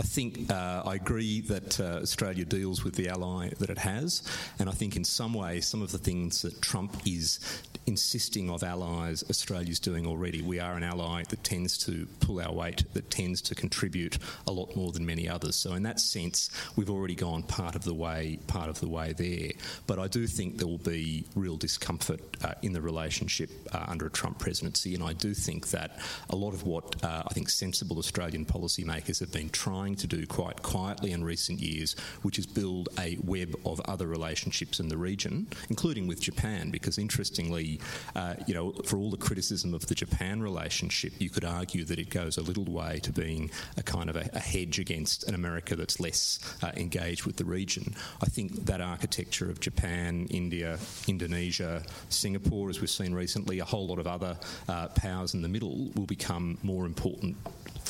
I 0.00 0.02
think 0.02 0.50
uh, 0.50 0.82
I 0.86 0.94
agree 0.94 1.42
that 1.42 1.78
uh, 1.78 2.00
Australia 2.00 2.46
deals 2.46 2.82
with 2.82 2.94
the 2.94 3.10
ally 3.10 3.50
that 3.58 3.68
it 3.68 3.76
has, 3.76 4.22
and 4.58 4.66
I 4.66 4.72
think 4.72 4.96
in 4.96 5.04
some 5.04 5.34
ways 5.34 5.66
some 5.66 5.82
of 5.82 5.92
the 5.92 5.98
things 5.98 6.40
that 6.40 6.62
Trump 6.62 6.96
is 7.04 7.38
insisting 7.86 8.50
of 8.50 8.62
allies 8.62 9.24
Australia's 9.28 9.80
doing 9.80 10.06
already. 10.06 10.42
We 10.42 10.60
are 10.60 10.74
an 10.74 10.82
ally 10.82 11.24
that 11.28 11.42
tends 11.44 11.76
to 11.78 12.06
pull 12.20 12.40
our 12.40 12.52
weight, 12.52 12.84
that 12.94 13.10
tends 13.10 13.42
to 13.42 13.54
contribute 13.54 14.18
a 14.46 14.52
lot 14.52 14.74
more 14.76 14.92
than 14.92 15.04
many 15.04 15.28
others. 15.28 15.56
So 15.56 15.74
in 15.74 15.82
that 15.82 16.00
sense, 16.00 16.50
we've 16.76 16.90
already 16.90 17.14
gone 17.14 17.42
part 17.42 17.74
of 17.74 17.84
the 17.84 17.94
way, 17.94 18.38
part 18.46 18.68
of 18.68 18.80
the 18.80 18.88
way 18.88 19.12
there. 19.12 19.50
But 19.86 19.98
I 19.98 20.08
do 20.08 20.26
think 20.26 20.58
there 20.58 20.68
will 20.68 20.78
be 20.78 21.24
real 21.34 21.56
discomfort 21.56 22.20
uh, 22.44 22.54
in 22.62 22.72
the 22.72 22.80
relationship 22.80 23.50
uh, 23.72 23.84
under 23.88 24.06
a 24.06 24.10
Trump 24.10 24.38
presidency, 24.38 24.94
and 24.94 25.02
I 25.02 25.12
do 25.12 25.34
think 25.34 25.68
that 25.70 25.98
a 26.30 26.36
lot 26.36 26.54
of 26.54 26.62
what 26.64 27.02
uh, 27.04 27.24
I 27.26 27.34
think 27.34 27.48
sensible 27.48 27.98
Australian 27.98 28.44
policymakers 28.44 29.20
have 29.20 29.32
been 29.32 29.48
trying 29.90 29.96
to 29.96 30.06
do 30.06 30.26
quite 30.26 30.62
quietly 30.62 31.10
in 31.10 31.24
recent 31.24 31.58
years, 31.60 31.96
which 32.22 32.38
is 32.38 32.46
build 32.46 32.88
a 32.98 33.18
web 33.24 33.56
of 33.64 33.80
other 33.86 34.06
relationships 34.06 34.78
in 34.78 34.88
the 34.88 34.96
region, 34.96 35.48
including 35.68 36.06
with 36.06 36.20
Japan, 36.20 36.70
because 36.70 36.96
interestingly, 36.96 37.80
uh, 38.14 38.34
you 38.46 38.54
know, 38.54 38.70
for 38.84 38.98
all 38.98 39.10
the 39.10 39.16
criticism 39.16 39.74
of 39.74 39.86
the 39.86 39.94
Japan 39.94 40.40
relationship, 40.40 41.12
you 41.18 41.28
could 41.28 41.44
argue 41.44 41.84
that 41.84 41.98
it 41.98 42.08
goes 42.08 42.38
a 42.38 42.42
little 42.42 42.64
way 42.64 43.00
to 43.00 43.12
being 43.12 43.50
a 43.76 43.82
kind 43.82 44.08
of 44.08 44.14
a, 44.14 44.30
a 44.32 44.38
hedge 44.38 44.78
against 44.78 45.24
an 45.28 45.34
America 45.34 45.74
that's 45.74 45.98
less 45.98 46.38
uh, 46.62 46.70
engaged 46.76 47.26
with 47.26 47.36
the 47.36 47.44
region. 47.44 47.92
I 48.22 48.26
think 48.26 48.66
that 48.66 48.80
architecture 48.80 49.50
of 49.50 49.58
Japan, 49.58 50.28
India, 50.30 50.78
Indonesia, 51.08 51.82
Singapore, 52.10 52.70
as 52.70 52.80
we've 52.80 52.90
seen 52.90 53.12
recently, 53.12 53.58
a 53.58 53.64
whole 53.64 53.88
lot 53.88 53.98
of 53.98 54.06
other 54.06 54.38
uh, 54.68 54.86
powers 54.88 55.34
in 55.34 55.42
the 55.42 55.48
middle 55.48 55.90
will 55.96 56.06
become 56.06 56.58
more 56.62 56.86
important 56.86 57.36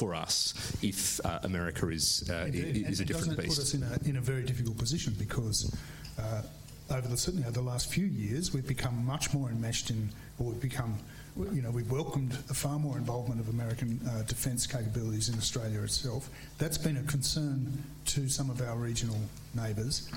for 0.00 0.14
us 0.14 0.54
if 0.80 1.20
uh, 1.26 1.40
America 1.42 1.86
is 1.88 2.28
uh, 2.30 2.48
is, 2.48 3.00
a 3.00 3.04
different 3.04 3.36
beast. 3.36 3.56
Put 3.56 3.58
us 3.58 3.74
in 3.74 3.82
a, 3.82 4.08
in 4.08 4.16
a 4.16 4.20
very 4.32 4.42
difficult 4.42 4.78
position 4.78 5.14
because 5.18 5.76
uh, 6.18 6.42
over 6.90 7.06
the 7.06 7.18
certainly 7.18 7.46
over 7.46 7.58
the 7.62 7.68
last 7.72 7.92
few 7.92 8.06
years, 8.06 8.54
we've 8.54 8.66
become 8.66 9.04
much 9.04 9.34
more 9.34 9.50
enmeshed 9.50 9.90
in, 9.90 10.08
or 10.38 10.46
we've 10.46 10.60
become, 10.60 10.96
you 11.52 11.60
know, 11.60 11.70
we've 11.70 11.90
welcomed 11.90 12.32
a 12.48 12.54
far 12.54 12.78
more 12.78 12.96
involvement 12.96 13.40
of 13.40 13.48
American 13.50 14.00
uh, 14.08 14.22
defence 14.22 14.66
capabilities 14.66 15.28
in 15.28 15.36
Australia 15.36 15.82
itself. 15.82 16.30
That's 16.56 16.78
been 16.78 16.96
a 16.96 17.02
concern 17.02 17.70
to 18.06 18.28
some 18.28 18.48
of 18.48 18.62
our 18.62 18.76
regional 18.76 19.20
neighbours. 19.54 20.10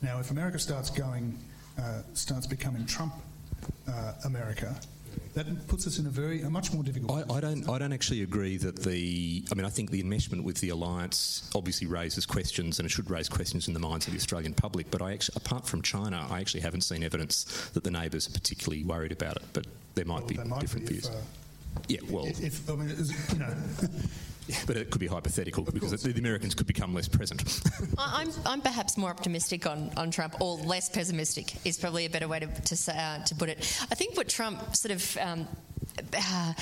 Now, 0.00 0.18
if 0.18 0.30
America 0.30 0.58
starts 0.58 0.88
going, 0.88 1.38
uh, 1.78 2.00
starts 2.14 2.46
becoming 2.46 2.86
Trump 2.86 3.12
uh, 3.86 4.12
America, 4.24 4.74
that 5.34 5.68
puts 5.68 5.86
us 5.86 5.98
in 5.98 6.06
a 6.06 6.10
very 6.10 6.42
a 6.42 6.50
much 6.50 6.72
more 6.72 6.82
difficult. 6.82 7.30
I, 7.30 7.36
I, 7.36 7.40
don't 7.40 7.68
I 7.68 7.78
don't 7.78 7.92
actually 7.92 8.22
agree 8.22 8.56
that 8.58 8.82
the 8.82 9.44
I 9.50 9.54
mean 9.54 9.64
I 9.64 9.68
think 9.68 9.90
the 9.90 10.02
enmeshment 10.02 10.42
with 10.42 10.60
the 10.60 10.70
alliance 10.70 11.50
obviously 11.54 11.86
raises 11.86 12.26
questions 12.26 12.78
and 12.78 12.86
it 12.86 12.90
should 12.90 13.10
raise 13.10 13.28
questions 13.28 13.68
in 13.68 13.74
the 13.74 13.80
minds 13.80 14.06
of 14.06 14.12
the 14.12 14.18
Australian 14.18 14.54
public. 14.54 14.90
But 14.90 15.02
I 15.02 15.12
actually, 15.12 15.36
apart 15.36 15.66
from 15.66 15.82
China, 15.82 16.26
I 16.30 16.40
actually 16.40 16.60
haven't 16.60 16.82
seen 16.82 17.02
evidence 17.02 17.70
that 17.74 17.84
the 17.84 17.90
neighbours 17.90 18.28
are 18.28 18.32
particularly 18.32 18.84
worried 18.84 19.12
about 19.12 19.36
it. 19.36 19.44
But 19.52 19.66
there 19.94 20.04
might 20.04 20.20
well, 20.20 20.26
be 20.26 20.36
might 20.36 20.60
different 20.60 20.86
be 20.86 20.94
views. 20.94 21.08
Uh, 21.08 21.20
yeah, 21.88 22.00
well, 22.10 22.24
if, 22.26 22.68
I 22.70 22.74
mean, 22.74 22.88
you 23.32 23.38
know. 23.38 23.54
Yeah, 24.46 24.56
but 24.66 24.76
it 24.76 24.90
could 24.90 25.00
be 25.00 25.06
hypothetical 25.06 25.64
because 25.64 26.02
the, 26.02 26.12
the 26.12 26.20
Americans 26.20 26.54
could 26.54 26.66
become 26.66 26.94
less 26.94 27.08
present. 27.08 27.62
I'm, 27.98 28.30
I'm 28.44 28.60
perhaps 28.60 28.96
more 28.96 29.10
optimistic 29.10 29.66
on, 29.66 29.90
on 29.96 30.10
Trump, 30.10 30.40
or 30.40 30.56
less 30.56 30.88
pessimistic 30.88 31.54
is 31.66 31.78
probably 31.78 32.06
a 32.06 32.10
better 32.10 32.28
way 32.28 32.40
to 32.40 32.46
to, 32.46 32.96
uh, 32.96 33.24
to 33.24 33.34
put 33.34 33.48
it. 33.48 33.58
I 33.90 33.94
think 33.94 34.16
what 34.16 34.28
Trump 34.28 34.76
sort 34.76 34.92
of 34.92 35.16
um, 35.18 35.48
uh, 35.98 36.52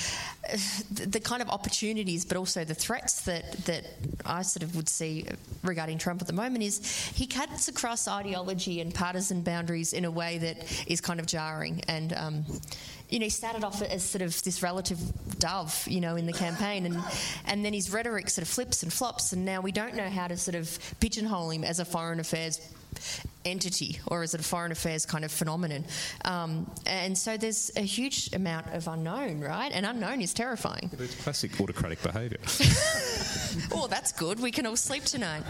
the 0.91 1.19
kind 1.19 1.41
of 1.41 1.49
opportunities, 1.49 2.25
but 2.25 2.37
also 2.37 2.63
the 2.63 2.75
threats 2.75 3.21
that, 3.21 3.51
that 3.65 3.85
I 4.25 4.41
sort 4.43 4.63
of 4.63 4.75
would 4.75 4.89
see 4.89 5.25
regarding 5.63 5.97
Trump 5.97 6.21
at 6.21 6.27
the 6.27 6.33
moment 6.33 6.63
is 6.63 6.85
he 7.15 7.25
cuts 7.27 7.67
across 7.67 8.07
ideology 8.07 8.81
and 8.81 8.93
partisan 8.93 9.41
boundaries 9.41 9.93
in 9.93 10.05
a 10.05 10.11
way 10.11 10.37
that 10.37 10.85
is 10.87 11.01
kind 11.01 11.19
of 11.19 11.25
jarring. 11.25 11.81
And, 11.87 12.13
um, 12.13 12.45
you 13.09 13.19
know, 13.19 13.25
he 13.25 13.29
started 13.29 13.63
off 13.63 13.81
as 13.81 14.03
sort 14.03 14.21
of 14.21 14.41
this 14.43 14.63
relative 14.63 14.99
dove, 15.39 15.87
you 15.87 16.01
know, 16.01 16.15
in 16.15 16.25
the 16.25 16.33
campaign, 16.33 16.85
and, 16.85 17.03
and 17.45 17.65
then 17.65 17.73
his 17.73 17.91
rhetoric 17.91 18.29
sort 18.29 18.43
of 18.43 18.49
flips 18.49 18.83
and 18.83 18.91
flops, 18.91 19.33
and 19.33 19.45
now 19.45 19.61
we 19.61 19.71
don't 19.71 19.95
know 19.95 20.09
how 20.09 20.27
to 20.27 20.37
sort 20.37 20.55
of 20.55 20.79
pigeonhole 20.99 21.49
him 21.51 21.63
as 21.63 21.79
a 21.79 21.85
foreign 21.85 22.19
affairs 22.19 22.59
entity 23.45 23.99
or 24.07 24.23
is 24.23 24.33
it 24.33 24.41
a 24.41 24.43
foreign 24.43 24.71
affairs 24.71 25.05
kind 25.05 25.23
of 25.23 25.31
phenomenon? 25.31 25.85
Um, 26.25 26.69
and 26.85 27.17
so 27.17 27.37
there's 27.37 27.71
a 27.75 27.81
huge 27.81 28.33
amount 28.33 28.73
of 28.73 28.87
unknown, 28.87 29.41
right? 29.41 29.71
And 29.71 29.85
unknown 29.85 30.21
is 30.21 30.33
terrifying. 30.33 30.89
It's 30.99 31.15
classic 31.23 31.59
autocratic 31.61 32.01
behaviour. 32.01 32.39
oh, 33.71 33.87
that's 33.87 34.11
good. 34.11 34.39
We 34.39 34.51
can 34.51 34.65
all 34.65 34.75
sleep 34.75 35.03
tonight. 35.03 35.43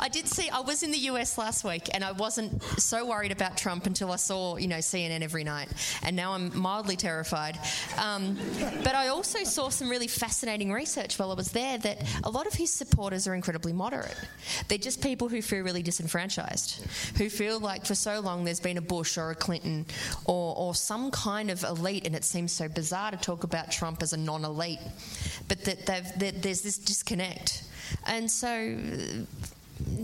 I 0.00 0.08
did 0.08 0.26
see. 0.26 0.48
I 0.48 0.60
was 0.60 0.82
in 0.82 0.90
the 0.90 0.98
US 0.98 1.38
last 1.38 1.64
week, 1.64 1.90
and 1.92 2.02
I 2.04 2.12
wasn't 2.12 2.62
so 2.78 3.06
worried 3.06 3.32
about 3.32 3.56
Trump 3.56 3.86
until 3.86 4.10
I 4.10 4.16
saw, 4.16 4.56
you 4.56 4.68
know, 4.68 4.78
CNN 4.78 5.22
every 5.22 5.44
night, 5.44 5.68
and 6.02 6.16
now 6.16 6.32
I'm 6.32 6.56
mildly 6.58 6.96
terrified. 6.96 7.58
Um, 7.98 8.38
but 8.82 8.94
I 8.94 9.08
also 9.08 9.44
saw 9.44 9.68
some 9.68 9.88
really 9.88 10.08
fascinating 10.08 10.72
research 10.72 11.18
while 11.18 11.30
I 11.30 11.34
was 11.34 11.50
there 11.50 11.78
that 11.78 12.02
a 12.24 12.30
lot 12.30 12.46
of 12.46 12.54
his 12.54 12.72
supporters 12.72 13.26
are 13.26 13.34
incredibly 13.34 13.72
moderate. 13.72 14.16
They're 14.68 14.78
just 14.78 15.02
people 15.02 15.28
who 15.28 15.42
feel 15.42 15.62
really 15.62 15.82
disenfranchised, 15.82 16.86
who 17.18 17.28
feel 17.28 17.41
like 17.50 17.86
for 17.86 17.94
so 17.94 18.20
long 18.20 18.44
there's 18.44 18.60
been 18.60 18.78
a 18.78 18.82
Bush 18.82 19.18
or 19.18 19.30
a 19.30 19.34
Clinton 19.34 19.86
or, 20.24 20.54
or 20.56 20.74
some 20.74 21.10
kind 21.10 21.50
of 21.50 21.62
elite, 21.64 22.06
and 22.06 22.14
it 22.14 22.24
seems 22.24 22.52
so 22.52 22.68
bizarre 22.68 23.10
to 23.10 23.16
talk 23.16 23.44
about 23.44 23.70
Trump 23.70 24.02
as 24.02 24.12
a 24.12 24.16
non-elite, 24.16 24.80
but 25.48 25.64
that 25.64 26.42
there's 26.42 26.62
this 26.62 26.78
disconnect, 26.78 27.64
and 28.06 28.30
so 28.30 28.76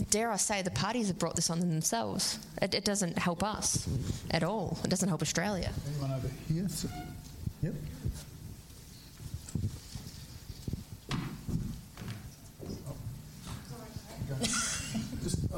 dare 0.09 0.31
I 0.31 0.37
say, 0.37 0.61
the 0.61 0.71
parties 0.71 1.07
have 1.07 1.19
brought 1.19 1.35
this 1.35 1.49
on 1.49 1.59
themselves. 1.59 2.39
It, 2.61 2.73
it, 2.73 2.85
doesn't 2.85 3.17
help 3.17 3.43
us 3.43 3.87
at 4.31 4.43
all. 4.43 4.77
It 4.83 4.89
doesn't 4.89 5.09
help 5.09 5.21
Australia. 5.21 5.71
Anyone 5.87 6.11
over 6.11 6.29
here? 6.47 6.67
Yep. 7.61 7.73
Oh. 14.41 14.68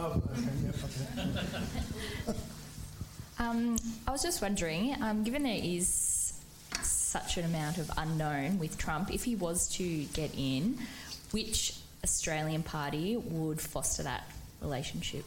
um, 3.40 3.78
I 4.08 4.12
was 4.12 4.24
just 4.24 4.42
wondering, 4.42 4.96
um, 5.02 5.24
given 5.24 5.44
there 5.44 5.60
is 5.62 6.34
such 6.82 7.38
an 7.38 7.46
amount 7.46 7.78
of 7.78 7.92
unknown 7.98 8.58
with 8.58 8.78
Trump, 8.78 9.14
if 9.14 9.24
he 9.24 9.36
was 9.36 9.68
to 9.76 10.04
get 10.06 10.32
in, 10.38 10.78
which 11.32 11.76
Australian 12.04 12.64
party 12.64 13.18
would 13.18 13.60
foster 13.60 14.04
that 14.04 14.24
relationship? 14.62 15.26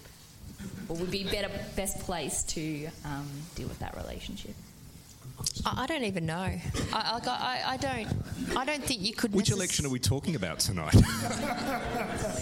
Or 0.88 0.96
would 0.96 1.10
be 1.10 1.24
better, 1.24 1.50
best 1.76 2.00
placed 2.00 2.50
to 2.50 2.88
um, 3.04 3.28
deal 3.54 3.68
with 3.68 3.80
that 3.80 3.96
relationship? 3.96 4.54
I, 5.66 5.86
don't 5.86 6.04
even 6.04 6.26
know. 6.26 6.34
I, 6.34 6.60
I, 6.92 7.62
I, 7.66 7.76
don't. 7.76 8.08
I 8.56 8.64
don't 8.64 8.84
think 8.84 9.00
you 9.00 9.14
could. 9.14 9.32
Which 9.32 9.46
necess- 9.46 9.56
election 9.56 9.86
are 9.86 9.90
we 9.90 9.98
talking 9.98 10.36
about 10.36 10.60
tonight? 10.60 10.94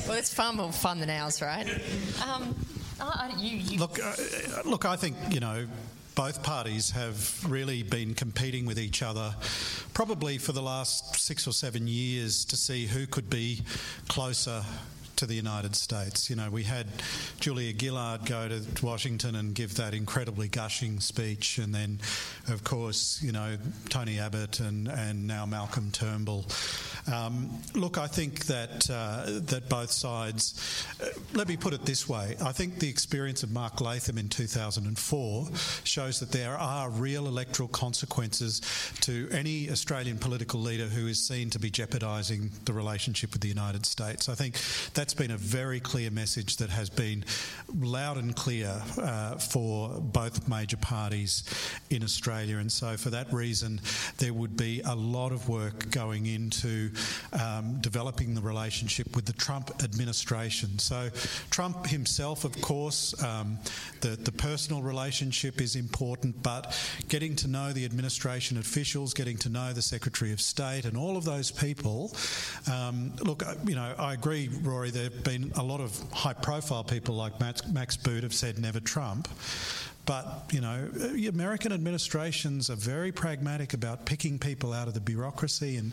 well, 0.09 0.19
it's 0.19 0.33
far 0.33 0.53
more 0.53 0.73
fun 0.73 1.01
than 1.01 1.11
ours, 1.11 1.41
right? 1.41 1.67
Um, 2.27 2.55
you, 3.39 3.57
you 3.57 3.79
look, 3.79 3.99
uh, 4.03 4.13
look. 4.65 4.85
I 4.85 4.97
think 4.97 5.17
you 5.31 5.41
know 5.41 5.67
both 6.15 6.43
parties 6.43 6.91
have 6.91 7.45
really 7.49 7.83
been 7.83 8.15
competing 8.15 8.67
with 8.67 8.79
each 8.79 9.03
other 9.03 9.35
probably 9.95 10.39
for 10.39 10.53
the 10.53 10.63
last 10.63 11.17
six 11.17 11.47
or 11.47 11.53
seven 11.53 11.87
years 11.87 12.45
to 12.45 12.57
see 12.57 12.87
who 12.87 13.07
could 13.07 13.31
be 13.31 13.63
closer 14.09 14.63
to 15.17 15.27
the 15.27 15.35
United 15.35 15.77
States. 15.77 16.31
You 16.31 16.37
know, 16.37 16.51
we 16.51 16.65
had 16.65 16.87
Julia 17.41 17.73
Gillard 17.79 18.27
go 18.27 18.49
to 18.49 18.87
Washington 18.87 19.35
and 19.35 19.55
give 19.55 19.77
that 19.77 19.95
incredibly 19.95 20.49
gushing 20.49 21.01
speech, 21.01 21.59
and 21.59 21.75
then, 21.75 22.01
of 22.49 22.65
course, 22.65 23.21
you 23.23 23.33
know, 23.33 23.57
Tony 23.89 24.19
Abbott 24.19 24.61
and, 24.61 24.89
and 24.89 25.27
now 25.27 25.47
Malcolm 25.47 25.91
Turnbull. 25.93 26.47
Um, 27.13 27.51
look, 27.75 27.99
I 27.99 28.07
think 28.07 28.47
that 28.47 28.89
uh, 28.91 29.25
that 29.27 29.69
both 29.69 29.91
sides. 29.91 30.87
Uh, 31.03 31.07
let 31.35 31.49
me 31.49 31.57
put 31.57 31.73
it 31.73 31.85
this 31.85 32.09
way: 32.09 32.37
I 32.43 32.53
think 32.53 32.79
the 32.79 32.89
experience 32.89 33.43
of 33.43 33.51
Mark 33.51 33.81
Latham 33.81 34.19
in 34.19 34.29
2004 34.29 35.49
shows 35.85 36.21
that 36.21 36.31
there 36.31 36.57
are 36.57 36.91
real 36.91 37.27
electoral 37.27 37.69
consequences 37.69 38.61
to 39.01 39.29
any 39.33 39.71
Australian 39.71 40.19
political 40.19 40.61
leader 40.61 40.87
who 40.87 41.09
is 41.09 41.27
seen 41.27 41.51
to 41.51 41.59
be 41.59 41.71
jeopardising 41.71 42.51
the 42.65 42.73
relationship 42.73 43.33
with 43.33 43.43
the 43.43 43.49
United 43.49 43.85
States. 43.85 44.29
I 44.29 44.35
think 44.35 44.57
that's 44.95 45.12
been 45.15 45.31
a 45.31 45.37
very 45.37 45.81
clear 45.81 46.11
message 46.11 46.57
that 46.59 46.71
has 46.71 46.91
been 46.91 47.25
loud 47.79 48.17
and 48.17 48.35
clear 48.37 48.83
uh, 48.99 49.37
for 49.37 50.01
both 50.01 50.49
major 50.49 50.77
parties 50.77 51.45
in 51.91 52.03
Australia, 52.03 52.59
and 52.59 52.71
so 52.71 52.97
for 52.97 53.11
that 53.11 53.33
reason, 53.33 53.81
there 54.19 54.33
would 54.33 54.57
be 54.57 54.81
a 54.85 54.95
lot 54.95 55.33
of 55.33 55.49
work 55.49 55.91
going 55.91 56.27
into 56.27 56.91
um, 57.33 57.79
developing 57.81 58.35
the 58.35 58.41
relationship 58.41 59.15
with 59.17 59.25
the 59.25 59.33
Trump 59.33 59.71
administration. 59.83 60.79
So, 60.79 61.11
Trump 61.51 61.87
himself, 61.87 62.45
of 62.45 62.61
course, 62.61 63.21
um, 63.23 63.59
the, 64.01 64.11
the 64.11 64.33
personal 64.33 64.83
relationship 64.83 65.61
is 65.61 65.77
important, 65.77 66.43
but 66.43 66.79
getting 67.09 67.37
to 67.37 67.49
know 67.49 67.73
the 67.73 67.85
administration 67.85 68.59
officials, 68.59 69.15
getting 69.15 69.37
to 69.39 69.49
know 69.49 69.73
the 69.73 69.83
Secretary 69.83 70.33
of 70.33 70.41
State, 70.41 70.85
and 70.85 70.97
all 70.97 71.17
of 71.17 71.25
those 71.25 71.51
people. 71.51 72.13
Um, 72.71 73.13
look, 73.21 73.43
you 73.67 73.75
know, 73.75 73.95
I 73.99 74.15
agree, 74.15 74.49
Rory, 74.63 74.91
there 74.93 75.05
have 75.05 75.25
been 75.25 75.53
a 75.57 75.63
lot 75.63 75.81
of 75.81 75.99
high 76.13 76.35
profile 76.35 76.85
people 76.85 77.15
like 77.15 77.39
Max, 77.41 77.67
Max 77.67 77.97
Boot 77.97 78.23
have 78.23 78.35
said 78.35 78.59
never 78.59 78.81
Trump. 78.81 79.29
But, 80.05 80.51
you 80.51 80.61
know, 80.61 80.89
American 81.29 81.73
administrations 81.73 82.69
are 82.71 82.77
very 82.77 83.13
pragmatic 83.13 83.73
about 83.73 84.05
picking 84.05 84.37
people 84.39 84.73
out 84.73 84.89
of 84.89 84.95
the 84.95 85.01
bureaucracy 85.01 85.77
and, 85.77 85.93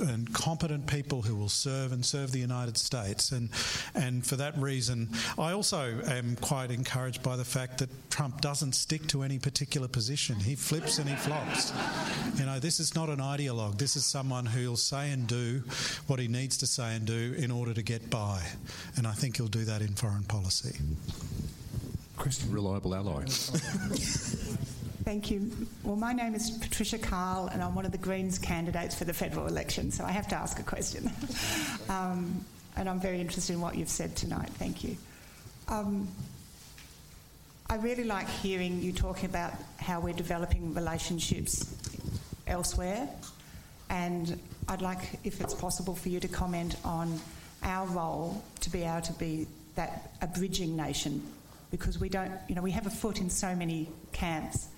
and 0.00 0.32
competent 0.34 0.86
people 0.86 1.22
who 1.22 1.34
will 1.34 1.48
serve 1.48 1.92
and 1.92 2.04
serve 2.04 2.30
the 2.32 2.40
United 2.40 2.76
States. 2.76 3.32
And, 3.32 3.48
and 3.94 4.26
for 4.26 4.36
that 4.36 4.56
reason, 4.58 5.08
I 5.38 5.52
also 5.52 5.98
am 6.06 6.36
quite 6.36 6.70
encouraged 6.70 7.22
by 7.22 7.36
the 7.36 7.44
fact 7.44 7.78
that 7.78 8.10
Trump 8.10 8.42
doesn't 8.42 8.74
stick 8.74 9.06
to 9.08 9.22
any 9.22 9.38
particular 9.38 9.88
position. 9.88 10.36
He 10.36 10.54
flips 10.54 10.98
and 10.98 11.08
he 11.08 11.16
flops. 11.16 11.72
You 12.38 12.44
know, 12.44 12.58
this 12.58 12.80
is 12.80 12.94
not 12.94 13.08
an 13.08 13.18
ideologue. 13.18 13.78
This 13.78 13.96
is 13.96 14.04
someone 14.04 14.44
who'll 14.44 14.76
say 14.76 15.10
and 15.10 15.26
do 15.26 15.62
what 16.06 16.18
he 16.18 16.28
needs 16.28 16.58
to 16.58 16.66
say 16.66 16.94
and 16.94 17.06
do 17.06 17.34
in 17.38 17.50
order 17.50 17.72
to 17.72 17.82
get 17.82 18.10
by. 18.10 18.42
And 18.96 19.06
I 19.06 19.12
think 19.12 19.38
he'll 19.38 19.46
do 19.46 19.64
that 19.64 19.80
in 19.80 19.94
foreign 19.94 20.24
policy. 20.24 20.76
Christian. 22.18 22.52
Reliable 22.52 22.94
ally. 22.94 23.24
Thank 25.04 25.30
you. 25.30 25.50
Well, 25.84 25.96
my 25.96 26.12
name 26.12 26.34
is 26.34 26.50
Patricia 26.50 26.98
Carl, 26.98 27.46
and 27.46 27.62
I'm 27.62 27.74
one 27.74 27.86
of 27.86 27.92
the 27.92 27.98
Greens 27.98 28.38
candidates 28.38 28.94
for 28.94 29.04
the 29.04 29.14
federal 29.14 29.46
election, 29.46 29.90
so 29.90 30.04
I 30.04 30.10
have 30.10 30.28
to 30.28 30.36
ask 30.36 30.58
a 30.58 30.62
question. 30.62 31.10
um, 31.88 32.44
and 32.76 32.88
I'm 32.88 33.00
very 33.00 33.20
interested 33.20 33.54
in 33.54 33.60
what 33.60 33.76
you've 33.76 33.88
said 33.88 34.16
tonight. 34.16 34.50
Thank 34.50 34.84
you. 34.84 34.96
Um, 35.68 36.08
I 37.70 37.76
really 37.76 38.04
like 38.04 38.28
hearing 38.28 38.82
you 38.82 38.92
talking 38.92 39.30
about 39.30 39.52
how 39.78 40.00
we're 40.00 40.12
developing 40.12 40.74
relationships 40.74 41.74
elsewhere, 42.46 43.08
and 43.88 44.38
I'd 44.68 44.82
like, 44.82 45.20
if 45.24 45.40
it's 45.40 45.54
possible, 45.54 45.94
for 45.94 46.10
you 46.10 46.20
to 46.20 46.28
comment 46.28 46.76
on 46.84 47.18
our 47.62 47.86
role 47.86 48.42
to 48.60 48.70
be 48.70 48.82
able 48.82 49.00
to 49.02 49.12
be 49.14 49.46
that 49.74 50.12
a 50.20 50.26
bridging 50.26 50.76
nation 50.76 51.22
because 51.70 51.98
we 51.98 52.08
don't, 52.08 52.32
you 52.48 52.54
know, 52.54 52.62
we 52.62 52.70
have 52.70 52.86
a 52.86 52.90
foot 52.90 53.20
in 53.20 53.28
so 53.30 53.54
many 53.54 53.88
camps. 54.12 54.68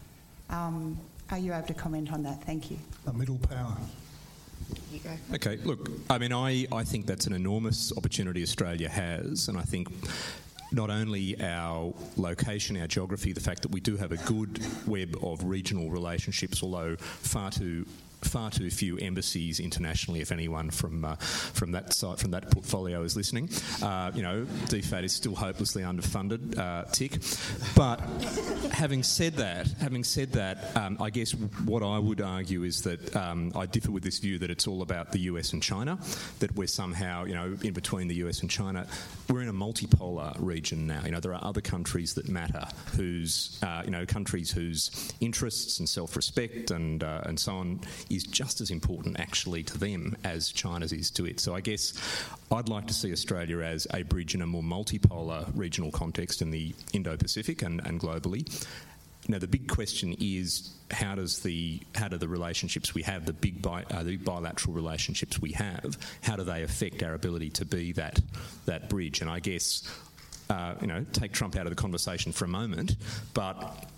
Um, 0.48 0.98
are 1.30 1.38
you 1.38 1.52
able 1.54 1.66
to 1.66 1.74
comment 1.74 2.12
on 2.12 2.22
that? 2.24 2.42
Thank 2.44 2.70
you. 2.70 2.78
A 3.06 3.12
middle 3.12 3.38
power. 3.38 3.76
Okay, 5.34 5.56
look, 5.64 5.90
I 6.08 6.18
mean, 6.18 6.32
I, 6.32 6.66
I 6.72 6.84
think 6.84 7.06
that's 7.06 7.26
an 7.26 7.32
enormous 7.32 7.92
opportunity 7.96 8.42
Australia 8.42 8.88
has, 8.88 9.48
and 9.48 9.58
I 9.58 9.62
think 9.62 9.88
not 10.72 10.90
only 10.90 11.40
our 11.40 11.92
location, 12.16 12.76
our 12.76 12.86
geography, 12.86 13.32
the 13.32 13.40
fact 13.40 13.62
that 13.62 13.70
we 13.70 13.80
do 13.80 13.96
have 13.96 14.12
a 14.12 14.16
good 14.18 14.60
web 14.86 15.16
of 15.22 15.42
regional 15.44 15.90
relationships, 15.90 16.62
although 16.62 16.96
far 16.96 17.50
too 17.50 17.86
far 18.22 18.50
too 18.50 18.70
few 18.70 18.96
embassies 18.98 19.60
internationally, 19.60 20.20
if 20.20 20.32
anyone 20.32 20.70
from 20.70 21.04
uh, 21.04 21.16
from 21.16 21.72
that 21.72 21.92
site, 21.92 22.18
from 22.18 22.30
that 22.32 22.50
portfolio 22.50 23.02
is 23.02 23.16
listening. 23.16 23.48
Uh, 23.82 24.10
you 24.14 24.22
know, 24.22 24.46
DFAT 24.66 25.04
is 25.04 25.12
still 25.12 25.34
hopelessly 25.34 25.82
underfunded, 25.82 26.58
uh, 26.58 26.84
tick. 26.92 27.18
But 27.74 28.00
having 28.72 29.02
said 29.02 29.34
that, 29.34 29.68
having 29.80 30.04
said 30.04 30.32
that, 30.32 30.76
um, 30.76 30.96
I 31.00 31.10
guess 31.10 31.32
what 31.64 31.82
I 31.82 31.98
would 31.98 32.20
argue 32.20 32.64
is 32.64 32.82
that 32.82 33.14
um, 33.16 33.52
I 33.54 33.66
differ 33.66 33.90
with 33.90 34.02
this 34.02 34.18
view 34.18 34.38
that 34.38 34.50
it's 34.50 34.66
all 34.66 34.82
about 34.82 35.12
the 35.12 35.20
US 35.20 35.52
and 35.52 35.62
China, 35.62 35.98
that 36.38 36.54
we're 36.54 36.66
somehow, 36.66 37.24
you 37.24 37.34
know, 37.34 37.56
in 37.62 37.72
between 37.72 38.08
the 38.08 38.16
US 38.16 38.40
and 38.40 38.50
China. 38.50 38.86
We're 39.28 39.42
in 39.42 39.48
a 39.48 39.52
multipolar 39.52 40.34
region 40.38 40.86
now. 40.86 41.02
You 41.04 41.12
know, 41.12 41.20
there 41.20 41.34
are 41.34 41.44
other 41.44 41.60
countries 41.60 42.14
that 42.14 42.28
matter, 42.28 42.64
whose, 42.96 43.58
uh, 43.62 43.82
you 43.84 43.90
know, 43.90 44.04
countries 44.06 44.50
whose 44.50 45.12
interests 45.20 45.78
and 45.78 45.88
self-respect 45.88 46.70
and 46.70 47.02
uh, 47.02 47.22
and 47.24 47.38
so 47.38 47.56
on 47.56 47.80
is 48.10 48.24
just 48.24 48.60
as 48.60 48.70
important 48.70 49.18
actually 49.18 49.62
to 49.62 49.78
them 49.78 50.16
as 50.24 50.50
China's 50.50 50.92
is 50.92 51.10
to 51.12 51.26
it. 51.26 51.40
So 51.40 51.54
I 51.54 51.60
guess 51.60 51.94
I'd 52.50 52.68
like 52.68 52.86
to 52.88 52.94
see 52.94 53.12
Australia 53.12 53.60
as 53.60 53.86
a 53.94 54.02
bridge 54.02 54.34
in 54.34 54.42
a 54.42 54.46
more 54.46 54.62
multipolar 54.62 55.50
regional 55.54 55.90
context 55.90 56.42
in 56.42 56.50
the 56.50 56.74
Indo 56.92 57.16
Pacific 57.16 57.62
and, 57.62 57.80
and 57.86 58.00
globally. 58.00 58.66
Now, 59.28 59.38
the 59.38 59.46
big 59.46 59.68
question 59.68 60.16
is 60.18 60.70
how 60.90 61.14
does 61.14 61.40
the 61.40 61.80
how 61.94 62.08
do 62.08 62.18
the 62.18 62.26
relationships 62.26 62.94
we 62.94 63.02
have, 63.02 63.26
the 63.26 63.32
big 63.32 63.62
bi, 63.62 63.84
uh, 63.90 64.02
the 64.02 64.16
bilateral 64.16 64.74
relationships 64.74 65.40
we 65.40 65.52
have, 65.52 65.96
how 66.22 66.36
do 66.36 66.42
they 66.42 66.62
affect 66.62 67.02
our 67.02 67.14
ability 67.14 67.50
to 67.50 67.64
be 67.64 67.92
that 67.92 68.18
that 68.64 68.88
bridge? 68.88 69.20
And 69.20 69.30
I 69.30 69.38
guess 69.38 69.88
uh, 70.50 70.74
you 70.80 70.88
know, 70.88 71.04
take 71.12 71.32
Trump 71.32 71.54
out 71.54 71.66
of 71.66 71.70
the 71.70 71.80
conversation 71.80 72.32
for 72.32 72.44
a 72.44 72.48
moment, 72.48 72.96
but 73.34 73.89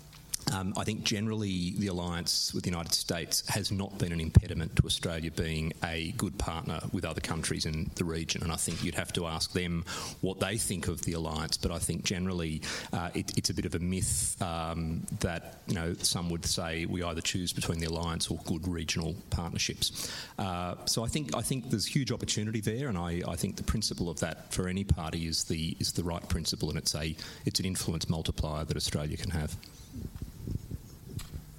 um, 0.51 0.73
I 0.77 0.83
think 0.83 1.03
generally 1.03 1.73
the 1.77 1.87
alliance 1.87 2.53
with 2.53 2.63
the 2.63 2.69
United 2.69 2.93
States 2.93 3.47
has 3.49 3.71
not 3.71 3.97
been 3.97 4.11
an 4.11 4.19
impediment 4.19 4.75
to 4.77 4.85
Australia 4.85 5.31
being 5.31 5.73
a 5.83 6.11
good 6.17 6.37
partner 6.37 6.79
with 6.91 7.05
other 7.05 7.21
countries 7.21 7.65
in 7.65 7.89
the 7.95 8.03
region, 8.03 8.43
and 8.43 8.51
I 8.51 8.55
think 8.55 8.83
you'd 8.83 8.95
have 8.95 9.13
to 9.13 9.25
ask 9.25 9.53
them 9.53 9.85
what 10.21 10.39
they 10.39 10.57
think 10.57 10.87
of 10.87 11.01
the 11.03 11.13
alliance. 11.13 11.57
But 11.57 11.71
I 11.71 11.79
think 11.79 12.03
generally 12.03 12.61
uh, 12.91 13.09
it, 13.13 13.37
it's 13.37 13.49
a 13.49 13.53
bit 13.53 13.65
of 13.65 13.75
a 13.75 13.79
myth 13.79 14.41
um, 14.41 15.05
that 15.19 15.59
you 15.67 15.75
know 15.75 15.93
some 15.99 16.29
would 16.29 16.45
say 16.45 16.85
we 16.85 17.03
either 17.03 17.21
choose 17.21 17.53
between 17.53 17.79
the 17.79 17.87
alliance 17.87 18.29
or 18.29 18.37
good 18.45 18.67
regional 18.67 19.15
partnerships. 19.29 20.11
Uh, 20.37 20.75
so 20.85 21.03
I 21.03 21.07
think 21.07 21.35
I 21.35 21.41
think 21.41 21.69
there's 21.69 21.85
huge 21.85 22.11
opportunity 22.11 22.59
there, 22.59 22.89
and 22.89 22.97
I, 22.97 23.21
I 23.27 23.35
think 23.35 23.55
the 23.55 23.63
principle 23.63 24.09
of 24.09 24.19
that 24.19 24.53
for 24.53 24.67
any 24.67 24.83
party 24.83 25.27
is 25.27 25.45
the 25.45 25.75
is 25.79 25.93
the 25.93 26.03
right 26.03 26.27
principle, 26.27 26.69
and 26.69 26.77
it's 26.77 26.95
a 26.95 27.15
it's 27.45 27.59
an 27.59 27.65
influence 27.65 28.09
multiplier 28.09 28.65
that 28.65 28.77
Australia 28.77 29.17
can 29.17 29.31
have. 29.31 29.55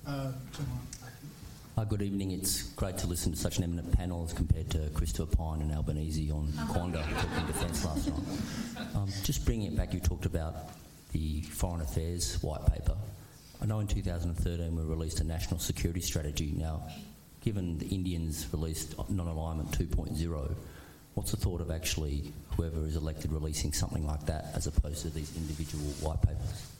Uh, 0.07 0.33
uh, 1.79 1.85
good 1.85 2.03
evening. 2.03 2.33
It's 2.33 2.63
great 2.75 2.99
to 2.99 3.07
listen 3.07 3.33
to 3.33 3.39
such 3.39 3.57
an 3.57 3.65
eminent 3.65 3.91
panel 3.93 4.25
as 4.25 4.35
compared 4.35 4.69
to 4.71 4.91
Christopher 4.93 5.35
Pyne 5.35 5.63
and 5.63 5.73
Albanese 5.73 6.31
on 6.31 6.53
Q&A 6.53 6.93
talking 6.93 7.47
defence 7.47 7.85
last 7.85 8.09
night. 8.09 8.87
Um, 8.95 9.09
just 9.23 9.47
bringing 9.47 9.73
it 9.73 9.77
back, 9.77 9.95
you 9.95 10.01
talked 10.01 10.27
about 10.27 10.55
the 11.13 11.41
Foreign 11.43 11.81
Affairs 11.81 12.43
white 12.43 12.67
paper. 12.67 12.95
I 13.63 13.67
know 13.67 13.81
in 13.81 13.87
2013 13.87 14.77
we 14.77 14.83
released 14.83 15.21
a 15.21 15.25
national 15.25 15.59
security 15.59 16.03
strategy. 16.03 16.53
Now, 16.55 16.83
given 17.43 17.79
the 17.79 17.87
Indians 17.87 18.47
released 18.53 18.95
non-alignment 19.09 19.71
2.0, 19.71 20.55
what's 21.15 21.31
the 21.31 21.39
thought 21.39 21.63
of 21.63 21.71
actually 21.71 22.31
whoever 22.57 22.85
is 22.87 22.97
elected 22.97 23.33
releasing 23.33 23.73
something 23.73 24.07
like 24.07 24.27
that 24.27 24.47
as 24.55 24.67
opposed 24.67 25.01
to 25.03 25.11
these 25.11 25.35
individual 25.37 25.85
white 26.03 26.21
papers? 26.21 26.74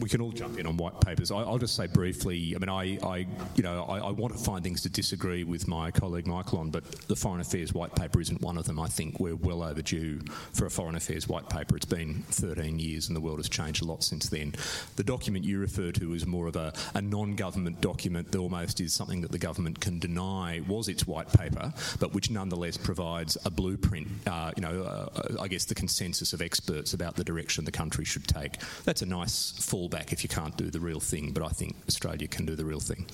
We 0.00 0.08
can 0.08 0.20
all 0.20 0.32
jump 0.32 0.58
in 0.58 0.66
on 0.66 0.76
white 0.76 1.00
papers. 1.00 1.30
I, 1.30 1.42
will 1.42 1.58
just 1.58 1.76
say 1.76 1.86
briefly. 1.86 2.54
I 2.54 2.58
mean, 2.58 2.68
I, 2.68 2.98
I 3.06 3.26
you 3.54 3.62
know, 3.62 3.84
I, 3.84 3.98
I, 3.98 4.10
want 4.10 4.36
to 4.36 4.42
find 4.42 4.64
things 4.64 4.82
to 4.82 4.88
disagree 4.88 5.44
with 5.44 5.68
my 5.68 5.90
colleague 5.90 6.26
Michael 6.26 6.58
on, 6.58 6.70
but 6.70 6.84
the 7.06 7.16
Foreign 7.16 7.40
Affairs 7.40 7.72
white 7.72 7.94
paper 7.94 8.20
isn't 8.20 8.40
one 8.40 8.58
of 8.58 8.64
them. 8.64 8.80
I 8.80 8.88
think 8.88 9.20
we're 9.20 9.36
well 9.36 9.62
overdue 9.62 10.20
for 10.52 10.66
a 10.66 10.70
Foreign 10.70 10.96
Affairs 10.96 11.28
white 11.28 11.48
paper. 11.48 11.76
It's 11.76 11.84
been 11.84 12.24
13 12.30 12.78
years, 12.78 13.08
and 13.08 13.16
the 13.16 13.20
world 13.20 13.38
has 13.38 13.48
changed 13.48 13.82
a 13.82 13.84
lot 13.84 14.02
since 14.02 14.28
then. 14.28 14.54
The 14.96 15.04
document 15.04 15.44
you 15.44 15.60
refer 15.60 15.92
to 15.92 16.14
is 16.14 16.26
more 16.26 16.48
of 16.48 16.56
a, 16.56 16.72
a 16.94 17.02
non-government 17.02 17.80
document 17.80 18.32
that 18.32 18.38
almost 18.38 18.80
is 18.80 18.92
something 18.92 19.20
that 19.20 19.32
the 19.32 19.38
government 19.38 19.80
can 19.80 19.98
deny 19.98 20.60
was 20.66 20.88
its 20.88 21.06
white 21.06 21.32
paper, 21.32 21.72
but 22.00 22.12
which 22.14 22.30
nonetheless 22.30 22.76
provides 22.76 23.36
a 23.44 23.50
blueprint. 23.50 24.08
Uh, 24.26 24.52
you 24.56 24.62
know, 24.62 24.82
uh, 24.82 25.36
I 25.40 25.48
guess 25.48 25.64
the 25.64 25.74
consensus 25.74 26.32
of 26.32 26.42
experts 26.42 26.94
about 26.94 27.14
the 27.14 27.24
direction 27.24 27.64
the 27.64 27.72
country 27.72 28.04
should 28.04 28.26
take. 28.26 28.58
That's 28.84 29.02
a 29.02 29.06
nice 29.06 29.52
full 29.52 29.83
fallback 29.84 30.12
if 30.12 30.22
you 30.22 30.28
can't 30.28 30.56
do 30.56 30.70
the 30.70 30.80
real 30.80 31.00
thing, 31.00 31.32
but 31.32 31.42
I 31.42 31.48
think 31.48 31.76
Australia 31.88 32.28
can 32.28 32.46
do 32.46 32.54
the 32.54 32.64
real 32.64 32.80
thing. 32.80 33.06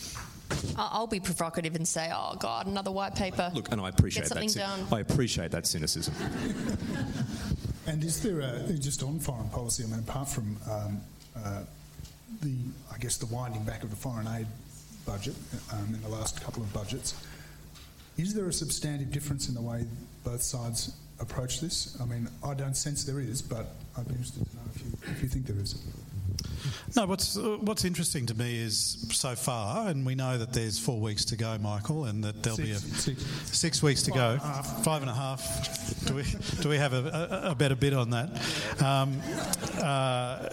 I'll 0.76 1.06
be 1.06 1.20
provocative 1.20 1.76
and 1.76 1.86
say, 1.86 2.10
"Oh 2.12 2.34
God, 2.38 2.66
another 2.66 2.90
white 2.90 3.14
paper." 3.14 3.50
Look, 3.54 3.70
and 3.70 3.80
I 3.80 3.88
appreciate 3.88 4.28
that. 4.28 4.54
Done. 4.54 4.86
I 4.90 5.00
appreciate 5.00 5.52
that 5.52 5.66
cynicism. 5.66 6.12
and 7.86 8.02
is 8.02 8.20
there 8.20 8.40
a, 8.40 8.72
just 8.72 9.02
on 9.02 9.20
foreign 9.20 9.48
policy? 9.50 9.84
I 9.84 9.86
mean, 9.86 10.00
apart 10.00 10.28
from 10.28 10.56
um, 10.68 11.00
uh, 11.36 11.62
the, 12.42 12.56
I 12.92 12.98
guess, 12.98 13.16
the 13.16 13.26
winding 13.26 13.62
back 13.64 13.84
of 13.84 13.90
the 13.90 13.96
foreign 13.96 14.26
aid 14.26 14.46
budget 15.06 15.36
um, 15.72 15.94
in 15.94 16.02
the 16.02 16.08
last 16.08 16.42
couple 16.42 16.64
of 16.64 16.72
budgets, 16.72 17.14
is 18.18 18.34
there 18.34 18.48
a 18.48 18.52
substantive 18.52 19.12
difference 19.12 19.48
in 19.48 19.54
the 19.54 19.62
way 19.62 19.84
both 20.24 20.42
sides 20.42 20.96
approach 21.20 21.60
this? 21.60 21.96
I 22.00 22.06
mean, 22.06 22.28
I 22.44 22.54
don't 22.54 22.76
sense 22.76 23.04
there 23.04 23.20
is, 23.20 23.40
but 23.40 23.76
I'd 23.96 24.08
be 24.08 24.14
interested 24.14 24.48
to 24.50 24.56
know 24.56 24.62
if 24.74 24.82
you, 24.82 24.92
if 25.12 25.22
you 25.22 25.28
think 25.28 25.46
there 25.46 25.62
is. 25.62 25.80
No, 26.96 27.06
what's 27.06 27.36
what's 27.36 27.84
interesting 27.84 28.26
to 28.26 28.34
me 28.34 28.60
is 28.60 29.06
so 29.12 29.34
far, 29.34 29.88
and 29.88 30.04
we 30.04 30.14
know 30.14 30.38
that 30.38 30.52
there's 30.52 30.78
four 30.78 31.00
weeks 31.00 31.24
to 31.26 31.36
go, 31.36 31.56
Michael, 31.58 32.06
and 32.06 32.22
that 32.24 32.42
there'll 32.42 32.56
six, 32.56 32.68
be 32.68 32.72
a, 32.74 32.78
six. 32.78 33.24
six 33.56 33.82
weeks 33.82 34.02
to 34.04 34.10
Five 34.10 34.40
go. 34.40 34.46
And 34.46 34.84
Five 34.84 35.02
and 35.02 35.10
a 35.10 35.14
half. 35.14 36.04
Do 36.06 36.14
we 36.14 36.24
do 36.60 36.68
we 36.68 36.76
have 36.78 36.92
a, 36.92 37.40
a, 37.46 37.50
a 37.50 37.54
better 37.54 37.76
bid 37.76 37.94
on 37.94 38.10
that? 38.10 38.30
Um, 38.82 39.20
uh, 39.82 40.48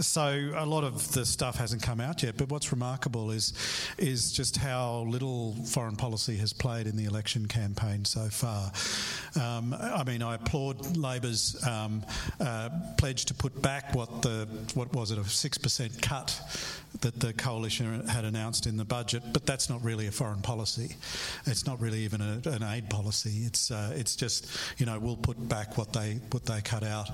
so 0.00 0.52
a 0.56 0.66
lot 0.66 0.84
of 0.84 1.12
the 1.12 1.24
stuff 1.26 1.56
hasn't 1.56 1.82
come 1.82 2.00
out 2.00 2.22
yet. 2.22 2.36
But 2.36 2.48
what's 2.48 2.72
remarkable 2.72 3.30
is 3.30 3.52
is 3.98 4.32
just 4.32 4.56
how 4.56 5.06
little 5.08 5.54
foreign 5.66 5.96
policy 5.96 6.36
has 6.38 6.52
played 6.52 6.86
in 6.86 6.96
the 6.96 7.04
election 7.04 7.46
campaign 7.46 8.04
so 8.04 8.28
far. 8.28 8.72
Um, 9.40 9.74
I 9.74 10.04
mean, 10.04 10.22
I 10.22 10.36
applaud 10.36 10.96
Labor's 10.96 11.62
um, 11.66 12.04
uh, 12.40 12.70
pledge 12.96 13.26
to 13.26 13.34
put 13.34 13.60
back 13.60 13.94
what 13.94 14.22
the 14.22 14.48
what 14.74 14.92
was 14.92 15.10
it 15.10 15.18
a 15.18 15.24
six 15.24 15.58
percent 15.58 16.00
cut 16.00 16.40
that 17.00 17.18
the 17.20 17.32
coalition 17.32 18.06
had 18.06 18.24
announced 18.24 18.66
in 18.66 18.76
the 18.76 18.84
budget, 18.84 19.22
but 19.32 19.46
that's 19.46 19.70
not 19.70 19.82
really 19.82 20.06
a 20.06 20.10
foreign 20.10 20.42
policy. 20.42 20.96
It's 21.46 21.66
not 21.66 21.80
really 21.80 22.00
even 22.00 22.20
a, 22.20 22.40
an 22.48 22.62
aid 22.62 22.90
policy. 22.90 23.42
It's 23.46 23.70
uh, 23.70 23.92
it's 23.94 24.14
just 24.16 24.46
you 24.78 24.86
know 24.86 24.98
we'll 24.98 25.16
put 25.16 25.48
back 25.48 25.78
what 25.78 25.92
they 25.92 26.20
what 26.30 26.44
they 26.44 26.60
cut 26.60 26.82
out, 26.82 27.08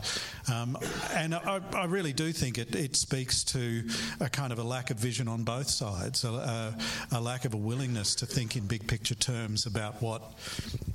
um, 0.52 0.76
and 1.14 1.34
I, 1.34 1.60
I, 1.74 1.84
really 1.84 2.12
do 2.12 2.32
think 2.32 2.58
it, 2.58 2.67
it 2.74 2.96
speaks 2.96 3.44
to 3.44 3.84
a 4.20 4.28
kind 4.28 4.52
of 4.52 4.58
a 4.58 4.62
lack 4.62 4.90
of 4.90 4.96
vision 4.96 5.28
on 5.28 5.44
both 5.44 5.68
sides, 5.68 6.24
a, 6.24 6.28
a, 6.28 6.74
a 7.12 7.20
lack 7.20 7.44
of 7.44 7.54
a 7.54 7.56
willingness 7.56 8.14
to 8.16 8.26
think 8.26 8.56
in 8.56 8.66
big 8.66 8.86
picture 8.86 9.14
terms 9.14 9.66
about 9.66 10.00
what 10.02 10.22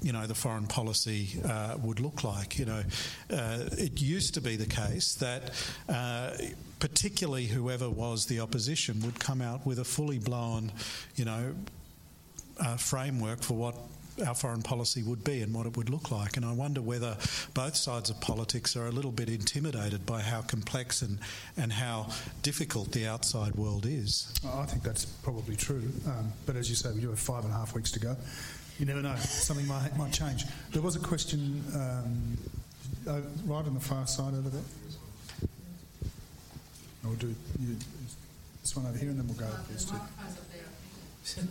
you 0.02 0.12
know 0.12 0.28
the 0.28 0.36
foreign 0.36 0.68
policy 0.68 1.40
uh, 1.46 1.76
would 1.82 2.00
look 2.00 2.24
like. 2.24 2.60
You 2.60 2.66
know, 2.66 2.84
uh, 3.32 3.60
it 3.72 4.02
used 4.02 4.34
to 4.36 4.42
be 4.42 4.56
the 4.56 4.66
case 4.66 5.16
that 5.16 5.52
uh, 5.90 6.32
particularly 6.84 7.46
whoever 7.46 7.90
was 7.90 8.26
the 8.26 8.42
opposition, 8.42 9.00
would 9.06 9.18
come 9.18 9.42
out 9.42 9.66
with 9.66 9.80
a 9.80 9.86
fully 9.86 10.20
blown, 10.20 10.70
you 11.16 11.24
know, 11.24 11.56
uh, 12.60 12.76
framework 12.76 13.42
for 13.42 13.54
what 13.54 13.76
our 14.26 14.36
foreign 14.36 14.62
policy 14.62 15.04
would 15.04 15.24
be 15.24 15.42
and 15.42 15.54
what 15.54 15.66
it 15.66 15.76
would 15.76 15.90
look 15.90 16.12
like. 16.12 16.38
And 16.38 16.46
I 16.46 16.54
wonder 16.54 16.82
whether 16.82 17.18
both 17.54 17.76
sides 17.76 18.10
of 18.10 18.20
politics 18.22 18.76
are 18.76 18.88
a 18.88 18.92
little 18.92 19.12
bit 19.12 19.30
intimidated 19.30 20.06
by 20.06 20.22
how 20.22 20.42
complex 20.42 21.02
and, 21.02 21.20
and 21.58 21.74
how 21.74 22.10
difficult 22.42 22.92
the 22.92 23.08
outside 23.08 23.56
world 23.56 23.86
is. 23.86 24.34
I 24.46 24.66
think 24.66 24.84
that's 24.84 25.06
probably 25.06 25.56
true. 25.56 25.84
Um, 26.06 26.32
but 26.46 26.56
as 26.56 26.70
you 26.70 26.76
say, 26.76 26.92
we 26.92 27.02
do 27.02 27.10
have 27.10 27.20
five 27.20 27.44
and 27.44 27.54
a 27.54 27.58
half 27.58 27.74
weeks 27.76 27.92
to 27.92 28.00
go. 28.00 28.16
You 28.80 28.86
never 28.86 29.02
know, 29.02 29.16
something 29.20 29.68
might, 29.68 29.96
might 29.98 30.12
change. 30.12 30.46
There 30.72 30.82
was 30.82 30.96
a 30.96 31.00
question 31.00 31.64
um, 31.76 32.38
uh, 33.08 33.22
right 33.46 33.66
on 33.66 33.74
the 33.74 33.80
far 33.80 34.08
side 34.08 34.34
over 34.34 34.50
there. 34.50 34.62
We'll 37.04 37.16
do 37.16 37.36
you, 37.60 37.76
this 38.62 38.76
one 38.76 38.86
over 38.86 38.98
here, 38.98 39.10
and 39.10 39.20
then 39.20 39.28
we'll 39.28 39.36
go 39.36 39.46
with 39.46 39.68
these 39.68 39.86
two. 39.86 39.98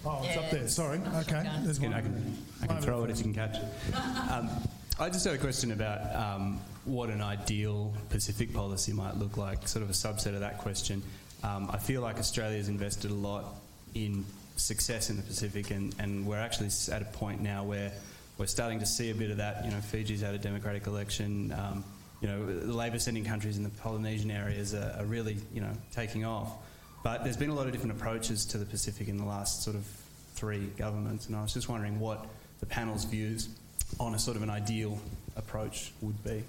Oh, 0.04 0.22
it's 0.24 0.36
up 0.36 0.50
there. 0.50 0.68
Sorry. 0.68 1.00
Okay. 1.20 1.48
There's 1.62 1.80
one. 1.80 1.94
I 1.94 2.02
can, 2.02 2.36
I 2.62 2.66
can 2.66 2.82
throw 2.82 3.04
it 3.04 3.10
if 3.10 3.18
you 3.18 3.24
can 3.24 3.34
catch. 3.34 3.56
Um, 4.30 4.48
I 4.98 5.08
just 5.08 5.24
had 5.24 5.34
a 5.34 5.38
question 5.38 5.72
about 5.72 6.14
um, 6.14 6.60
what 6.84 7.08
an 7.10 7.20
ideal 7.20 7.92
Pacific 8.10 8.52
policy 8.52 8.92
might 8.92 9.16
look 9.16 9.36
like, 9.36 9.66
sort 9.66 9.82
of 9.82 9.90
a 9.90 9.94
subset 9.94 10.34
of 10.34 10.40
that 10.40 10.58
question. 10.58 11.02
Um, 11.42 11.68
I 11.72 11.78
feel 11.78 12.02
like 12.02 12.18
Australia's 12.18 12.68
invested 12.68 13.10
a 13.10 13.14
lot 13.14 13.44
in 13.94 14.24
success 14.56 15.10
in 15.10 15.16
the 15.16 15.22
Pacific, 15.22 15.70
and, 15.70 15.94
and 15.98 16.26
we're 16.26 16.38
actually 16.38 16.68
at 16.92 17.02
a 17.02 17.06
point 17.06 17.40
now 17.40 17.64
where 17.64 17.90
we're 18.38 18.46
starting 18.46 18.78
to 18.78 18.86
see 18.86 19.10
a 19.10 19.14
bit 19.14 19.30
of 19.30 19.38
that. 19.38 19.64
You 19.64 19.70
know, 19.70 19.80
Fiji's 19.80 20.20
had 20.20 20.34
a 20.34 20.38
democratic 20.38 20.86
election. 20.86 21.52
Um, 21.52 21.84
you 22.20 22.28
know, 22.28 22.46
the 22.46 22.72
labour 22.72 22.98
sending 22.98 23.24
countries 23.24 23.56
in 23.56 23.64
the 23.64 23.70
Polynesian 23.70 24.30
areas 24.30 24.74
are, 24.74 24.94
are, 24.98 25.04
really, 25.04 25.36
you 25.52 25.60
know, 25.60 25.72
taking 25.92 26.24
off. 26.24 26.52
But 27.02 27.24
there's 27.24 27.36
been 27.36 27.50
a 27.50 27.54
lot 27.54 27.66
of 27.66 27.72
different 27.72 27.92
approaches 27.92 28.44
to 28.46 28.58
the 28.58 28.64
Pacific 28.64 29.08
in 29.08 29.16
the 29.16 29.24
last 29.24 29.62
sort 29.62 29.76
of 29.76 29.84
three 30.34 30.66
governments, 30.76 31.26
and 31.26 31.36
I 31.36 31.42
was 31.42 31.52
just 31.52 31.68
wondering 31.68 31.98
what 31.98 32.26
the 32.60 32.66
panel's 32.66 33.04
views 33.04 33.48
on 33.98 34.14
a 34.14 34.18
sort 34.18 34.36
of 34.36 34.42
an 34.42 34.50
ideal 34.50 34.98
approach 35.36 35.92
would 36.00 36.22
be. 36.24 36.42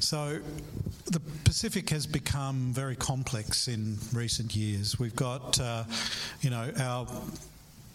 So, 0.00 0.38
the 1.06 1.20
Pacific 1.44 1.90
has 1.90 2.06
become 2.06 2.72
very 2.72 2.96
complex 2.96 3.68
in 3.68 3.98
recent 4.12 4.54
years. 4.54 4.98
We've 4.98 5.16
got, 5.16 5.58
uh, 5.60 5.84
you 6.40 6.50
know, 6.50 6.70
our 6.78 7.06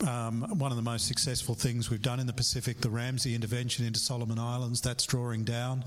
um, 0.07 0.41
one 0.57 0.71
of 0.71 0.77
the 0.77 0.83
most 0.83 1.07
successful 1.07 1.55
things 1.55 1.89
we've 1.89 2.01
done 2.01 2.19
in 2.19 2.27
the 2.27 2.33
Pacific, 2.33 2.81
the 2.81 2.89
RAMSI 2.89 3.35
intervention 3.35 3.85
into 3.85 3.99
Solomon 3.99 4.39
Islands, 4.39 4.81
that's 4.81 5.05
drawing 5.05 5.43
down 5.43 5.83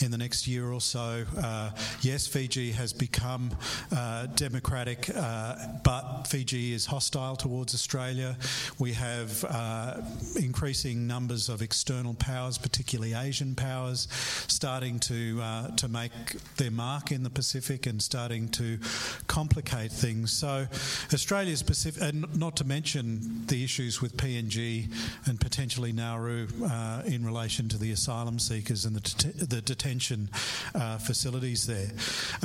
in 0.00 0.10
the 0.10 0.18
next 0.18 0.46
year 0.46 0.72
or 0.72 0.80
so. 0.80 1.24
Uh, 1.38 1.70
yes, 2.00 2.26
Fiji 2.26 2.72
has 2.72 2.92
become 2.92 3.50
uh, 3.94 4.26
democratic, 4.34 5.10
uh, 5.14 5.54
but 5.84 6.24
Fiji 6.24 6.72
is 6.72 6.86
hostile 6.86 7.36
towards 7.36 7.74
Australia. 7.74 8.36
We 8.78 8.92
have 8.92 9.44
uh, 9.48 10.00
increasing 10.40 11.06
numbers 11.06 11.48
of 11.48 11.62
external 11.62 12.14
powers, 12.14 12.58
particularly 12.58 13.14
Asian 13.14 13.54
powers, 13.54 14.08
starting 14.48 14.98
to 15.00 15.40
uh, 15.42 15.68
to 15.76 15.88
make 15.88 16.12
their 16.56 16.70
mark 16.70 17.12
in 17.12 17.22
the 17.22 17.30
Pacific 17.30 17.86
and 17.86 18.02
starting 18.02 18.48
to 18.50 18.78
complicate 19.26 19.92
things. 19.92 20.32
So 20.32 20.66
Australia's 21.12 21.62
Pacific, 21.62 22.02
and 22.02 22.36
not 22.36 22.56
to 22.56 22.64
mention 22.64 23.44
the 23.52 23.62
issues 23.62 24.00
with 24.00 24.16
PNG 24.16 24.88
and 25.26 25.38
potentially 25.38 25.92
Nauru 25.92 26.48
uh, 26.64 27.02
in 27.04 27.22
relation 27.24 27.68
to 27.68 27.76
the 27.76 27.92
asylum 27.92 28.38
seekers 28.38 28.86
and 28.86 28.96
the, 28.96 29.00
det- 29.00 29.50
the 29.50 29.60
detention 29.60 30.30
uh, 30.74 30.96
facilities 30.96 31.66
there. 31.66 31.90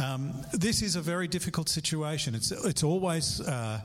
Um, 0.04 0.34
this 0.52 0.82
is 0.82 0.98
a 0.98 1.02
very 1.02 1.30
difficult 1.30 1.70
situation. 1.70 2.36
It's, 2.36 2.52
it's 2.52 2.84
always 2.84 3.40
uh, 3.40 3.80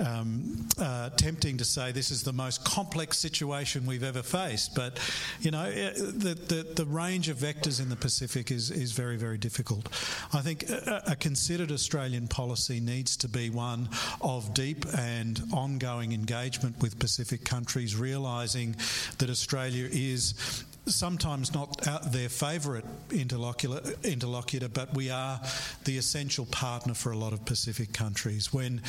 um, 0.00 0.66
uh, 0.78 1.10
tempting 1.10 1.58
to 1.58 1.64
say 1.64 1.92
this 1.92 2.10
is 2.10 2.22
the 2.22 2.32
most 2.32 2.64
complex 2.64 3.18
situation 3.18 3.84
we've 3.84 4.02
ever 4.02 4.22
faced, 4.22 4.74
but 4.74 4.98
you 5.42 5.50
know 5.50 5.64
eh, 5.64 5.92
the, 5.92 6.38
the, 6.48 6.66
the 6.74 6.86
range 6.86 7.28
of 7.28 7.36
vectors 7.36 7.82
in 7.82 7.90
the 7.90 7.96
Pacific 7.96 8.50
is, 8.50 8.70
is 8.70 8.92
very, 8.92 9.18
very 9.18 9.36
difficult. 9.36 9.88
I 10.32 10.40
think 10.40 10.70
a, 10.70 11.02
a 11.08 11.16
considered 11.16 11.70
Australian 11.70 12.28
policy 12.28 12.80
needs 12.80 13.14
to 13.18 13.28
be 13.28 13.50
one 13.50 13.90
of 14.22 14.54
deep 14.54 14.86
and 14.96 15.38
ongoing 15.52 16.12
engagement 16.14 16.61
with 16.80 16.98
Pacific 16.98 17.44
countries, 17.44 17.96
realising 17.96 18.76
that 19.18 19.30
Australia 19.30 19.88
is 19.90 20.64
sometimes 20.86 21.54
not 21.54 21.80
their 22.10 22.28
favourite 22.28 22.84
interlocutor, 23.10 23.80
interlocutor, 24.02 24.68
but 24.68 24.92
we 24.94 25.10
are 25.10 25.40
the 25.84 25.96
essential 25.96 26.46
partner 26.46 26.94
for 26.94 27.12
a 27.12 27.16
lot 27.16 27.32
of 27.32 27.44
Pacific 27.44 27.92
countries. 27.92 28.52
When 28.52 28.82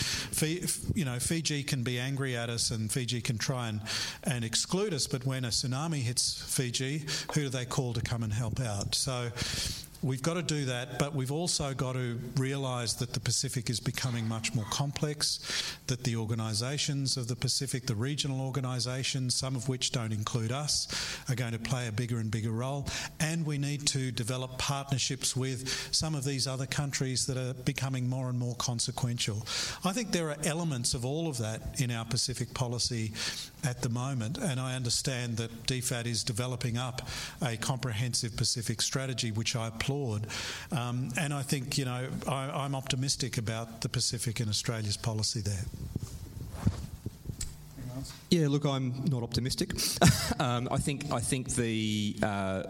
you 0.96 1.06
know 1.06 1.20
Fiji 1.20 1.64
can 1.64 1.84
be 1.84 2.00
angry 2.00 2.36
at 2.36 2.50
us 2.50 2.72
and 2.72 2.92
Fiji 2.92 3.22
can 3.22 3.38
try 3.38 3.70
and, 3.70 3.82
and 4.24 4.44
exclude 4.44 4.94
us, 4.94 5.08
but 5.08 5.26
when 5.26 5.46
a 5.46 5.50
tsunami 5.50 6.02
hits 6.02 6.42
Fiji, 6.56 7.06
who 7.34 7.42
do 7.42 7.50
they 7.50 7.66
call 7.66 7.94
to 7.94 8.02
come 8.02 8.24
and 8.24 8.34
help 8.34 8.60
out? 8.60 8.96
So 8.96 9.30
We've 10.04 10.22
got 10.22 10.34
to 10.34 10.44
do 10.44 10.66
that, 10.66 11.00
but 11.00 11.16
we've 11.16 11.32
also 11.32 11.74
got 11.74 11.94
to 11.94 12.20
realise 12.36 12.92
that 12.96 13.14
the 13.14 13.22
Pacific 13.22 13.70
is 13.70 13.80
becoming 13.80 14.28
much 14.28 14.54
more 14.54 14.66
complex, 14.66 15.78
that 15.88 16.04
the 16.04 16.18
organisations 16.18 17.16
of 17.16 17.30
the 17.30 17.38
Pacific, 17.38 17.88
the 17.88 17.96
regional 17.96 18.42
organisations, 18.42 19.34
some 19.34 19.56
of 19.56 19.70
which 19.70 19.94
don't 19.94 20.12
include 20.12 20.52
us, 20.52 20.90
are 21.30 21.36
going 21.36 21.54
to 21.54 21.60
play 21.60 21.88
a 21.88 21.92
bigger 21.94 22.18
and 22.18 22.30
bigger 22.30 22.52
role, 22.52 22.86
and 23.22 23.46
we 23.46 23.58
need 23.58 23.88
to 23.88 24.12
develop 24.12 24.58
partnerships 24.58 25.38
with 25.38 25.70
some 25.94 26.16
of 26.16 26.26
these 26.26 26.48
other 26.48 26.66
countries 26.66 27.26
that 27.28 27.38
are 27.38 27.54
becoming 27.64 28.10
more 28.10 28.28
and 28.28 28.38
more 28.38 28.56
consequential. 28.56 29.48
I 29.86 29.94
think 29.94 30.12
there 30.12 30.30
are 30.32 30.38
elements 30.44 30.94
of 30.94 31.06
all 31.06 31.30
of 31.30 31.38
that 31.38 31.80
in 31.80 31.92
our 31.92 32.04
Pacific 32.04 32.54
policy 32.54 33.14
at 33.64 33.82
the 33.82 33.88
moment, 33.88 34.38
and 34.38 34.60
I 34.60 34.76
understand 34.76 35.38
that 35.38 35.66
DFAT 35.66 36.08
is 36.08 36.26
developing 36.26 36.78
up 36.78 37.08
a 37.42 37.56
comprehensive 37.56 38.36
Pacific 38.36 38.82
strategy, 38.82 39.32
which 39.32 39.56
I 39.56 39.68
applaud. 39.70 39.93
Um, 40.72 41.10
and 41.18 41.34
I 41.34 41.42
think, 41.42 41.78
you 41.78 41.86
know, 41.86 42.08
I, 42.28 42.66
am 42.66 42.76
optimistic 42.76 43.38
about 43.38 43.82
the 43.82 43.90
Pacific 43.90 44.40
and 44.40 44.50
Australia's 44.50 44.98
policy 44.98 45.42
there. 45.42 45.66
Yeah, 48.30 48.48
look, 48.48 48.66
I'm 48.66 49.06
not 49.06 49.24
optimistic. 49.24 49.74
um, 50.40 50.68
I 50.72 50.78
think 50.78 51.12
I 51.12 51.20
think 51.20 51.50
the 51.56 52.16
uh, 52.24 52.64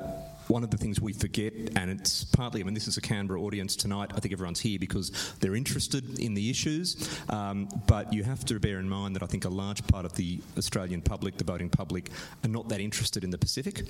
one 0.48 0.64
of 0.64 0.72
the 0.72 0.78
things 0.78 1.00
we 1.00 1.14
forget, 1.14 1.54
and 1.76 1.90
it's 1.90 2.26
partly, 2.26 2.62
I 2.62 2.64
mean, 2.64 2.74
this 2.74 2.88
is 2.88 2.98
a 2.98 3.02
Canberra 3.02 3.42
audience 3.42 3.76
tonight. 3.76 4.12
I 4.16 4.20
think 4.20 4.34
everyone's 4.34 4.60
here 4.60 4.80
because 4.80 5.12
they're 5.40 5.56
interested 5.56 6.20
in 6.20 6.34
the 6.34 6.50
issues. 6.50 7.10
Um, 7.30 7.70
but 7.88 8.12
you 8.14 8.24
have 8.24 8.44
to 8.46 8.60
bear 8.60 8.80
in 8.80 8.90
mind 8.90 9.16
that 9.16 9.24
I 9.24 9.26
think 9.26 9.46
a 9.46 9.50
large 9.50 9.86
part 9.88 10.06
of 10.06 10.14
the 10.16 10.42
Australian 10.58 11.02
public, 11.02 11.38
the 11.38 11.44
voting 11.44 11.70
public, 11.70 12.10
are 12.44 12.50
not 12.50 12.70
that 12.70 12.80
interested 12.80 13.24
in 13.24 13.30
the 13.30 13.38
Pacific. 13.38 13.86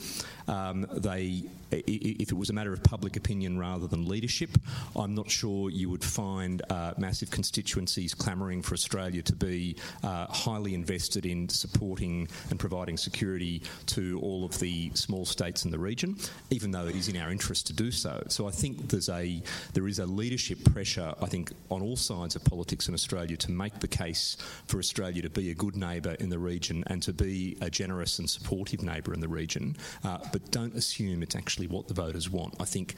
Um, 0.47 0.87
they, 0.91 1.43
if 1.71 2.31
it 2.31 2.37
was 2.37 2.49
a 2.49 2.53
matter 2.53 2.73
of 2.73 2.83
public 2.83 3.15
opinion 3.15 3.57
rather 3.57 3.87
than 3.87 4.07
leadership, 4.07 4.51
I'm 4.95 5.15
not 5.15 5.29
sure 5.29 5.69
you 5.69 5.89
would 5.89 6.03
find 6.03 6.61
uh, 6.69 6.93
massive 6.97 7.31
constituencies 7.31 8.13
clamouring 8.13 8.61
for 8.61 8.73
Australia 8.73 9.21
to 9.23 9.33
be 9.33 9.75
uh, 10.03 10.27
highly 10.27 10.73
invested 10.73 11.25
in 11.25 11.49
supporting 11.49 12.27
and 12.49 12.59
providing 12.59 12.97
security 12.97 13.61
to 13.87 14.19
all 14.21 14.45
of 14.45 14.59
the 14.59 14.91
small 14.93 15.25
states 15.25 15.65
in 15.65 15.71
the 15.71 15.79
region 15.79 16.15
even 16.53 16.69
though 16.69 16.85
it 16.85 16.95
is 16.95 17.07
in 17.07 17.17
our 17.17 17.31
interest 17.31 17.65
to 17.67 17.73
do 17.73 17.89
so. 17.89 18.23
So 18.29 18.47
I 18.47 18.51
think 18.51 18.89
there's 18.89 19.09
a 19.09 19.41
there 19.73 19.87
is 19.87 19.99
a 19.99 20.05
leadership 20.05 20.63
pressure, 20.71 21.13
I 21.19 21.25
think, 21.25 21.51
on 21.71 21.81
all 21.81 21.95
sides 21.95 22.35
of 22.35 22.43
politics 22.43 22.87
in 22.87 22.93
Australia 22.93 23.35
to 23.37 23.51
make 23.51 23.79
the 23.79 23.87
case 23.87 24.37
for 24.67 24.77
Australia 24.77 25.23
to 25.23 25.29
be 25.29 25.49
a 25.49 25.55
good 25.55 25.75
neighbour 25.75 26.15
in 26.19 26.29
the 26.29 26.37
region 26.37 26.83
and 26.87 27.01
to 27.03 27.11
be 27.11 27.57
a 27.61 27.69
generous 27.69 28.19
and 28.19 28.29
supportive 28.29 28.83
neighbour 28.83 29.13
in 29.13 29.19
the 29.19 29.27
region. 29.27 29.75
Uh, 30.03 30.19
but 30.31 30.51
don't 30.51 30.75
assume 30.75 31.23
it's 31.23 31.35
actually 31.35 31.67
what 31.67 31.87
the 31.87 31.93
voters 31.93 32.29
want. 32.29 32.53
I 32.59 32.65
think 32.65 32.95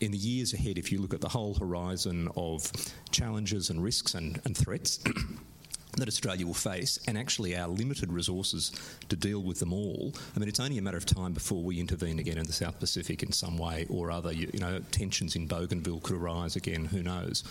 in 0.00 0.12
the 0.12 0.18
years 0.18 0.52
ahead, 0.52 0.76
if 0.78 0.92
you 0.92 1.00
look 1.00 1.14
at 1.14 1.20
the 1.20 1.28
whole 1.28 1.54
horizon 1.54 2.28
of 2.36 2.70
challenges 3.10 3.70
and 3.70 3.82
risks 3.82 4.14
and, 4.14 4.40
and 4.44 4.56
threats, 4.56 5.00
that 5.96 6.08
Australia 6.08 6.46
will 6.46 6.54
face, 6.54 6.98
and 7.06 7.16
actually 7.16 7.56
our 7.56 7.68
limited 7.68 8.12
resources 8.12 8.72
to 9.08 9.16
deal 9.16 9.42
with 9.42 9.58
them 9.58 9.72
all. 9.72 10.12
I 10.36 10.38
mean, 10.38 10.48
it's 10.48 10.60
only 10.60 10.78
a 10.78 10.82
matter 10.82 10.98
of 10.98 11.06
time 11.06 11.32
before 11.32 11.62
we 11.62 11.80
intervene 11.80 12.18
again 12.18 12.38
in 12.38 12.46
the 12.46 12.52
South 12.52 12.78
Pacific 12.78 13.22
in 13.22 13.32
some 13.32 13.58
way 13.58 13.86
or 13.88 14.10
other. 14.10 14.32
You, 14.32 14.50
you 14.52 14.60
know, 14.60 14.80
tensions 14.90 15.34
in 15.36 15.46
Bougainville 15.46 16.00
could 16.00 16.16
arise 16.16 16.56
again. 16.56 16.84
Who 16.84 17.02
knows? 17.02 17.44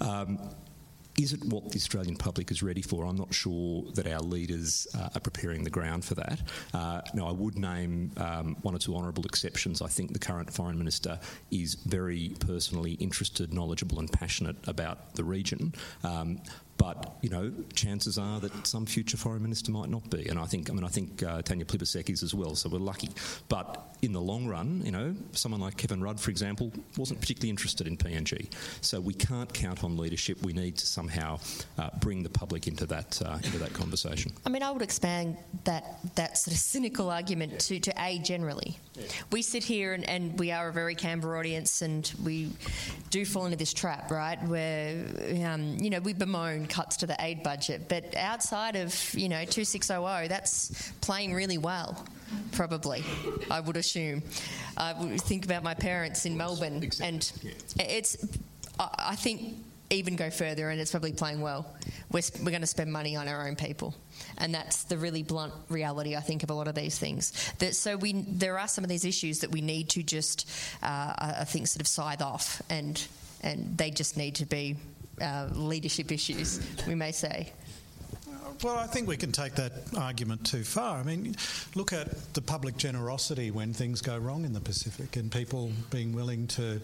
Um, 0.00 0.38
is 1.18 1.32
it 1.32 1.44
what 1.44 1.70
the 1.70 1.76
Australian 1.76 2.16
public 2.16 2.50
is 2.52 2.62
ready 2.62 2.80
for? 2.80 3.04
I'm 3.04 3.16
not 3.16 3.34
sure 3.34 3.82
that 3.94 4.06
our 4.06 4.20
leaders 4.20 4.86
uh, 4.96 5.08
are 5.14 5.20
preparing 5.20 5.64
the 5.64 5.70
ground 5.70 6.04
for 6.04 6.14
that. 6.14 6.40
Uh, 6.72 7.00
now, 7.12 7.26
I 7.26 7.32
would 7.32 7.58
name 7.58 8.12
um, 8.18 8.56
one 8.62 8.74
or 8.74 8.78
two 8.78 8.94
honourable 8.94 9.24
exceptions. 9.24 9.82
I 9.82 9.88
think 9.88 10.12
the 10.12 10.20
current 10.20 10.52
Foreign 10.52 10.78
Minister 10.78 11.18
is 11.50 11.74
very 11.74 12.36
personally 12.38 12.92
interested, 12.92 13.52
knowledgeable, 13.52 13.98
and 13.98 14.10
passionate 14.10 14.56
about 14.68 15.16
the 15.16 15.24
region. 15.24 15.74
Um, 16.04 16.40
but 16.78 17.18
you 17.20 17.28
know, 17.28 17.52
chances 17.74 18.16
are 18.16 18.40
that 18.40 18.66
some 18.66 18.86
future 18.86 19.16
foreign 19.16 19.42
minister 19.42 19.70
might 19.70 19.90
not 19.90 20.08
be, 20.08 20.26
and 20.28 20.38
I 20.38 20.46
think 20.46 20.70
I 20.70 20.72
mean 20.72 20.84
I 20.84 20.88
think 20.88 21.22
uh, 21.22 21.42
Tanya 21.42 21.66
Plibersek 21.66 22.08
is 22.08 22.22
as 22.22 22.34
well. 22.34 22.54
So 22.54 22.70
we're 22.70 22.78
lucky. 22.78 23.10
But 23.48 23.87
in 24.02 24.12
the 24.12 24.20
long 24.20 24.46
run, 24.46 24.82
you 24.84 24.92
know, 24.92 25.14
someone 25.32 25.60
like 25.60 25.76
Kevin 25.76 26.02
Rudd, 26.02 26.20
for 26.20 26.30
example, 26.30 26.72
wasn't 26.96 27.20
particularly 27.20 27.50
interested 27.50 27.86
in 27.86 27.96
PNG. 27.96 28.52
So 28.80 29.00
we 29.00 29.14
can't 29.14 29.52
count 29.52 29.84
on 29.84 29.96
leadership. 29.96 30.42
We 30.42 30.52
need 30.52 30.76
to 30.78 30.86
somehow 30.86 31.40
uh, 31.78 31.90
bring 32.00 32.22
the 32.22 32.28
public 32.28 32.68
into 32.68 32.86
that 32.86 33.20
uh, 33.24 33.38
into 33.42 33.58
that 33.58 33.72
conversation. 33.72 34.32
I 34.46 34.50
mean, 34.50 34.62
I 34.62 34.70
would 34.70 34.82
expand 34.82 35.36
that 35.64 35.98
that 36.14 36.38
sort 36.38 36.54
of 36.54 36.60
cynical 36.60 37.10
argument 37.10 37.58
to 37.60 37.80
to 37.80 37.92
aid 37.98 38.24
generally. 38.24 38.78
Yeah. 38.94 39.04
We 39.30 39.42
sit 39.42 39.64
here 39.64 39.92
and, 39.94 40.08
and 40.08 40.38
we 40.38 40.50
are 40.50 40.68
a 40.68 40.72
very 40.72 40.94
Canberra 40.94 41.38
audience, 41.38 41.82
and 41.82 42.10
we 42.24 42.50
do 43.10 43.24
fall 43.24 43.46
into 43.46 43.56
this 43.56 43.72
trap, 43.72 44.10
right? 44.10 44.42
Where 44.44 45.04
um, 45.44 45.76
you 45.80 45.90
know 45.90 46.00
we 46.00 46.12
bemoan 46.12 46.66
cuts 46.66 46.96
to 46.98 47.06
the 47.06 47.16
aid 47.20 47.42
budget. 47.42 47.88
But 47.88 48.16
outside 48.16 48.76
of, 48.76 49.14
you 49.14 49.28
know, 49.28 49.44
2600, 49.44 50.28
that's 50.28 50.92
playing 51.00 51.34
really 51.34 51.58
well, 51.58 52.04
probably, 52.52 53.04
I 53.50 53.60
would 53.60 53.76
assume. 53.76 54.22
I 54.76 54.92
would 54.92 55.20
think 55.20 55.44
about 55.44 55.62
my 55.62 55.74
parents 55.74 56.26
in 56.26 56.36
Melbourne, 56.36 56.82
exactly. 56.82 57.08
and 57.08 57.32
it's, 57.78 58.16
I 58.78 59.16
think, 59.16 59.56
even 59.90 60.16
go 60.16 60.30
further, 60.30 60.70
and 60.70 60.80
it's 60.80 60.90
probably 60.90 61.12
playing 61.12 61.40
well. 61.40 61.66
We're, 62.10 62.22
we're 62.42 62.50
going 62.50 62.60
to 62.60 62.66
spend 62.66 62.92
money 62.92 63.16
on 63.16 63.28
our 63.28 63.46
own 63.48 63.56
people, 63.56 63.94
and 64.36 64.54
that's 64.54 64.84
the 64.84 64.98
really 64.98 65.22
blunt 65.22 65.52
reality 65.68 66.16
I 66.16 66.20
think 66.20 66.42
of 66.42 66.50
a 66.50 66.54
lot 66.54 66.68
of 66.68 66.74
these 66.74 66.98
things. 66.98 67.52
That 67.58 67.74
so 67.74 67.96
we 67.96 68.12
there 68.12 68.58
are 68.58 68.68
some 68.68 68.84
of 68.84 68.90
these 68.90 69.04
issues 69.04 69.40
that 69.40 69.50
we 69.50 69.60
need 69.60 69.88
to 69.90 70.02
just 70.02 70.48
uh, 70.82 71.14
I 71.16 71.44
think 71.44 71.68
sort 71.68 71.80
of 71.80 71.86
scythe 71.86 72.22
off, 72.22 72.60
and 72.68 73.02
and 73.42 73.78
they 73.78 73.90
just 73.90 74.16
need 74.16 74.36
to 74.36 74.46
be 74.46 74.76
uh, 75.20 75.48
leadership 75.52 76.12
issues, 76.12 76.60
we 76.86 76.94
may 76.94 77.12
say. 77.12 77.52
Well, 78.62 78.76
I 78.76 78.86
think 78.86 79.06
we 79.06 79.16
can 79.16 79.30
take 79.30 79.54
that 79.54 79.72
argument 79.96 80.44
too 80.44 80.64
far. 80.64 80.98
I 80.98 81.02
mean, 81.02 81.36
look 81.74 81.92
at 81.92 82.34
the 82.34 82.42
public 82.42 82.76
generosity 82.76 83.50
when 83.50 83.72
things 83.72 84.00
go 84.00 84.18
wrong 84.18 84.44
in 84.44 84.52
the 84.52 84.60
Pacific, 84.60 85.16
and 85.16 85.30
people 85.30 85.70
being 85.90 86.12
willing 86.12 86.46
to 86.48 86.80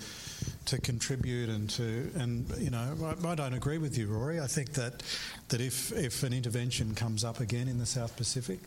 to 0.66 0.80
contribute 0.80 1.48
and 1.48 1.68
to 1.70 2.10
and 2.16 2.48
you 2.58 2.70
know, 2.70 3.16
I, 3.24 3.28
I 3.28 3.34
don't 3.34 3.54
agree 3.54 3.78
with 3.78 3.98
you, 3.98 4.06
Rory. 4.06 4.40
I 4.40 4.46
think 4.46 4.72
that 4.74 5.02
that 5.48 5.60
if 5.60 5.92
if 5.92 6.22
an 6.22 6.32
intervention 6.32 6.94
comes 6.94 7.24
up 7.24 7.40
again 7.40 7.68
in 7.68 7.78
the 7.78 7.86
South 7.86 8.16
Pacific, 8.16 8.60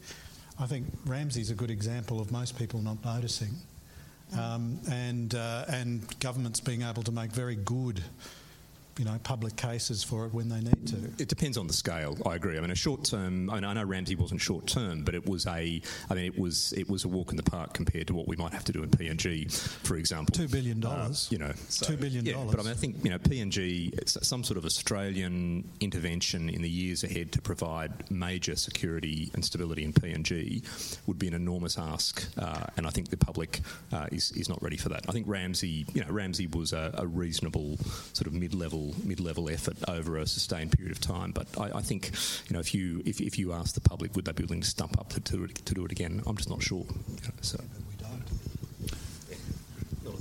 I 0.59 0.65
think 0.65 0.85
RAMSI's 1.05 1.49
a 1.49 1.55
good 1.55 1.71
example 1.71 2.19
of 2.19 2.31
most 2.31 2.57
people 2.57 2.81
not 2.81 3.03
noticing, 3.05 3.55
um, 4.37 4.79
and 4.89 5.33
uh, 5.33 5.65
and 5.69 6.19
governments 6.19 6.59
being 6.59 6.81
able 6.81 7.03
to 7.03 7.11
make 7.11 7.31
very 7.31 7.55
good 7.55 8.03
you 8.97 9.05
know, 9.05 9.17
public 9.23 9.55
cases 9.55 10.03
for 10.03 10.25
it 10.25 10.33
when 10.33 10.49
they 10.49 10.59
need 10.59 10.87
to. 10.87 10.97
It 11.21 11.27
depends 11.27 11.57
on 11.57 11.67
the 11.67 11.73
scale. 11.73 12.17
I 12.25 12.35
agree. 12.35 12.57
I 12.57 12.61
mean, 12.61 12.71
a 12.71 12.75
short 12.75 13.03
term. 13.03 13.49
I, 13.49 13.55
mean, 13.55 13.63
I 13.63 13.73
know 13.73 13.85
RAMSI 13.85 14.17
wasn't 14.17 14.41
short 14.41 14.67
term, 14.67 15.03
but 15.03 15.15
it 15.15 15.25
was 15.27 15.45
a. 15.45 15.81
I 16.09 16.13
mean, 16.13 16.25
it 16.25 16.37
was 16.37 16.73
it 16.73 16.89
was 16.89 17.03
a 17.05 17.07
walk 17.07 17.31
in 17.31 17.37
the 17.37 17.43
park 17.43 17.73
compared 17.73 18.07
to 18.07 18.13
what 18.13 18.27
we 18.27 18.35
might 18.35 18.53
have 18.53 18.63
to 18.65 18.71
do 18.71 18.83
in 18.83 18.89
PNG, 18.89 19.51
for 19.85 19.95
example. 19.97 20.33
Two 20.33 20.47
billion 20.47 20.79
dollars. 20.79 21.27
Uh, 21.29 21.33
you 21.33 21.37
know, 21.39 21.53
so, 21.69 21.85
two 21.85 21.97
billion 21.97 22.25
dollars. 22.25 22.45
Yeah, 22.45 22.51
but 22.51 22.59
I 22.59 22.63
mean, 22.63 22.71
I 22.71 22.75
think 22.75 23.03
you 23.03 23.11
know, 23.11 23.19
PNG, 23.19 24.07
some 24.07 24.43
sort 24.43 24.57
of 24.57 24.65
Australian 24.65 25.69
intervention 25.79 26.49
in 26.49 26.61
the 26.61 26.69
years 26.69 27.03
ahead 27.03 27.31
to 27.33 27.41
provide 27.41 28.09
major 28.09 28.55
security 28.55 29.29
and 29.33 29.43
stability 29.43 29.83
in 29.83 29.93
PNG 29.93 30.63
would 31.07 31.19
be 31.19 31.27
an 31.27 31.33
enormous 31.33 31.77
ask, 31.77 32.27
uh, 32.37 32.65
and 32.77 32.87
I 32.87 32.89
think 32.89 33.09
the 33.09 33.17
public 33.17 33.61
uh, 33.91 34.07
is 34.11 34.31
is 34.31 34.49
not 34.49 34.61
ready 34.63 34.77
for 34.77 34.89
that. 34.89 35.05
I 35.07 35.11
think 35.11 35.27
RAMSI, 35.27 35.95
you 35.95 36.01
know, 36.01 36.07
RAMSI 36.07 36.55
was 36.55 36.73
a, 36.73 36.91
a 36.97 37.05
reasonable 37.05 37.77
sort 38.13 38.27
of 38.27 38.33
mid 38.33 38.53
level 38.53 38.86
mid-level 39.03 39.27
mid-level 39.27 39.49
effort 39.49 39.77
over 39.89 40.17
a 40.17 40.27
sustained 40.27 40.71
period 40.71 40.91
of 40.91 40.99
time. 40.99 41.31
But 41.31 41.47
I, 41.59 41.77
I 41.77 41.81
think 41.81 42.11
you 42.47 42.53
know 42.53 42.59
if 42.59 42.73
you 42.73 43.01
if, 43.05 43.19
if 43.19 43.37
you 43.37 43.53
ask 43.53 43.75
the 43.75 43.81
public, 43.81 44.15
would 44.15 44.25
they 44.25 44.31
be 44.31 44.43
willing 44.43 44.61
to 44.61 44.67
stump 44.67 44.99
up 44.99 45.09
to, 45.13 45.19
to, 45.21 45.47
to 45.47 45.73
do 45.73 45.85
it 45.85 45.91
again? 45.91 46.21
I'm 46.25 46.37
just 46.37 46.49
not 46.49 46.61
sure. 46.61 46.85
You 46.87 47.21
know, 47.23 47.33
so. 47.41 47.59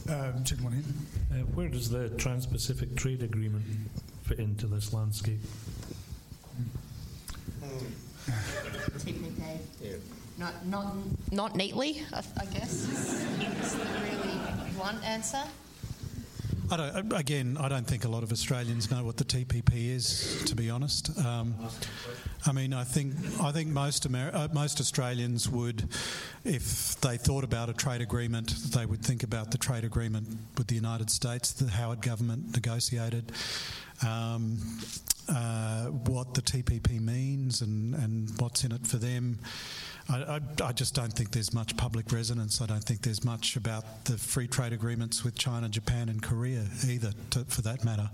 Um, 0.08 0.44
gentleman 0.44 0.84
here. 0.84 1.40
Uh, 1.40 1.44
where 1.54 1.68
does 1.68 1.90
the 1.90 2.10
Trans-Pacific 2.10 2.94
Trade 2.94 3.24
Agreement 3.24 3.64
fit 4.22 4.38
into 4.38 4.68
this 4.68 4.92
landscape? 4.92 5.40
TPP. 8.98 9.58
Not, 10.38 10.66
not, 10.66 10.94
not 11.32 11.56
neatly, 11.56 12.02
I, 12.12 12.22
I 12.40 12.44
guess, 12.46 12.72
is 12.88 13.74
the 13.74 13.84
really 13.84 14.38
blunt 14.76 15.04
answer. 15.04 15.42
I 16.68 16.76
don't, 16.76 17.12
again, 17.12 17.56
I 17.60 17.68
don't 17.68 17.86
think 17.86 18.04
a 18.04 18.08
lot 18.08 18.22
of 18.22 18.32
Australians 18.32 18.90
know 18.90 19.04
what 19.04 19.16
the 19.16 19.24
TPP 19.24 19.94
is, 19.94 20.42
to 20.46 20.56
be 20.56 20.68
honest. 20.68 21.16
Um, 21.24 21.54
I 22.44 22.52
mean, 22.52 22.72
I 22.72 22.82
think 22.82 23.14
I 23.40 23.52
think 23.52 23.68
most 23.68 24.04
Amer- 24.06 24.32
uh, 24.34 24.48
most 24.52 24.80
Australians 24.80 25.48
would, 25.48 25.88
if 26.44 27.00
they 27.00 27.16
thought 27.18 27.44
about 27.44 27.68
a 27.68 27.72
trade 27.72 28.00
agreement, 28.00 28.50
they 28.72 28.84
would 28.84 29.02
think 29.02 29.22
about 29.22 29.52
the 29.52 29.58
trade 29.58 29.84
agreement 29.84 30.26
with 30.58 30.66
the 30.66 30.74
United 30.74 31.10
States, 31.10 31.52
the 31.52 31.70
Howard 31.70 32.02
government 32.02 32.54
negotiated. 32.54 33.30
Um, 34.06 34.58
uh, 35.28 35.86
what 35.86 36.34
the 36.34 36.42
TPP 36.42 37.00
means 37.00 37.60
and, 37.60 37.94
and 37.94 38.30
what's 38.38 38.64
in 38.64 38.72
it 38.72 38.86
for 38.86 38.96
them. 38.96 39.38
I, 40.08 40.36
I, 40.36 40.40
I, 40.64 40.72
just 40.72 40.94
don't 40.94 41.12
think 41.12 41.32
there's 41.32 41.52
much 41.52 41.76
public 41.76 42.12
resonance. 42.12 42.60
I 42.60 42.66
don't 42.66 42.82
think 42.82 43.02
there's 43.02 43.24
much 43.24 43.56
about 43.56 44.04
the 44.04 44.16
free 44.16 44.46
trade 44.46 44.72
agreements 44.72 45.24
with 45.24 45.36
China, 45.36 45.68
Japan, 45.68 46.08
and 46.08 46.22
Korea 46.22 46.64
either, 46.86 47.10
to, 47.30 47.44
for 47.46 47.62
that 47.62 47.84
matter. 47.84 48.08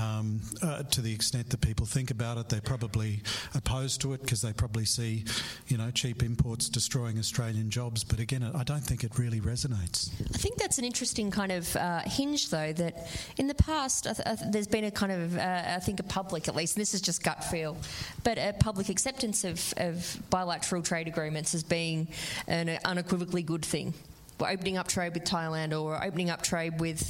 Um, 0.00 0.40
uh, 0.62 0.82
to 0.84 1.00
the 1.02 1.12
extent 1.12 1.50
that 1.50 1.60
people 1.60 1.84
think 1.84 2.10
about 2.10 2.38
it, 2.38 2.48
they're 2.48 2.60
probably 2.60 3.22
opposed 3.54 4.00
to 4.02 4.14
it 4.14 4.22
because 4.22 4.40
they 4.40 4.52
probably 4.52 4.84
see, 4.84 5.24
you 5.68 5.76
know, 5.76 5.90
cheap 5.90 6.22
imports 6.22 6.68
destroying 6.68 7.18
Australian 7.18 7.70
jobs. 7.70 8.02
But 8.02 8.18
again, 8.18 8.42
I 8.42 8.62
don't 8.62 8.84
think 8.84 9.04
it 9.04 9.18
really 9.18 9.40
resonates. 9.40 10.10
I 10.34 10.38
think 10.38 10.56
that's 10.56 10.78
an 10.78 10.84
interesting 10.84 11.30
kind 11.30 11.52
of 11.52 11.76
uh, 11.76 12.00
hinge, 12.00 12.48
though. 12.48 12.72
That 12.72 13.08
in 13.36 13.46
the 13.46 13.54
past, 13.54 14.04
th- 14.04 14.16
th- 14.16 14.50
there's 14.50 14.68
been 14.68 14.84
a 14.84 14.90
kind 14.90 15.12
of, 15.12 15.36
uh, 15.36 15.62
I 15.76 15.80
think, 15.80 16.00
a 16.00 16.04
public, 16.04 16.48
at 16.48 16.56
least, 16.56 16.76
and 16.76 16.80
this 16.80 16.94
is 16.94 17.02
just 17.02 17.22
gut 17.22 17.44
feel, 17.44 17.76
but 18.24 18.38
a 18.38 18.54
public 18.58 18.88
acceptance 18.88 19.44
of, 19.44 19.74
of 19.76 20.16
bilateral 20.30 20.82
trade 20.82 21.08
agreements 21.10 21.54
as 21.54 21.62
being 21.62 22.08
an 22.46 22.78
unequivocally 22.84 23.42
good 23.42 23.64
thing. 23.64 23.92
We're 24.40 24.50
opening 24.50 24.78
up 24.78 24.88
trade 24.88 25.12
with 25.12 25.24
Thailand 25.24 25.78
or 25.78 26.02
opening 26.02 26.30
up 26.30 26.40
trade 26.40 26.80
with 26.80 27.04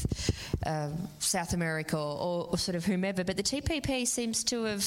uh, 0.66 0.88
South 1.20 1.53
America 1.53 1.96
or, 1.96 2.48
or, 2.51 2.59
sort 2.59 2.74
of 2.74 2.84
whomever. 2.84 3.22
But 3.22 3.36
the 3.36 3.42
TPP 3.44 4.05
seems 4.07 4.42
to 4.44 4.64
have, 4.64 4.84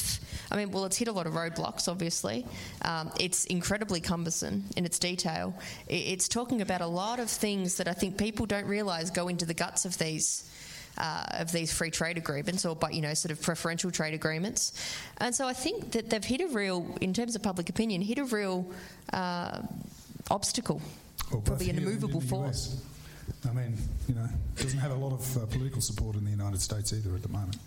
I 0.52 0.58
mean, 0.58 0.72
well, 0.72 0.84
it's 0.84 0.98
hit 0.98 1.08
a 1.08 1.14
lot 1.14 1.26
of 1.26 1.34
roadblocks, 1.34 1.88
obviously. 1.88 2.46
Um, 2.82 3.12
it's 3.18 3.46
incredibly 3.46 4.02
cumbersome 4.02 4.66
in 4.76 4.86
its 4.86 5.00
detail. 5.00 5.56
It's 5.88 6.28
talking 6.28 6.62
about 6.62 6.82
a 6.82 6.88
lot 6.88 7.20
of 7.20 7.30
things 7.30 7.78
that 7.78 7.88
I 7.88 7.94
think 7.94 8.18
people 8.18 8.46
don't 8.46 8.68
realise 8.68 9.10
go 9.10 9.30
into 9.30 9.46
the 9.46 9.54
guts 9.54 9.86
of 9.86 9.98
these. 9.98 10.50
Uh, 10.96 11.24
of 11.40 11.52
these 11.52 11.74
free 11.74 11.90
trade 11.90 12.20
agreements, 12.20 12.68
or 12.68 12.76
but 12.76 12.94
you 12.94 13.02
know, 13.02 13.16
sort 13.16 13.32
of 13.32 13.42
preferential 13.42 13.90
trade 13.90 14.14
agreements, 14.14 14.74
and 15.18 15.34
so 15.34 15.48
I 15.48 15.54
think 15.54 15.92
that 15.94 16.12
they've 16.12 16.24
hit 16.24 16.40
a 16.40 16.48
real, 16.48 16.86
in 17.02 17.16
terms 17.16 17.36
of 17.36 17.42
public 17.42 17.68
opinion, 17.68 18.00
hit 18.00 18.20
a 18.20 18.26
real 18.26 18.72
uh, 19.12 19.64
obstacle 20.30 20.80
well, 21.32 21.42
probably 21.42 21.70
an 21.70 21.78
immovable 21.78 22.22
force. 22.22 22.80
I 23.50 23.54
mean, 23.54 23.78
you 24.08 24.16
know, 24.16 24.28
doesn't 24.56 24.80
have 24.80 24.92
a 24.92 24.96
lot 24.96 25.14
of 25.14 25.38
uh, 25.38 25.46
political 25.48 25.82
support 25.82 26.16
in 26.16 26.26
the 26.26 26.32
United 26.32 26.62
States 26.62 26.94
either 26.94 27.16
at 27.16 27.22
the 27.22 27.30
moment. 27.30 27.58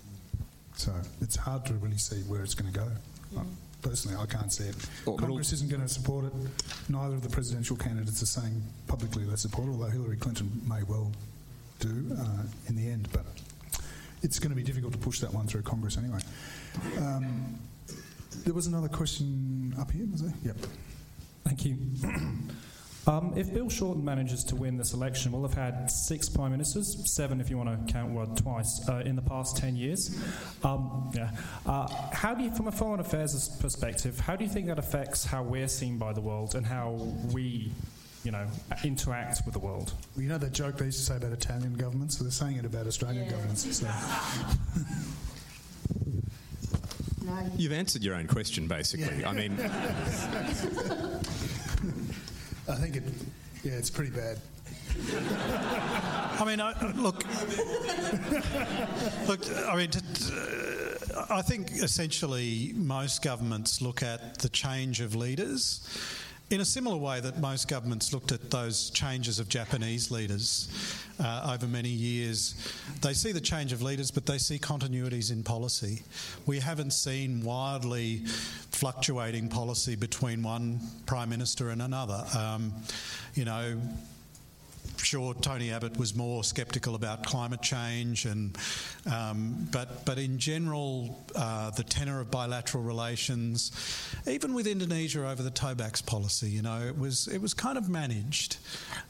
So 0.77 0.93
it's 1.21 1.37
hard 1.37 1.65
to 1.67 1.75
really 1.75 1.99
see 1.99 2.21
where 2.23 2.43
it's 2.43 2.55
going 2.55 2.73
to 2.73 2.79
go. 2.79 2.87
Mm. 3.35 3.47
Personally, 3.83 4.17
I 4.21 4.27
can't 4.27 4.53
see 4.53 4.65
it. 4.65 4.77
Well, 5.05 5.17
Congress 5.17 5.53
isn't 5.53 5.71
going 5.71 5.83
to 5.83 5.89
support 5.89 6.27
it. 6.27 6.33
Neither 6.89 7.15
of 7.15 7.23
the 7.23 7.29
presidential 7.29 7.77
candidates 7.77 8.23
are 8.23 8.27
saying 8.27 8.63
publicly 8.87 9.25
they 9.25 9.37
support 9.37 9.69
it, 9.69 9.71
although 9.73 9.91
Hillary 9.91 10.17
Clinton 10.17 10.51
may 10.69 10.83
well 10.83 11.13
do 11.79 12.17
uh, 12.19 12.43
in 12.69 12.77
the 12.77 12.89
end. 12.89 13.09
But 13.13 13.27
it's 14.23 14.39
going 14.39 14.51
to 14.51 14.57
be 14.57 14.63
difficult 14.63 14.93
to 14.93 14.99
push 14.99 15.21
that 15.21 15.33
one 15.33 15.47
through 15.47 15.63
Congress 15.63 15.99
anyway. 15.99 16.21
Um, 16.99 17.59
there 18.45 18.55
was 18.55 18.67
another 18.67 18.89
question 18.89 19.75
up 19.79 19.91
here, 19.91 20.07
was 20.11 20.23
there? 20.23 20.35
Yep. 20.45 20.57
Thank 21.45 21.65
you. 21.65 21.77
Um, 23.09 23.35
if 23.37 23.55
Bill 23.55 23.69
Shorten 23.69 24.05
manages 24.05 24.43
to 24.45 24.57
win 24.57 24.77
this 24.77 24.93
election, 24.93 25.31
we'll 25.31 25.43
have 25.43 25.55
had 25.55 25.89
six 25.89 26.29
prime 26.29 26.51
ministers, 26.51 26.97
seven 27.15 27.41
if 27.41 27.49
you 27.49 27.57
want 27.57 27.87
to 27.87 27.93
count 27.93 28.17
Rudd 28.17 28.37
twice, 28.37 28.85
uh, 28.89 29.03
in 29.07 29.15
the 29.15 29.23
past 29.23 29.57
ten 29.57 29.77
years. 29.77 30.21
Um, 30.65 31.13
yeah. 31.15 31.31
Uh, 31.65 31.87
how 32.13 32.35
do 32.35 32.43
you, 32.43 32.53
from 32.53 32.67
a 32.67 32.73
foreign 32.73 32.99
affairs 32.99 33.49
perspective, 33.61 34.19
how 34.19 34.35
do 34.35 34.43
you 34.43 34.51
think 34.51 34.67
that 34.67 34.81
affects 34.81 35.25
how 35.25 35.45
we're 35.45 35.69
seen 35.69 35.99
by 35.99 36.13
the 36.13 36.21
world 36.21 36.57
and 36.57 36.67
how 36.67 36.99
we, 37.33 37.71
you 38.27 38.33
know, 38.33 38.47
interact 38.83 39.43
with 39.45 39.55
the 39.55 39.61
world? 39.61 39.93
Well, 40.17 40.25
you 40.25 40.29
know 40.29 40.39
that 40.39 40.53
joke 40.53 40.79
they 40.79 40.87
used 40.87 40.99
to 40.99 41.05
say 41.05 41.17
about 41.17 41.31
Italian 41.31 41.75
governments, 41.75 42.19
so 42.19 42.25
they're 42.25 42.33
saying 42.33 42.57
it 42.57 42.65
about 42.65 42.89
Australian 42.89 43.27
yeah. 43.27 43.31
governments. 43.31 43.79
So. 43.79 43.87
You've 47.57 47.73
answered 47.73 48.03
your 48.03 48.17
own 48.17 48.27
question, 48.27 48.67
basically. 48.67 49.21
Yeah. 49.21 49.31
I 49.31 49.33
mean. 49.33 49.53
I 52.69 52.75
think 52.75 52.97
it, 52.97 53.05
yeah, 53.63 53.75
it's 53.75 53.91
pretty 53.91 54.11
bad. 54.11 54.41
I 56.41 56.45
mean, 56.45 56.61
I, 56.61 56.73
look, 56.97 57.23
look. 59.29 59.41
I 59.69 59.77
mean, 59.77 59.91
uh, 61.15 61.27
I 61.31 61.43
think 61.43 61.71
essentially 61.71 62.73
most 62.75 63.23
governments 63.23 63.81
look 63.81 64.03
at 64.03 64.39
the 64.39 64.49
change 64.49 65.01
of 65.01 65.15
leaders 65.15 65.81
in 66.49 66.61
a 66.61 66.65
similar 66.65 66.97
way 66.97 67.21
that 67.21 67.41
most 67.41 67.67
governments 67.67 68.13
looked 68.13 68.31
at 68.31 68.51
those 68.51 68.91
changes 68.91 69.41
of 69.41 69.49
Japanese 69.49 70.13
leaders 70.13 70.69
uh, 71.19 71.53
over 71.53 71.67
many 71.67 71.89
years. 71.89 72.55
They 73.03 73.15
see 73.15 73.33
the 73.33 73.41
change 73.41 73.73
of 73.73 73.83
leaders, 73.83 74.13
but 74.13 74.27
they 74.27 74.39
see 74.39 74.59
continuities 74.59 75.33
in 75.33 75.43
policy. 75.43 76.03
We 76.47 76.61
haven't 76.61 76.93
seen 76.93 77.45
wildly 77.45 78.19
fluctuating 78.71 79.49
policy 79.49 79.97
between 79.97 80.43
one 80.43 80.81
prime 81.07 81.31
minister 81.31 81.71
and 81.71 81.83
another. 81.83 82.25
Um, 82.37 82.73
you 83.35 83.45
know, 83.45 83.81
sure 84.99 85.35
Tony 85.35 85.71
Abbott 85.71 85.97
was 85.97 86.15
more 86.15 86.45
sceptical 86.45 86.95
about 86.95 87.25
climate 87.25 87.63
change, 87.63 88.25
and 88.25 88.57
um, 89.11 89.69
but 89.71 90.05
but 90.05 90.19
in 90.19 90.39
general, 90.39 91.25
uh, 91.35 91.71
the 91.71 91.83
tenor 91.83 92.21
of 92.21 92.31
bilateral 92.31 92.83
relations, 92.83 93.73
even 94.27 94.55
with 94.55 94.67
Indonesia 94.67 95.27
over 95.27 95.43
the 95.43 95.51
towbacks 95.51 96.05
policy, 96.05 96.49
you 96.49 96.63
know, 96.63 96.81
it 96.81 96.99
was 96.99 97.29
it 97.29 97.41
was 97.41 97.55
kind 97.55 97.79
of 97.79 97.89
managed, 97.89 98.59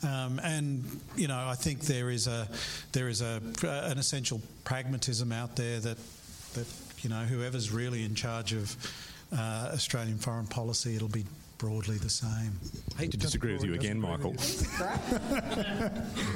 um, 0.03 0.41
and 0.43 0.85
you 1.17 1.29
know, 1.29 1.47
I 1.47 1.55
think 1.55 1.81
there 1.83 2.11
is 2.11 2.27
a 2.27 2.49
there 2.93 3.09
is 3.09 3.21
a 3.21 3.41
an 3.63 3.99
essential 3.99 4.41
pragmatism 4.65 5.33
out 5.33 5.57
there 5.57 5.81
that 5.81 5.99
that 6.55 6.67
you 7.01 7.11
know 7.11 7.23
whoever's 7.25 7.71
really 7.71 8.05
in 8.05 8.15
charge 8.15 8.53
of 8.53 8.77
uh, 9.33 9.71
Australian 9.73 10.19
foreign 10.19 10.47
policy, 10.47 10.97
it'll 10.97 11.09
be 11.09 11.25
broadly 11.59 11.97
the 11.97 12.11
same. 12.11 12.59
I 12.97 13.03
hate 13.03 13.11
to 13.13 13.17
disagree 13.17 13.53
with 13.55 13.65
you 13.65 13.75
again, 13.75 14.01
Michael. 14.01 14.33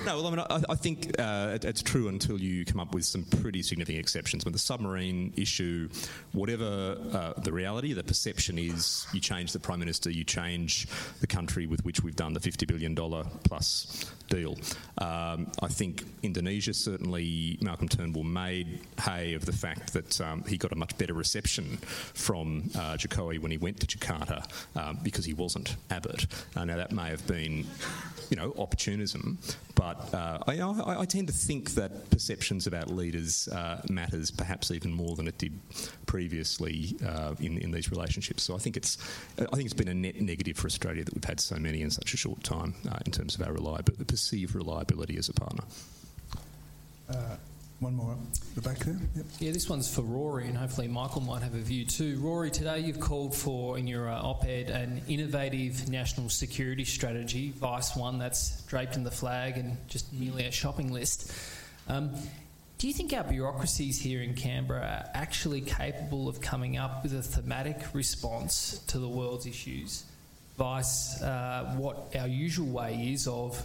no, 0.04 0.16
well, 0.16 0.26
I 0.26 0.30
mean, 0.30 0.38
I, 0.38 0.62
I 0.70 0.74
think 0.74 1.18
uh, 1.18 1.52
it, 1.54 1.64
it's 1.64 1.82
true 1.82 2.08
until 2.08 2.40
you 2.40 2.64
come 2.64 2.80
up 2.80 2.94
with 2.94 3.04
some 3.04 3.24
pretty 3.24 3.62
significant 3.62 4.00
exceptions. 4.00 4.44
With 4.44 4.54
the 4.54 4.60
submarine 4.60 5.32
issue, 5.36 5.88
whatever 6.32 6.96
uh, 7.12 7.40
the 7.40 7.52
reality, 7.52 7.92
the 7.92 8.04
perception 8.04 8.58
is, 8.58 9.06
you 9.12 9.20
change 9.20 9.52
the 9.52 9.60
prime 9.60 9.80
minister, 9.80 10.10
you 10.10 10.24
change 10.24 10.86
the 11.20 11.26
country 11.26 11.66
with 11.66 11.84
which 11.84 12.02
we've 12.02 12.16
done 12.16 12.32
the 12.32 12.40
fifty 12.40 12.66
billion 12.66 12.94
dollar 12.94 13.24
plus 13.44 14.10
deal. 14.31 14.57
Um, 14.97 15.53
I 15.61 15.68
think 15.68 16.05
Indonesia 16.22 16.72
certainly, 16.72 17.59
Malcolm 17.61 17.89
Turnbull 17.89 18.24
made 18.24 18.81
hay 18.99 19.35
of 19.35 19.45
the 19.45 19.53
fact 19.53 19.93
that 19.93 20.18
um, 20.22 20.45
he 20.45 20.57
got 20.57 20.72
a 20.72 20.76
much 20.76 20.97
better 20.97 21.12
reception 21.12 21.76
from 22.14 22.70
uh, 22.74 22.97
Jokowi 22.97 23.39
when 23.39 23.51
he 23.51 23.59
went 23.59 23.81
to 23.81 23.87
Jakarta. 23.87 24.47
Um, 24.74 24.99
because 25.03 25.24
he 25.24 25.35
wasn't 25.35 25.76
Abbott. 25.91 26.26
Uh, 26.55 26.64
now 26.64 26.76
that 26.76 26.93
may 26.93 27.09
have 27.09 27.26
been, 27.26 27.66
you 28.31 28.37
know, 28.37 28.55
opportunism, 28.59 29.39
but 29.74 30.14
uh, 30.14 30.39
I, 30.47 30.61
I, 30.61 31.01
I, 31.01 31.05
tend 31.05 31.26
to 31.26 31.35
think 31.35 31.72
that 31.72 32.11
perceptions 32.11 32.66
about 32.66 32.89
leaders 32.89 33.49
uh, 33.49 33.83
matters 33.91 34.31
perhaps 34.31 34.70
even 34.70 34.93
more 34.93 35.16
than 35.16 35.26
it 35.26 35.37
did 35.37 35.59
previously 36.07 36.97
uh, 37.05 37.35
in, 37.41 37.59
in 37.59 37.72
these 37.72 37.91
relationships. 37.91 38.45
So 38.45 38.55
I 38.55 38.59
think 38.59 38.76
it's 38.76 38.99
I 39.39 39.57
think 39.57 39.64
it's 39.64 39.74
been 39.74 39.89
a 39.89 39.95
net 39.95 40.20
negative 40.20 40.57
for 40.57 40.66
Australia 40.66 41.05
that 41.05 41.14
we've 41.14 41.24
had 41.24 41.41
so 41.41 41.57
many 41.57 41.83
in 41.83 41.91
such 41.91 42.14
a 42.14 42.16
short 42.16 42.43
time 42.45 42.74
uh, 42.91 42.99
in 43.05 43.12
terms 43.12 43.35
of 43.35 43.47
our 43.47 43.53
reliability, 43.53 44.05
perceived 44.05 44.55
reliability 44.55 45.16
as 45.16 45.28
a 45.28 45.35
partner. 45.35 45.64
One 47.81 47.95
more 47.95 48.12
up 48.12 48.18
the 48.55 48.61
back 48.61 48.78
there. 48.81 48.99
Yep. 49.16 49.26
Yeah, 49.39 49.53
this 49.53 49.68
one's 49.70 49.93
for 49.93 50.03
Rory, 50.03 50.47
and 50.47 50.57
hopefully 50.57 50.87
Michael 50.87 51.22
might 51.22 51.43
have 51.43 51.55
a 51.55 51.61
view 51.61 51.87
too. 51.87 52.18
Rory, 52.20 52.51
today 52.51 52.81
you've 52.81 53.01
called 53.01 53.35
for, 53.35 53.78
in 53.78 53.87
your 53.87 54.07
uh, 54.11 54.20
op 54.20 54.45
ed, 54.45 54.68
an 54.68 55.01
innovative 55.09 55.89
national 55.89 56.28
security 56.28 56.85
strategy, 56.85 57.53
Vice 57.53 57.97
One, 57.97 58.18
that's 58.18 58.61
draped 58.64 58.97
in 58.97 59.03
the 59.03 59.11
flag 59.11 59.57
and 59.57 59.78
just 59.89 60.12
merely 60.12 60.45
a 60.45 60.51
shopping 60.51 60.93
list. 60.93 61.33
Um, 61.89 62.11
Do 62.78 62.87
you 62.87 62.93
think 62.93 63.14
our 63.14 63.24
bureaucracies 63.24 63.99
here 63.99 64.20
in 64.20 64.35
Canberra 64.35 64.83
are 64.83 65.11
actually 65.14 65.62
capable 65.62 66.28
of 66.28 66.41
coming 66.43 66.76
up 66.76 67.03
with 67.03 67.14
a 67.14 67.22
thematic 67.22 67.78
response 67.95 68.78
to 68.89 68.99
the 68.99 69.09
world's 69.09 69.47
issues, 69.47 70.05
vice 70.59 71.20
uh, 71.22 71.74
what 71.76 72.14
our 72.14 72.28
usual 72.28 72.68
way 72.68 73.11
is 73.12 73.26
of, 73.26 73.62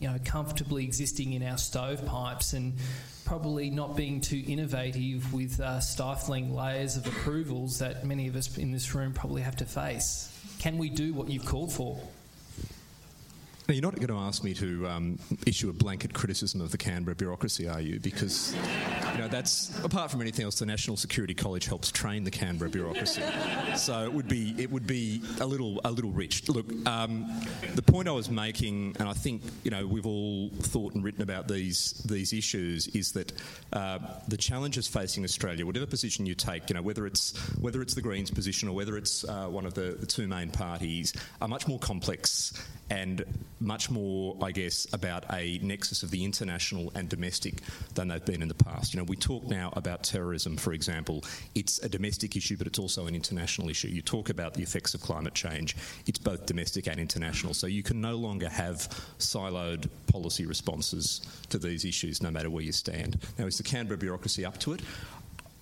you 0.00 0.08
know, 0.08 0.18
comfortably 0.24 0.82
existing 0.82 1.32
in 1.32 1.44
our 1.44 1.56
stovepipes 1.58 2.52
and 2.52 2.74
probably 3.26 3.68
not 3.68 3.96
being 3.96 4.20
too 4.20 4.42
innovative 4.46 5.32
with 5.32 5.60
uh, 5.60 5.80
stifling 5.80 6.54
layers 6.54 6.96
of 6.96 7.06
approvals 7.06 7.80
that 7.80 8.04
many 8.04 8.28
of 8.28 8.36
us 8.36 8.56
in 8.56 8.70
this 8.70 8.94
room 8.94 9.12
probably 9.12 9.42
have 9.42 9.56
to 9.56 9.64
face? 9.64 10.32
Can 10.60 10.78
we 10.78 10.88
do 10.88 11.12
what 11.12 11.28
you've 11.28 11.44
called 11.44 11.72
for? 11.72 12.00
Now, 13.68 13.74
you're 13.74 13.82
not 13.82 13.96
going 13.96 14.06
to 14.06 14.14
ask 14.14 14.44
me 14.44 14.54
to 14.54 14.86
um, 14.86 15.18
issue 15.44 15.68
a 15.68 15.72
blanket 15.72 16.14
criticism 16.14 16.60
of 16.60 16.70
the 16.70 16.78
Canberra 16.78 17.16
bureaucracy, 17.16 17.66
are 17.66 17.80
you? 17.80 17.98
Because, 17.98 18.54
you 19.12 19.18
know, 19.18 19.26
that's 19.26 19.76
apart 19.82 20.08
from 20.12 20.20
anything 20.20 20.44
else, 20.44 20.60
the 20.60 20.66
National 20.66 20.96
Security 20.96 21.34
College 21.34 21.66
helps 21.66 21.90
train 21.90 22.22
the 22.22 22.30
Canberra 22.30 22.70
bureaucracy. 22.70 23.22
So 23.74 24.04
it 24.04 24.12
would 24.12 24.28
be 24.28 24.54
it 24.56 24.70
would 24.70 24.86
be 24.86 25.20
a 25.40 25.46
little 25.46 25.80
a 25.84 25.90
little 25.90 26.12
rich. 26.12 26.48
Look, 26.48 26.66
um, 26.86 27.26
the 27.74 27.82
point 27.82 28.06
I 28.06 28.12
was 28.12 28.30
making, 28.30 28.96
and 29.00 29.08
I 29.08 29.14
think 29.14 29.42
you 29.64 29.72
know 29.72 29.84
we've 29.84 30.06
all 30.06 30.50
thought 30.50 30.94
and 30.94 31.02
written 31.02 31.22
about 31.22 31.48
these 31.48 32.00
these 32.06 32.32
issues, 32.32 32.86
is 32.88 33.12
that 33.12 33.32
uh, 33.72 33.98
the 34.28 34.36
challenges 34.36 34.86
facing 34.86 35.24
Australia, 35.24 35.66
whatever 35.66 35.86
position 35.86 36.24
you 36.24 36.36
take, 36.36 36.70
you 36.70 36.74
know, 36.74 36.82
whether 36.82 37.04
it's 37.04 37.36
whether 37.56 37.82
it's 37.82 37.94
the 37.94 38.02
Greens' 38.02 38.30
position 38.30 38.68
or 38.68 38.76
whether 38.76 38.96
it's 38.96 39.24
uh, 39.24 39.46
one 39.46 39.66
of 39.66 39.74
the, 39.74 39.96
the 39.98 40.06
two 40.06 40.28
main 40.28 40.50
parties, 40.50 41.12
are 41.40 41.48
much 41.48 41.66
more 41.66 41.80
complex 41.80 42.52
and 42.90 43.24
much 43.58 43.90
more, 43.90 44.36
I 44.42 44.52
guess, 44.52 44.86
about 44.92 45.24
a 45.32 45.58
nexus 45.62 46.02
of 46.02 46.10
the 46.10 46.24
international 46.24 46.92
and 46.94 47.08
domestic 47.08 47.62
than 47.94 48.08
they've 48.08 48.24
been 48.24 48.42
in 48.42 48.48
the 48.48 48.54
past. 48.54 48.92
You 48.92 49.00
know, 49.00 49.04
we 49.04 49.16
talk 49.16 49.44
now 49.48 49.72
about 49.74 50.04
terrorism, 50.04 50.56
for 50.56 50.72
example. 50.72 51.24
It's 51.54 51.78
a 51.78 51.88
domestic 51.88 52.36
issue, 52.36 52.56
but 52.56 52.66
it's 52.66 52.78
also 52.78 53.06
an 53.06 53.14
international 53.14 53.70
issue. 53.70 53.88
You 53.88 54.02
talk 54.02 54.28
about 54.28 54.54
the 54.54 54.62
effects 54.62 54.94
of 54.94 55.00
climate 55.00 55.34
change. 55.34 55.76
It's 56.06 56.18
both 56.18 56.46
domestic 56.46 56.86
and 56.86 57.00
international. 57.00 57.54
So 57.54 57.66
you 57.66 57.82
can 57.82 58.00
no 58.00 58.16
longer 58.16 58.48
have 58.48 58.88
siloed 59.18 59.88
policy 60.06 60.46
responses 60.46 61.22
to 61.48 61.58
these 61.58 61.84
issues, 61.84 62.22
no 62.22 62.30
matter 62.30 62.50
where 62.50 62.62
you 62.62 62.72
stand. 62.72 63.18
Now, 63.38 63.46
is 63.46 63.56
the 63.56 63.64
Canberra 63.64 63.98
bureaucracy 63.98 64.44
up 64.44 64.58
to 64.60 64.74
it? 64.74 64.82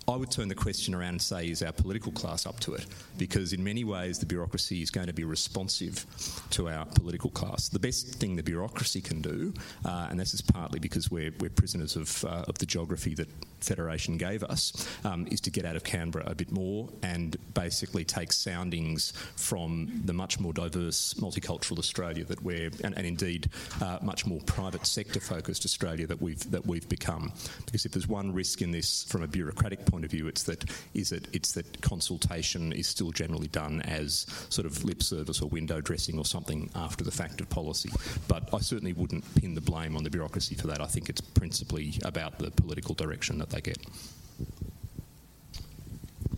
I 0.07 0.17
would 0.17 0.31
turn 0.31 0.49
the 0.49 0.55
question 0.55 0.95
around 0.95 1.11
and 1.11 1.23
say, 1.23 1.49
is 1.49 1.63
our 1.63 1.73
political 1.73 2.13
class 2.13 2.47
up 2.47 2.61
to 2.61 2.75
it? 2.75 2.87
Because 3.17 3.53
in 3.53 3.65
many 3.65 3.85
ways, 3.85 4.19
the 4.19 4.27
bureaucracy 4.27 4.83
is 4.83 4.91
going 4.91 5.07
to 5.07 5.15
be 5.15 5.25
responsive 5.25 6.05
to 6.51 6.69
our 6.69 6.85
political 6.85 7.31
class. 7.31 7.69
The 7.69 7.79
best 7.79 8.17
thing 8.17 8.37
the 8.37 8.43
bureaucracy 8.43 9.01
can 9.01 9.23
do, 9.23 9.55
uh, 9.85 10.09
and 10.11 10.21
this 10.21 10.35
is 10.35 10.43
partly 10.43 10.79
because 10.79 11.11
we're, 11.11 11.33
we're 11.41 11.49
prisoners 11.51 11.97
of, 11.97 12.25
uh, 12.25 12.45
of 12.49 12.59
the 12.59 12.67
geography 12.67 13.15
that 13.15 13.29
Federation 13.61 14.19
gave 14.19 14.43
us, 14.43 14.87
um, 15.05 15.27
is 15.31 15.41
to 15.41 15.51
get 15.51 15.65
out 15.65 15.75
of 15.75 15.85
Canberra 15.85 16.25
a 16.27 16.35
bit 16.35 16.53
more 16.53 16.89
and 17.03 17.39
basically 17.55 18.05
take 18.05 18.31
soundings 18.31 19.15
from 19.37 20.03
the 20.05 20.13
much 20.13 20.39
more 20.39 20.53
diverse 20.53 21.15
multicultural 21.15 21.79
Australia 21.79 22.25
that 22.27 22.43
we're, 22.43 22.71
and, 22.83 22.95
and 22.97 23.07
indeed 23.07 23.49
uh, 23.81 23.99
much 24.03 24.27
more 24.27 24.41
private 24.41 24.87
sector 24.87 25.19
focused 25.19 25.65
Australia 25.65 26.07
that 26.07 26.21
we've 26.21 26.51
that 26.51 26.67
we've 26.67 26.89
become. 26.91 27.33
Because 27.65 27.87
if 27.87 27.93
there's 27.93 28.07
one 28.07 28.35
risk 28.35 28.61
in 28.61 28.71
this 28.71 29.05
from 29.05 29.23
a 29.23 29.27
bureaucratic 29.27 29.87
point 29.87 29.94
of 30.03 30.11
view, 30.11 30.27
it's 30.27 30.43
that 30.45 30.65
is 30.95 31.13
it 31.13 31.29
it's 31.33 31.53
that 31.53 31.81
consultation 31.83 32.73
is 32.73 32.87
still 32.87 33.13
generally 33.13 33.49
done 33.49 33.83
as 33.83 34.27
sort 34.49 34.67
of 34.67 34.83
lip 34.83 35.03
service 35.03 35.41
or 35.41 35.49
window 35.49 35.81
dressing 35.81 36.19
or 36.19 36.25
something 36.25 36.71
after 36.75 37.05
the 37.05 37.13
fact 37.13 37.41
of 37.41 37.49
policy. 37.51 37.91
But 38.27 38.53
I 38.53 38.59
certainly 38.59 38.95
wouldn't 38.95 39.25
pin 39.37 39.55
the 39.55 39.61
blame 39.61 39.97
on 39.97 40.03
the 40.03 40.11
bureaucracy 40.11 40.55
for 40.55 40.67
that. 40.69 40.81
I 40.81 40.87
think 40.87 41.09
it's 41.09 41.21
principally 41.21 41.95
about 42.05 42.39
the 42.39 42.51
political 42.51 42.95
direction 42.95 43.39
that 43.39 43.51
they 43.51 43.61
get. 43.61 43.79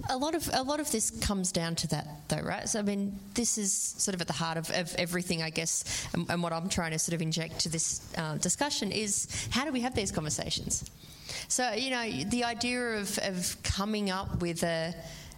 A 0.09 0.17
lot 0.17 0.35
of 0.35 0.49
a 0.53 0.63
lot 0.63 0.81
of 0.81 0.91
this 0.91 1.11
comes 1.11 1.53
down 1.53 1.75
to 1.77 1.89
that, 1.89 2.07
though, 2.29 2.41
right? 2.41 2.69
So, 2.69 2.79
I 2.79 2.83
mean, 2.83 3.19
this 3.35 3.59
is 3.59 3.73
sort 3.73 4.15
of 4.15 4.21
at 4.21 4.27
the 4.27 4.33
heart 4.33 4.57
of, 4.57 4.71
of 4.71 4.95
everything, 4.97 5.43
I 5.43 5.51
guess, 5.51 6.07
and, 6.15 6.29
and, 6.31 6.43
what 6.43 6.53
I'm 6.53 6.69
trying 6.69 6.93
to 6.93 6.99
sort 6.99 7.15
of 7.15 7.23
inject 7.23 7.61
to 7.61 7.69
this 7.69 8.01
uh, 8.17 8.37
discussion 8.37 8.93
is 8.93 9.49
how 9.51 9.65
do 9.65 9.73
we 9.73 9.81
have 9.81 9.95
these 9.95 10.13
conversations? 10.13 10.89
So, 11.49 11.73
you 11.73 11.91
know, 11.91 12.25
the 12.31 12.45
idea 12.45 12.81
of, 12.99 13.19
of 13.23 13.57
coming 13.63 14.11
up 14.11 14.41
with 14.41 14.63
a, 14.63 14.95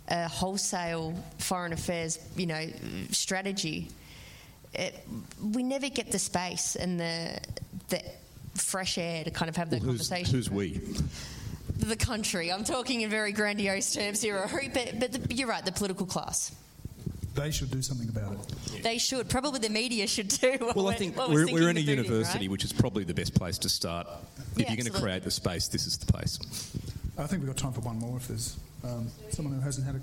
a 0.09 0.29
wholesale 0.29 1.15
foreign 1.39 1.73
affairs, 1.73 2.19
you 2.37 2.47
know, 2.47 2.67
strategy, 3.11 3.89
it, 4.75 4.95
we 5.43 5.63
never 5.63 5.89
get 5.89 6.13
the 6.13 6.19
space 6.19 6.77
and 6.77 7.01
the 7.01 7.41
the 7.89 8.03
fresh 8.55 8.99
air 8.99 9.25
to 9.25 9.31
kind 9.31 9.49
of 9.49 9.57
have 9.57 9.71
that 9.71 9.81
well, 9.81 9.93
who's, 9.93 10.09
conversation. 10.09 10.35
Who's 10.35 10.51
we? 10.51 10.81
The 11.79 11.97
country. 11.97 12.53
I'm 12.53 12.65
talking 12.65 13.03
in 13.03 13.11
very 13.11 13.33
grandiose 13.33 13.95
terms 13.95 14.21
here, 14.21 14.49
but, 14.75 14.99
but 14.99 15.13
the, 15.13 15.35
you're 15.35 15.49
right, 15.49 15.65
the 15.65 15.73
political 15.73 16.07
class. 16.07 16.53
They 17.35 17.53
should 17.53 17.71
do 17.71 17.83
something 17.83 18.09
about 18.09 18.33
it. 18.33 18.83
They 18.83 18.99
should. 18.99 19.29
Probably 19.29 19.61
the 19.61 19.69
media 19.69 20.09
should 20.09 20.29
too. 20.29 20.73
Well, 20.75 20.89
I 20.89 20.95
think 20.95 21.17
we're, 21.17 21.47
we're, 21.47 21.53
we're 21.53 21.71
in 21.71 21.77
a 21.77 21.81
university, 21.81 22.41
right? 22.41 22.51
which 22.51 22.65
is 22.65 22.73
probably 22.73 23.05
the 23.05 23.15
best 23.15 23.35
place 23.35 23.59
to 23.59 23.69
start. 23.69 24.09
If 24.57 24.63
yeah, 24.63 24.69
you're 24.69 24.77
going 24.77 24.93
to 24.93 25.01
create 25.01 25.23
the 25.23 25.31
space, 25.31 25.69
this 25.69 25.87
is 25.87 25.97
the 25.99 26.13
place. 26.13 26.39
I 27.17 27.27
think 27.27 27.43
we've 27.43 27.49
got 27.49 27.57
time 27.57 27.73
for 27.73 27.81
one 27.81 27.99
more 27.99 28.17
if 28.17 28.27
there's 28.27 28.57
um, 28.83 29.09
someone 29.31 29.55
who 29.55 29.61
hasn't 29.61 29.87
had 29.87 29.97
a. 29.97 30.01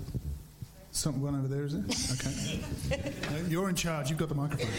Someone 0.92 1.34
over 1.38 1.46
there, 1.46 1.64
is 1.64 1.74
there? 1.74 1.84
Okay. 2.14 3.12
uh, 3.28 3.48
you're 3.48 3.68
in 3.68 3.74
charge. 3.74 4.08
You've 4.08 4.18
got 4.18 4.30
the 4.30 4.34
microphone. 4.34 4.70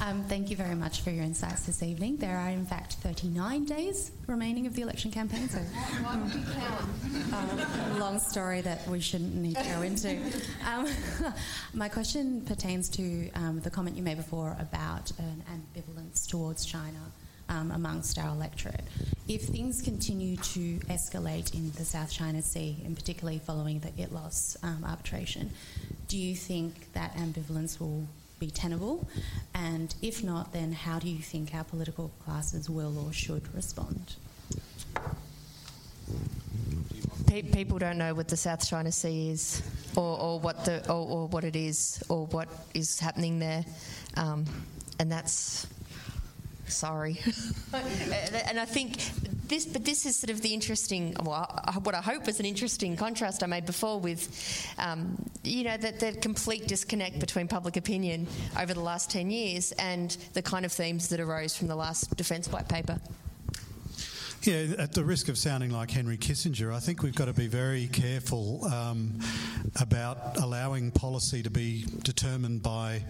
Um, 0.00 0.24
thank 0.24 0.48
you 0.48 0.56
very 0.56 0.74
much 0.74 1.02
for 1.02 1.10
your 1.10 1.24
insights 1.24 1.66
this 1.66 1.82
evening. 1.82 2.16
There 2.16 2.36
are, 2.36 2.48
in 2.48 2.64
fact, 2.64 2.94
39 2.94 3.66
days 3.66 4.12
remaining 4.26 4.66
of 4.66 4.74
the 4.74 4.80
election 4.80 5.10
campaign, 5.10 5.46
so 5.50 5.58
um, 6.08 7.98
long 7.98 8.18
story 8.18 8.62
that 8.62 8.88
we 8.88 9.00
shouldn't 9.00 9.34
need 9.34 9.56
to 9.56 9.64
go 9.64 9.82
into. 9.82 10.18
Um, 10.66 10.88
my 11.74 11.90
question 11.90 12.40
pertains 12.42 12.88
to 12.90 13.30
um, 13.32 13.60
the 13.60 13.68
comment 13.68 13.94
you 13.94 14.02
made 14.02 14.16
before 14.16 14.56
about 14.58 15.10
an 15.18 15.44
ambivalence 15.52 16.26
towards 16.26 16.64
China. 16.64 16.98
Um, 17.48 17.72
amongst 17.72 18.16
our 18.16 18.28
electorate. 18.28 18.84
If 19.26 19.42
things 19.42 19.82
continue 19.82 20.36
to 20.36 20.78
escalate 20.88 21.52
in 21.52 21.72
the 21.72 21.84
South 21.84 22.12
China 22.12 22.42
Sea, 22.42 22.76
and 22.84 22.94
particularly 22.94 23.40
following 23.40 23.80
the 23.80 23.88
ITLOS 23.88 24.56
um, 24.62 24.84
arbitration, 24.84 25.50
do 26.06 26.16
you 26.16 26.36
think 26.36 26.92
that 26.92 27.16
ambivalence 27.16 27.80
will 27.80 28.06
be 28.40 28.50
tenable? 28.50 29.06
And 29.54 29.94
if 30.02 30.24
not, 30.24 30.52
then 30.52 30.72
how 30.72 30.98
do 30.98 31.08
you 31.08 31.22
think 31.22 31.54
our 31.54 31.62
political 31.62 32.10
classes 32.24 32.68
will 32.68 32.98
or 32.98 33.12
should 33.12 33.54
respond? 33.54 34.16
People 37.26 37.78
don't 37.78 37.98
know 37.98 38.12
what 38.12 38.26
the 38.26 38.36
South 38.36 38.68
China 38.68 38.90
Sea 38.90 39.30
is, 39.30 39.62
or, 39.94 40.18
or 40.18 40.40
what 40.40 40.64
the 40.64 40.84
or, 40.90 41.06
or, 41.06 41.28
what 41.28 41.44
it 41.44 41.54
is, 41.54 42.02
or 42.08 42.26
what 42.26 42.48
is 42.74 42.98
happening 42.98 43.38
there, 43.38 43.64
um, 44.16 44.44
and 44.98 45.12
that's 45.12 45.68
sorry. 46.66 47.20
and 47.72 48.58
I 48.58 48.64
think 48.64 48.98
this, 49.50 49.66
but 49.66 49.84
this 49.84 50.06
is 50.06 50.16
sort 50.16 50.30
of 50.30 50.40
the 50.40 50.54
interesting, 50.54 51.14
well, 51.22 51.46
what 51.82 51.94
I 51.94 52.00
hope 52.00 52.26
was 52.26 52.40
an 52.40 52.46
interesting 52.46 52.96
contrast 52.96 53.42
I 53.42 53.46
made 53.46 53.66
before 53.66 54.00
with, 54.00 54.72
um, 54.78 55.22
you 55.44 55.64
know, 55.64 55.76
that 55.76 56.00
the 56.00 56.12
complete 56.12 56.66
disconnect 56.66 57.18
between 57.18 57.48
public 57.48 57.76
opinion 57.76 58.26
over 58.58 58.72
the 58.72 58.80
last 58.80 59.10
10 59.10 59.30
years 59.30 59.72
and 59.72 60.16
the 60.32 60.40
kind 60.42 60.64
of 60.64 60.72
themes 60.72 61.08
that 61.08 61.20
arose 61.20 61.54
from 61.54 61.68
the 61.68 61.76
last 61.76 62.16
Defence 62.16 62.48
White 62.48 62.68
Paper. 62.68 62.98
Yeah, 64.42 64.74
at 64.78 64.94
the 64.94 65.04
risk 65.04 65.28
of 65.28 65.36
sounding 65.36 65.70
like 65.70 65.90
Henry 65.90 66.16
Kissinger, 66.16 66.72
I 66.72 66.80
think 66.80 67.02
we've 67.02 67.14
got 67.14 67.26
to 67.26 67.34
be 67.34 67.46
very 67.46 67.88
careful 67.88 68.64
um, 68.64 69.18
about 69.78 70.38
allowing 70.38 70.92
policy 70.92 71.42
to 71.42 71.50
be 71.50 71.84
determined 72.02 72.62
by 72.62 73.04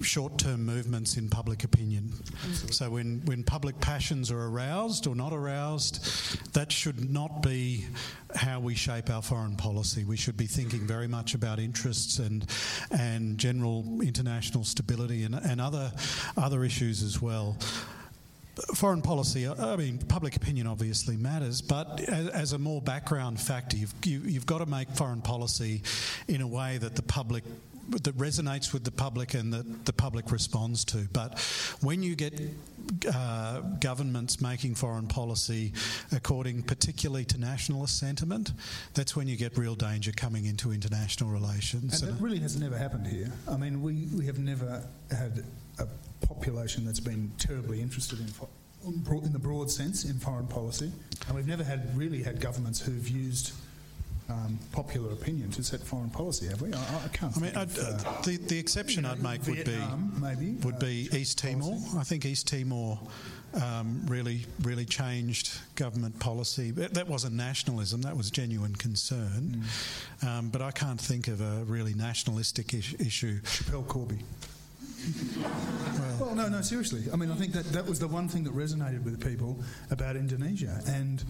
short 0.00 0.38
term 0.38 0.66
movements 0.66 1.16
in 1.16 1.28
public 1.28 1.62
opinion. 1.62 2.08
Mm-hmm. 2.08 2.68
So, 2.72 2.90
when, 2.90 3.22
when 3.26 3.44
public 3.44 3.78
passions 3.80 4.32
are 4.32 4.42
aroused 4.48 5.06
or 5.06 5.14
not 5.14 5.32
aroused, 5.32 6.52
that 6.54 6.72
should 6.72 7.08
not 7.08 7.42
be 7.42 7.86
how 8.34 8.58
we 8.58 8.74
shape 8.74 9.08
our 9.08 9.22
foreign 9.22 9.54
policy. 9.54 10.02
We 10.02 10.16
should 10.16 10.36
be 10.36 10.46
thinking 10.46 10.80
very 10.80 11.06
much 11.06 11.34
about 11.34 11.60
interests 11.60 12.18
and, 12.18 12.44
and 12.90 13.38
general 13.38 14.00
international 14.02 14.64
stability 14.64 15.22
and, 15.22 15.36
and 15.36 15.60
other, 15.60 15.92
other 16.36 16.64
issues 16.64 17.04
as 17.04 17.22
well 17.22 17.56
foreign 18.74 19.02
policy, 19.02 19.48
I 19.48 19.76
mean, 19.76 19.98
public 19.98 20.36
opinion 20.36 20.66
obviously 20.66 21.16
matters, 21.16 21.62
but 21.62 22.00
as, 22.02 22.52
a 22.52 22.58
more 22.58 22.82
background 22.82 23.40
factor, 23.40 23.76
you've, 23.76 23.94
you, 24.04 24.18
have 24.18 24.28
you 24.28 24.34
have 24.34 24.46
got 24.46 24.58
to 24.58 24.66
make 24.66 24.90
foreign 24.90 25.22
policy 25.22 25.82
in 26.28 26.42
a 26.42 26.46
way 26.46 26.78
that 26.78 26.94
the 26.96 27.02
public 27.02 27.44
that 27.88 28.16
resonates 28.16 28.72
with 28.72 28.84
the 28.84 28.90
public 28.90 29.34
and 29.34 29.52
that 29.52 29.84
the 29.84 29.92
public 29.92 30.30
responds 30.30 30.84
to. 30.84 31.08
But 31.12 31.38
when 31.82 32.02
you 32.02 32.14
get 32.14 32.40
uh, 33.12 33.60
governments 33.80 34.40
making 34.40 34.76
foreign 34.76 35.08
policy 35.08 35.72
according 36.12 36.62
particularly 36.62 37.24
to 37.26 37.38
nationalist 37.38 37.98
sentiment, 37.98 38.52
that's 38.94 39.16
when 39.16 39.28
you 39.28 39.36
get 39.36 39.58
real 39.58 39.74
danger 39.74 40.12
coming 40.12 40.46
into 40.46 40.72
international 40.72 41.30
relations. 41.30 42.00
And, 42.00 42.10
and 42.10 42.18
that 42.18 42.24
really 42.24 42.38
has 42.38 42.58
never 42.58 42.78
happened 42.78 43.06
here. 43.06 43.32
I 43.50 43.56
mean, 43.56 43.82
we, 43.82 44.06
we 44.16 44.26
have 44.26 44.38
never 44.38 44.84
had 45.10 45.44
a 45.78 45.86
population 46.26 46.84
that's 46.84 47.00
been 47.00 47.30
terribly 47.38 47.80
interested 47.80 48.18
in 48.20 48.26
in 48.84 49.32
the 49.32 49.38
broad 49.38 49.70
sense 49.70 50.04
in 50.04 50.18
foreign 50.18 50.46
policy, 50.46 50.90
and 51.26 51.36
we've 51.36 51.46
never 51.46 51.62
had 51.62 51.96
really 51.96 52.22
had 52.22 52.40
governments 52.40 52.80
who've 52.80 53.08
used 53.08 53.52
um, 54.28 54.58
popular 54.72 55.12
opinion 55.12 55.50
to 55.50 55.62
set 55.62 55.80
foreign 55.80 56.10
policy, 56.10 56.46
have 56.46 56.62
we? 56.62 56.72
I, 56.72 56.78
I 56.78 57.08
can't. 57.12 57.36
I 57.36 57.40
mean, 57.40 57.54
of, 57.54 57.78
uh, 57.78 58.20
the 58.22 58.38
the 58.38 58.58
exception 58.58 59.02
you 59.04 59.08
know, 59.08 59.14
I'd 59.14 59.22
make 59.22 59.40
Vietnam, 59.42 60.12
would 60.14 60.14
be 60.14 60.20
maybe, 60.20 60.52
would 60.64 60.76
uh, 60.76 60.78
be 60.78 61.08
East 61.12 61.38
Timor. 61.38 61.76
I 61.96 62.04
think 62.04 62.24
East 62.24 62.48
Timor 62.48 62.98
um, 63.62 64.02
really 64.06 64.46
really 64.62 64.84
changed 64.84 65.58
government 65.76 66.18
policy. 66.18 66.70
That, 66.70 66.94
that 66.94 67.08
wasn't 67.08 67.34
nationalism; 67.34 68.02
that 68.02 68.16
was 68.16 68.30
genuine 68.30 68.74
concern. 68.74 69.64
Mm. 70.22 70.26
Um, 70.26 70.48
but 70.48 70.62
I 70.62 70.70
can't 70.70 71.00
think 71.00 71.28
of 71.28 71.40
a 71.40 71.64
really 71.64 71.94
nationalistic 71.94 72.74
is- 72.74 72.94
issue. 72.98 73.40
Schapelle 73.42 73.86
Corby. 73.86 74.18
Well, 76.20 76.34
no, 76.34 76.48
no, 76.48 76.60
seriously. 76.60 77.04
I 77.12 77.16
mean, 77.16 77.30
I 77.30 77.34
think 77.34 77.52
that 77.52 77.66
that 77.72 77.86
was 77.86 77.98
the 77.98 78.08
one 78.08 78.28
thing 78.28 78.44
that 78.44 78.54
resonated 78.54 79.04
with 79.04 79.24
people 79.24 79.62
about 79.90 80.16
Indonesia, 80.16 80.80
and 80.86 81.22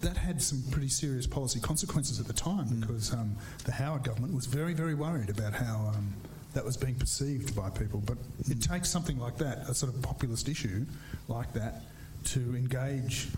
that 0.00 0.16
had 0.16 0.40
some 0.42 0.62
pretty 0.70 0.88
serious 0.88 1.26
policy 1.26 1.60
consequences 1.60 2.20
at 2.20 2.26
the 2.26 2.32
time 2.32 2.80
because 2.80 3.12
um, 3.12 3.36
the 3.64 3.72
Howard 3.72 4.02
government 4.02 4.34
was 4.34 4.46
very, 4.46 4.72
very 4.72 4.94
worried 4.94 5.28
about 5.28 5.52
how 5.52 5.92
um, 5.94 6.14
that 6.54 6.64
was 6.64 6.76
being 6.76 6.94
perceived 6.94 7.54
by 7.54 7.70
people. 7.70 8.02
But 8.04 8.18
it 8.48 8.62
takes 8.62 8.88
something 8.88 9.18
like 9.18 9.36
that, 9.38 9.68
a 9.68 9.74
sort 9.74 9.94
of 9.94 10.00
populist 10.02 10.48
issue 10.48 10.86
like 11.28 11.52
that, 11.52 11.82
to 12.24 12.40
engage 12.56 13.28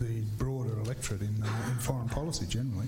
the 0.00 0.20
broader 0.36 0.78
electorate 0.80 1.22
in, 1.22 1.42
uh, 1.42 1.70
in 1.70 1.78
foreign 1.78 2.08
policy 2.08 2.46
generally. 2.46 2.86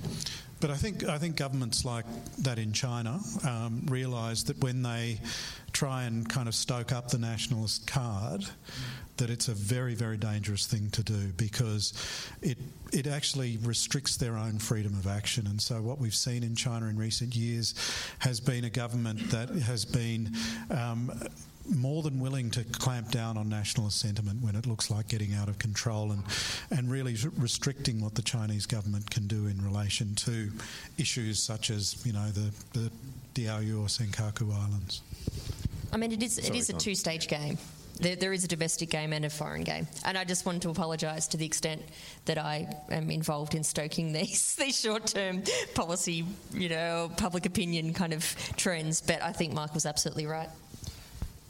But 0.61 0.70
I 0.70 0.76
think 0.76 1.04
I 1.04 1.16
think 1.16 1.36
governments 1.36 1.84
like 1.84 2.04
that 2.38 2.58
in 2.58 2.72
China 2.72 3.20
um, 3.46 3.86
realise 3.86 4.42
that 4.44 4.58
when 4.58 4.82
they 4.82 5.18
try 5.72 6.04
and 6.04 6.28
kind 6.28 6.48
of 6.48 6.54
stoke 6.54 6.92
up 6.92 7.08
the 7.08 7.18
nationalist 7.18 7.86
card, 7.86 8.44
that 9.16 9.30
it's 9.30 9.48
a 9.48 9.54
very 9.54 9.94
very 9.94 10.18
dangerous 10.18 10.66
thing 10.66 10.90
to 10.90 11.02
do 11.02 11.32
because 11.38 11.94
it 12.42 12.58
it 12.92 13.06
actually 13.06 13.58
restricts 13.62 14.18
their 14.18 14.36
own 14.36 14.58
freedom 14.58 14.92
of 14.92 15.06
action. 15.06 15.46
And 15.46 15.61
so 15.61 15.80
what 15.80 15.98
we've 15.98 16.14
seen 16.14 16.42
in 16.42 16.54
China 16.54 16.86
in 16.86 16.98
recent 16.98 17.34
years 17.34 17.74
has 18.18 18.38
been 18.38 18.64
a 18.64 18.70
government 18.70 19.30
that 19.30 19.48
has 19.48 19.86
been. 19.86 20.34
Um, 20.70 21.11
more 21.70 22.02
than 22.02 22.20
willing 22.20 22.50
to 22.50 22.64
clamp 22.64 23.10
down 23.10 23.36
on 23.36 23.48
nationalist 23.48 24.00
sentiment 24.00 24.42
when 24.42 24.56
it 24.56 24.66
looks 24.66 24.90
like 24.90 25.08
getting 25.08 25.34
out 25.34 25.48
of 25.48 25.58
control 25.58 26.12
and, 26.12 26.22
and 26.70 26.90
really 26.90 27.16
restricting 27.36 28.00
what 28.00 28.14
the 28.14 28.22
Chinese 28.22 28.66
government 28.66 29.10
can 29.10 29.26
do 29.26 29.46
in 29.46 29.62
relation 29.64 30.14
to 30.14 30.50
issues 30.98 31.42
such 31.42 31.70
as, 31.70 32.04
you 32.04 32.12
know, 32.12 32.26
the, 32.28 32.50
the 32.78 32.90
Diaoyu 33.34 33.80
or 33.80 33.86
Senkaku 33.86 34.52
Islands. 34.52 35.02
I 35.92 35.96
mean, 35.96 36.12
it 36.12 36.22
is 36.22 36.38
it 36.38 36.46
Sorry, 36.46 36.58
is 36.58 36.70
a 36.70 36.72
two 36.74 36.94
stage 36.94 37.28
game. 37.28 37.58
There, 38.00 38.16
there 38.16 38.32
is 38.32 38.44
a 38.44 38.48
domestic 38.48 38.88
game 38.88 39.12
and 39.12 39.26
a 39.26 39.30
foreign 39.30 39.62
game, 39.62 39.86
and 40.06 40.16
I 40.16 40.24
just 40.24 40.46
wanted 40.46 40.62
to 40.62 40.70
apologise 40.70 41.26
to 41.28 41.36
the 41.36 41.44
extent 41.44 41.82
that 42.24 42.38
I 42.38 42.66
am 42.90 43.10
involved 43.10 43.54
in 43.54 43.62
stoking 43.62 44.12
these 44.14 44.56
these 44.56 44.80
short 44.80 45.06
term 45.06 45.42
policy, 45.74 46.24
you 46.52 46.68
know, 46.68 47.10
public 47.16 47.46
opinion 47.46 47.92
kind 47.92 48.12
of 48.12 48.34
trends. 48.56 49.00
But 49.00 49.22
I 49.22 49.32
think 49.32 49.52
Mike 49.52 49.74
was 49.74 49.84
absolutely 49.84 50.26
right. 50.26 50.48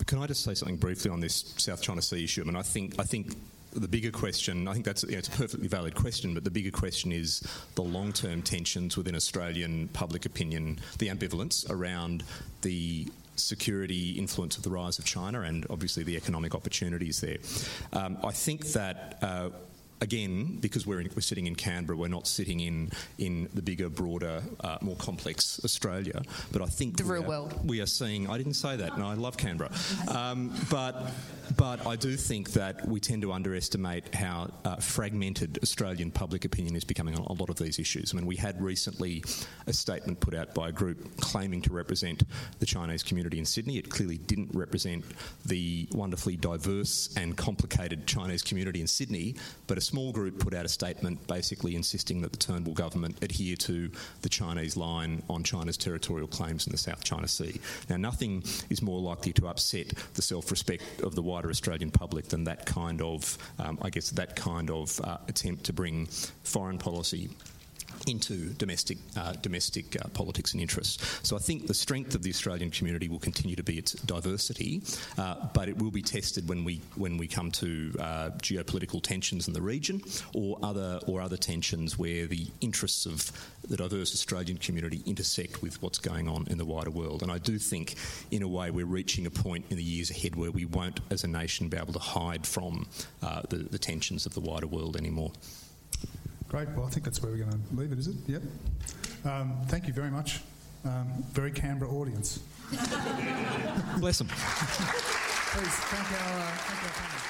Can 0.07 0.19
I 0.19 0.27
just 0.27 0.43
say 0.43 0.55
something 0.55 0.77
briefly 0.77 1.11
on 1.11 1.21
this 1.21 1.55
South 1.57 1.83
China 1.83 2.03
Sea 2.03 2.25
issue? 2.25 2.43
I 2.43 2.45
mean, 2.45 2.57
I 2.57 2.63
think 2.63 2.99
I 2.99 3.03
think 3.05 3.37
the 3.73 3.89
bigger 3.89 4.11
question, 4.11 4.67
I 4.67 4.73
think 4.73 4.85
that's 4.85 5.05
you 5.05 5.13
know, 5.13 5.19
it's 5.19 5.29
a 5.29 5.33
perfectly 5.33 5.69
valid 5.69 5.95
question, 5.95 6.35
but 6.35 6.45
the 6.45 6.51
bigger 6.51 6.71
question 6.71 7.13
is 7.13 7.41
the 7.77 7.83
long-term 7.83 8.43
tensions 8.43 8.97
within 8.97 9.15
Australian 9.15 9.89
public 9.89 10.27
opinion, 10.27 10.81
the 10.99 11.09
ambivalence 11.09 11.69
around 11.71 12.25
the 12.63 13.07
security 13.37 14.13
influence 14.13 14.57
of 14.57 14.65
the 14.65 14.71
rise 14.71 14.99
of 14.99 15.05
China 15.05 15.43
and 15.43 15.67
obviously 15.71 16.03
the 16.03 16.17
economic 16.17 16.55
opportunities 16.55 17.21
there. 17.21 17.39
Um, 17.93 18.19
I 18.25 18.33
think 18.33 18.67
that. 18.73 19.19
Uh, 19.23 19.51
Again, 20.03 20.57
because 20.61 20.87
we're, 20.87 21.01
in, 21.01 21.11
we're 21.15 21.21
sitting 21.21 21.47
in 21.47 21.55
Canberra, 21.55 21.97
we're 21.97 22.09
not 22.09 22.27
sitting 22.27 22.61
in, 22.61 22.91
in 23.19 23.49
the 23.53 23.61
bigger, 23.61 23.91
broader, 23.91 24.43
uh, 24.61 24.79
more 24.81 24.97
complex 24.97 25.61
Australia. 25.63 26.23
But 26.53 26.63
I 26.63 26.67
think 26.67 26.97
The 26.97 27.05
we 27.05 27.11
real 27.11 27.25
are- 27.25 27.29
world. 27.29 27.69
we 27.69 27.81
are 27.83 27.87
seeing. 27.87 28.29
I 28.31 28.39
didn't 28.39 28.55
say 28.55 28.77
that. 28.77 28.97
No, 28.99 29.07
I 29.07 29.15
love 29.15 29.37
Canberra, 29.37 29.71
um, 30.09 30.55
but 30.71 31.11
but 31.57 31.85
I 31.87 31.97
do 31.97 32.17
think 32.17 32.53
that 32.53 32.87
we 32.87 33.01
tend 33.01 33.23
to 33.23 33.33
underestimate 33.33 34.15
how 34.15 34.53
uh, 34.65 34.77
fragmented 34.77 35.59
Australian 35.65 36.13
public 36.13 36.45
opinion 36.45 36.77
is 36.77 36.85
becoming 36.85 37.17
on 37.17 37.25
a 37.27 37.33
lot 37.33 37.51
of 37.51 37.57
these 37.57 37.79
issues. 37.81 38.15
I 38.15 38.17
mean, 38.17 38.25
we 38.27 38.37
had 38.37 38.63
recently 38.63 39.25
a 39.67 39.73
statement 39.73 40.21
put 40.21 40.33
out 40.33 40.55
by 40.55 40.69
a 40.69 40.73
group 40.73 41.21
claiming 41.21 41.61
to 41.63 41.73
represent 41.73 42.23
the 42.61 42.67
Chinese 42.67 43.03
community 43.03 43.39
in 43.41 43.45
Sydney. 43.45 43.79
It 43.79 43.91
clearly 43.91 44.17
didn't 44.19 44.51
represent 44.55 45.05
the 45.45 45.89
wonderfully 45.93 46.37
diverse 46.37 47.13
and 47.17 47.37
complicated 47.37 48.07
Chinese 48.07 48.43
community 48.43 48.81
in 48.81 48.87
Sydney, 48.87 49.35
but 49.67 49.77
small 49.91 50.13
group 50.13 50.39
put 50.39 50.55
out 50.55 50.65
a 50.65 50.69
statement 50.69 51.27
basically 51.27 51.75
insisting 51.75 52.21
that 52.21 52.31
the 52.31 52.39
Turnbull 52.39 52.75
government 52.75 53.17
adhere 53.23 53.57
to 53.57 53.91
the 54.23 54.29
Chinese 54.29 54.77
line 54.77 55.21
on 55.29 55.43
China's 55.43 55.77
territorial 55.77 56.29
claims 56.29 56.65
in 56.67 56.71
the 56.71 56.79
South 56.79 57.03
China 57.03 57.27
Sea. 57.27 57.61
Now, 57.89 57.97
nothing 57.97 58.45
is 58.71 58.83
more 58.83 59.01
likely 59.01 59.33
to 59.33 59.49
upset 59.49 59.89
the 60.15 60.23
self-respect 60.23 61.01
of 61.03 61.17
the 61.17 61.23
wider 61.23 61.51
Australian 61.51 61.91
public 61.91 62.29
than 62.29 62.45
that 62.45 62.67
kind 62.67 63.03
of, 63.03 63.37
um, 63.59 63.79
I 63.83 63.91
guess, 63.91 64.11
that 64.11 64.37
kind 64.37 64.71
of 64.71 65.01
uh, 65.01 65.19
attempt 65.27 65.65
to 65.65 65.73
bring 65.73 66.07
foreign 66.45 66.79
policy 66.79 67.31
into 68.07 68.51
domestic 68.55 68.99
uh, 69.17 69.33
domestic 69.43 69.97
uh, 69.97 70.09
politics 70.09 70.53
and 70.53 70.61
interests. 70.61 71.21
So 71.23 71.37
I 71.37 71.39
think 71.39 71.67
the 71.67 71.75
strength 71.75 72.15
of 72.15 72.23
the 72.23 72.31
Australian 72.31 72.71
community 72.71 73.09
will 73.09 73.19
continue 73.19 73.57
to 73.57 73.63
be 73.63 73.79
its 73.79 73.93
diversity, 73.93 74.83
uh, 75.19 75.49
but 75.55 75.69
it 75.69 75.79
will 75.79 75.91
be 75.91 76.03
tested 76.03 76.49
when 76.49 76.65
we 76.65 76.81
when 76.97 77.19
we 77.19 77.27
come 77.27 77.51
to 77.53 77.95
uh, 77.99 78.31
geopolitical 78.39 79.03
tensions 79.03 79.49
in 79.49 79.55
the 79.55 79.63
region 79.63 80.03
or 80.35 80.59
other 80.63 81.01
or 81.07 81.21
other 81.21 81.37
tensions 81.37 81.99
where 81.99 82.27
the 82.27 82.47
interests 82.61 83.07
of 83.07 83.33
the 83.69 83.77
diverse 83.77 84.13
Australian 84.15 84.59
community 84.59 85.03
intersect 85.07 85.63
with 85.63 85.81
what's 85.83 85.99
going 85.99 86.29
on 86.29 86.47
in 86.49 86.59
the 86.59 86.65
wider 86.65 86.91
world. 86.91 87.23
And 87.23 87.31
I 87.31 87.39
do 87.39 87.59
think, 87.59 87.95
in 88.31 88.43
a 88.43 88.49
way, 88.49 88.71
we're 88.71 88.87
reaching 88.87 89.27
a 89.27 89.31
point 89.31 89.65
in 89.71 89.77
the 89.77 89.83
years 89.83 90.11
ahead 90.11 90.37
where 90.37 90.51
we 90.51 90.65
won't, 90.65 91.01
as 91.11 91.25
a 91.25 91.29
nation, 91.29 91.69
be 91.69 91.77
able 91.77 91.93
to 91.93 91.99
hide 91.99 92.47
from 92.47 92.87
uh, 93.23 93.43
the, 93.49 93.57
the 93.57 93.79
tensions 93.79 94.27
of 94.27 94.35
the 94.35 94.41
wider 94.41 94.67
world 94.67 94.97
anymore. 94.97 95.33
Great. 96.51 96.69
Well, 96.71 96.85
I 96.85 96.91
think 96.91 97.05
that's 97.05 97.23
where 97.23 97.31
we're 97.31 97.39
going 97.39 97.53
to 97.53 97.59
leave 97.77 97.93
it, 97.93 97.99
is 98.01 98.09
it? 98.09 98.17
Yep. 98.27 98.43
Um, 99.25 99.57
thank 99.69 99.87
you 99.87 99.93
very 99.93 100.11
much. 100.11 100.41
Um, 100.85 101.25
very 101.31 101.53
Canberra 101.53 101.89
audience. 101.93 102.41
Bless 103.99 104.19
them. 104.19 104.27
Please 104.27 105.75
thank 105.87 106.11
our, 106.11 106.41
uh, 106.41 106.51
thank 106.57 106.83
our 106.85 106.91
panel. 106.99 107.21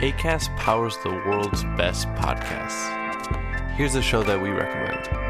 ACAST 0.00 0.56
powers 0.56 0.96
the 1.02 1.10
world's 1.10 1.64
best 1.76 2.06
podcasts. 2.10 2.88
Here's 3.74 3.96
a 3.96 4.02
show 4.02 4.22
that 4.22 4.40
we 4.40 4.50
recommend. 4.50 5.29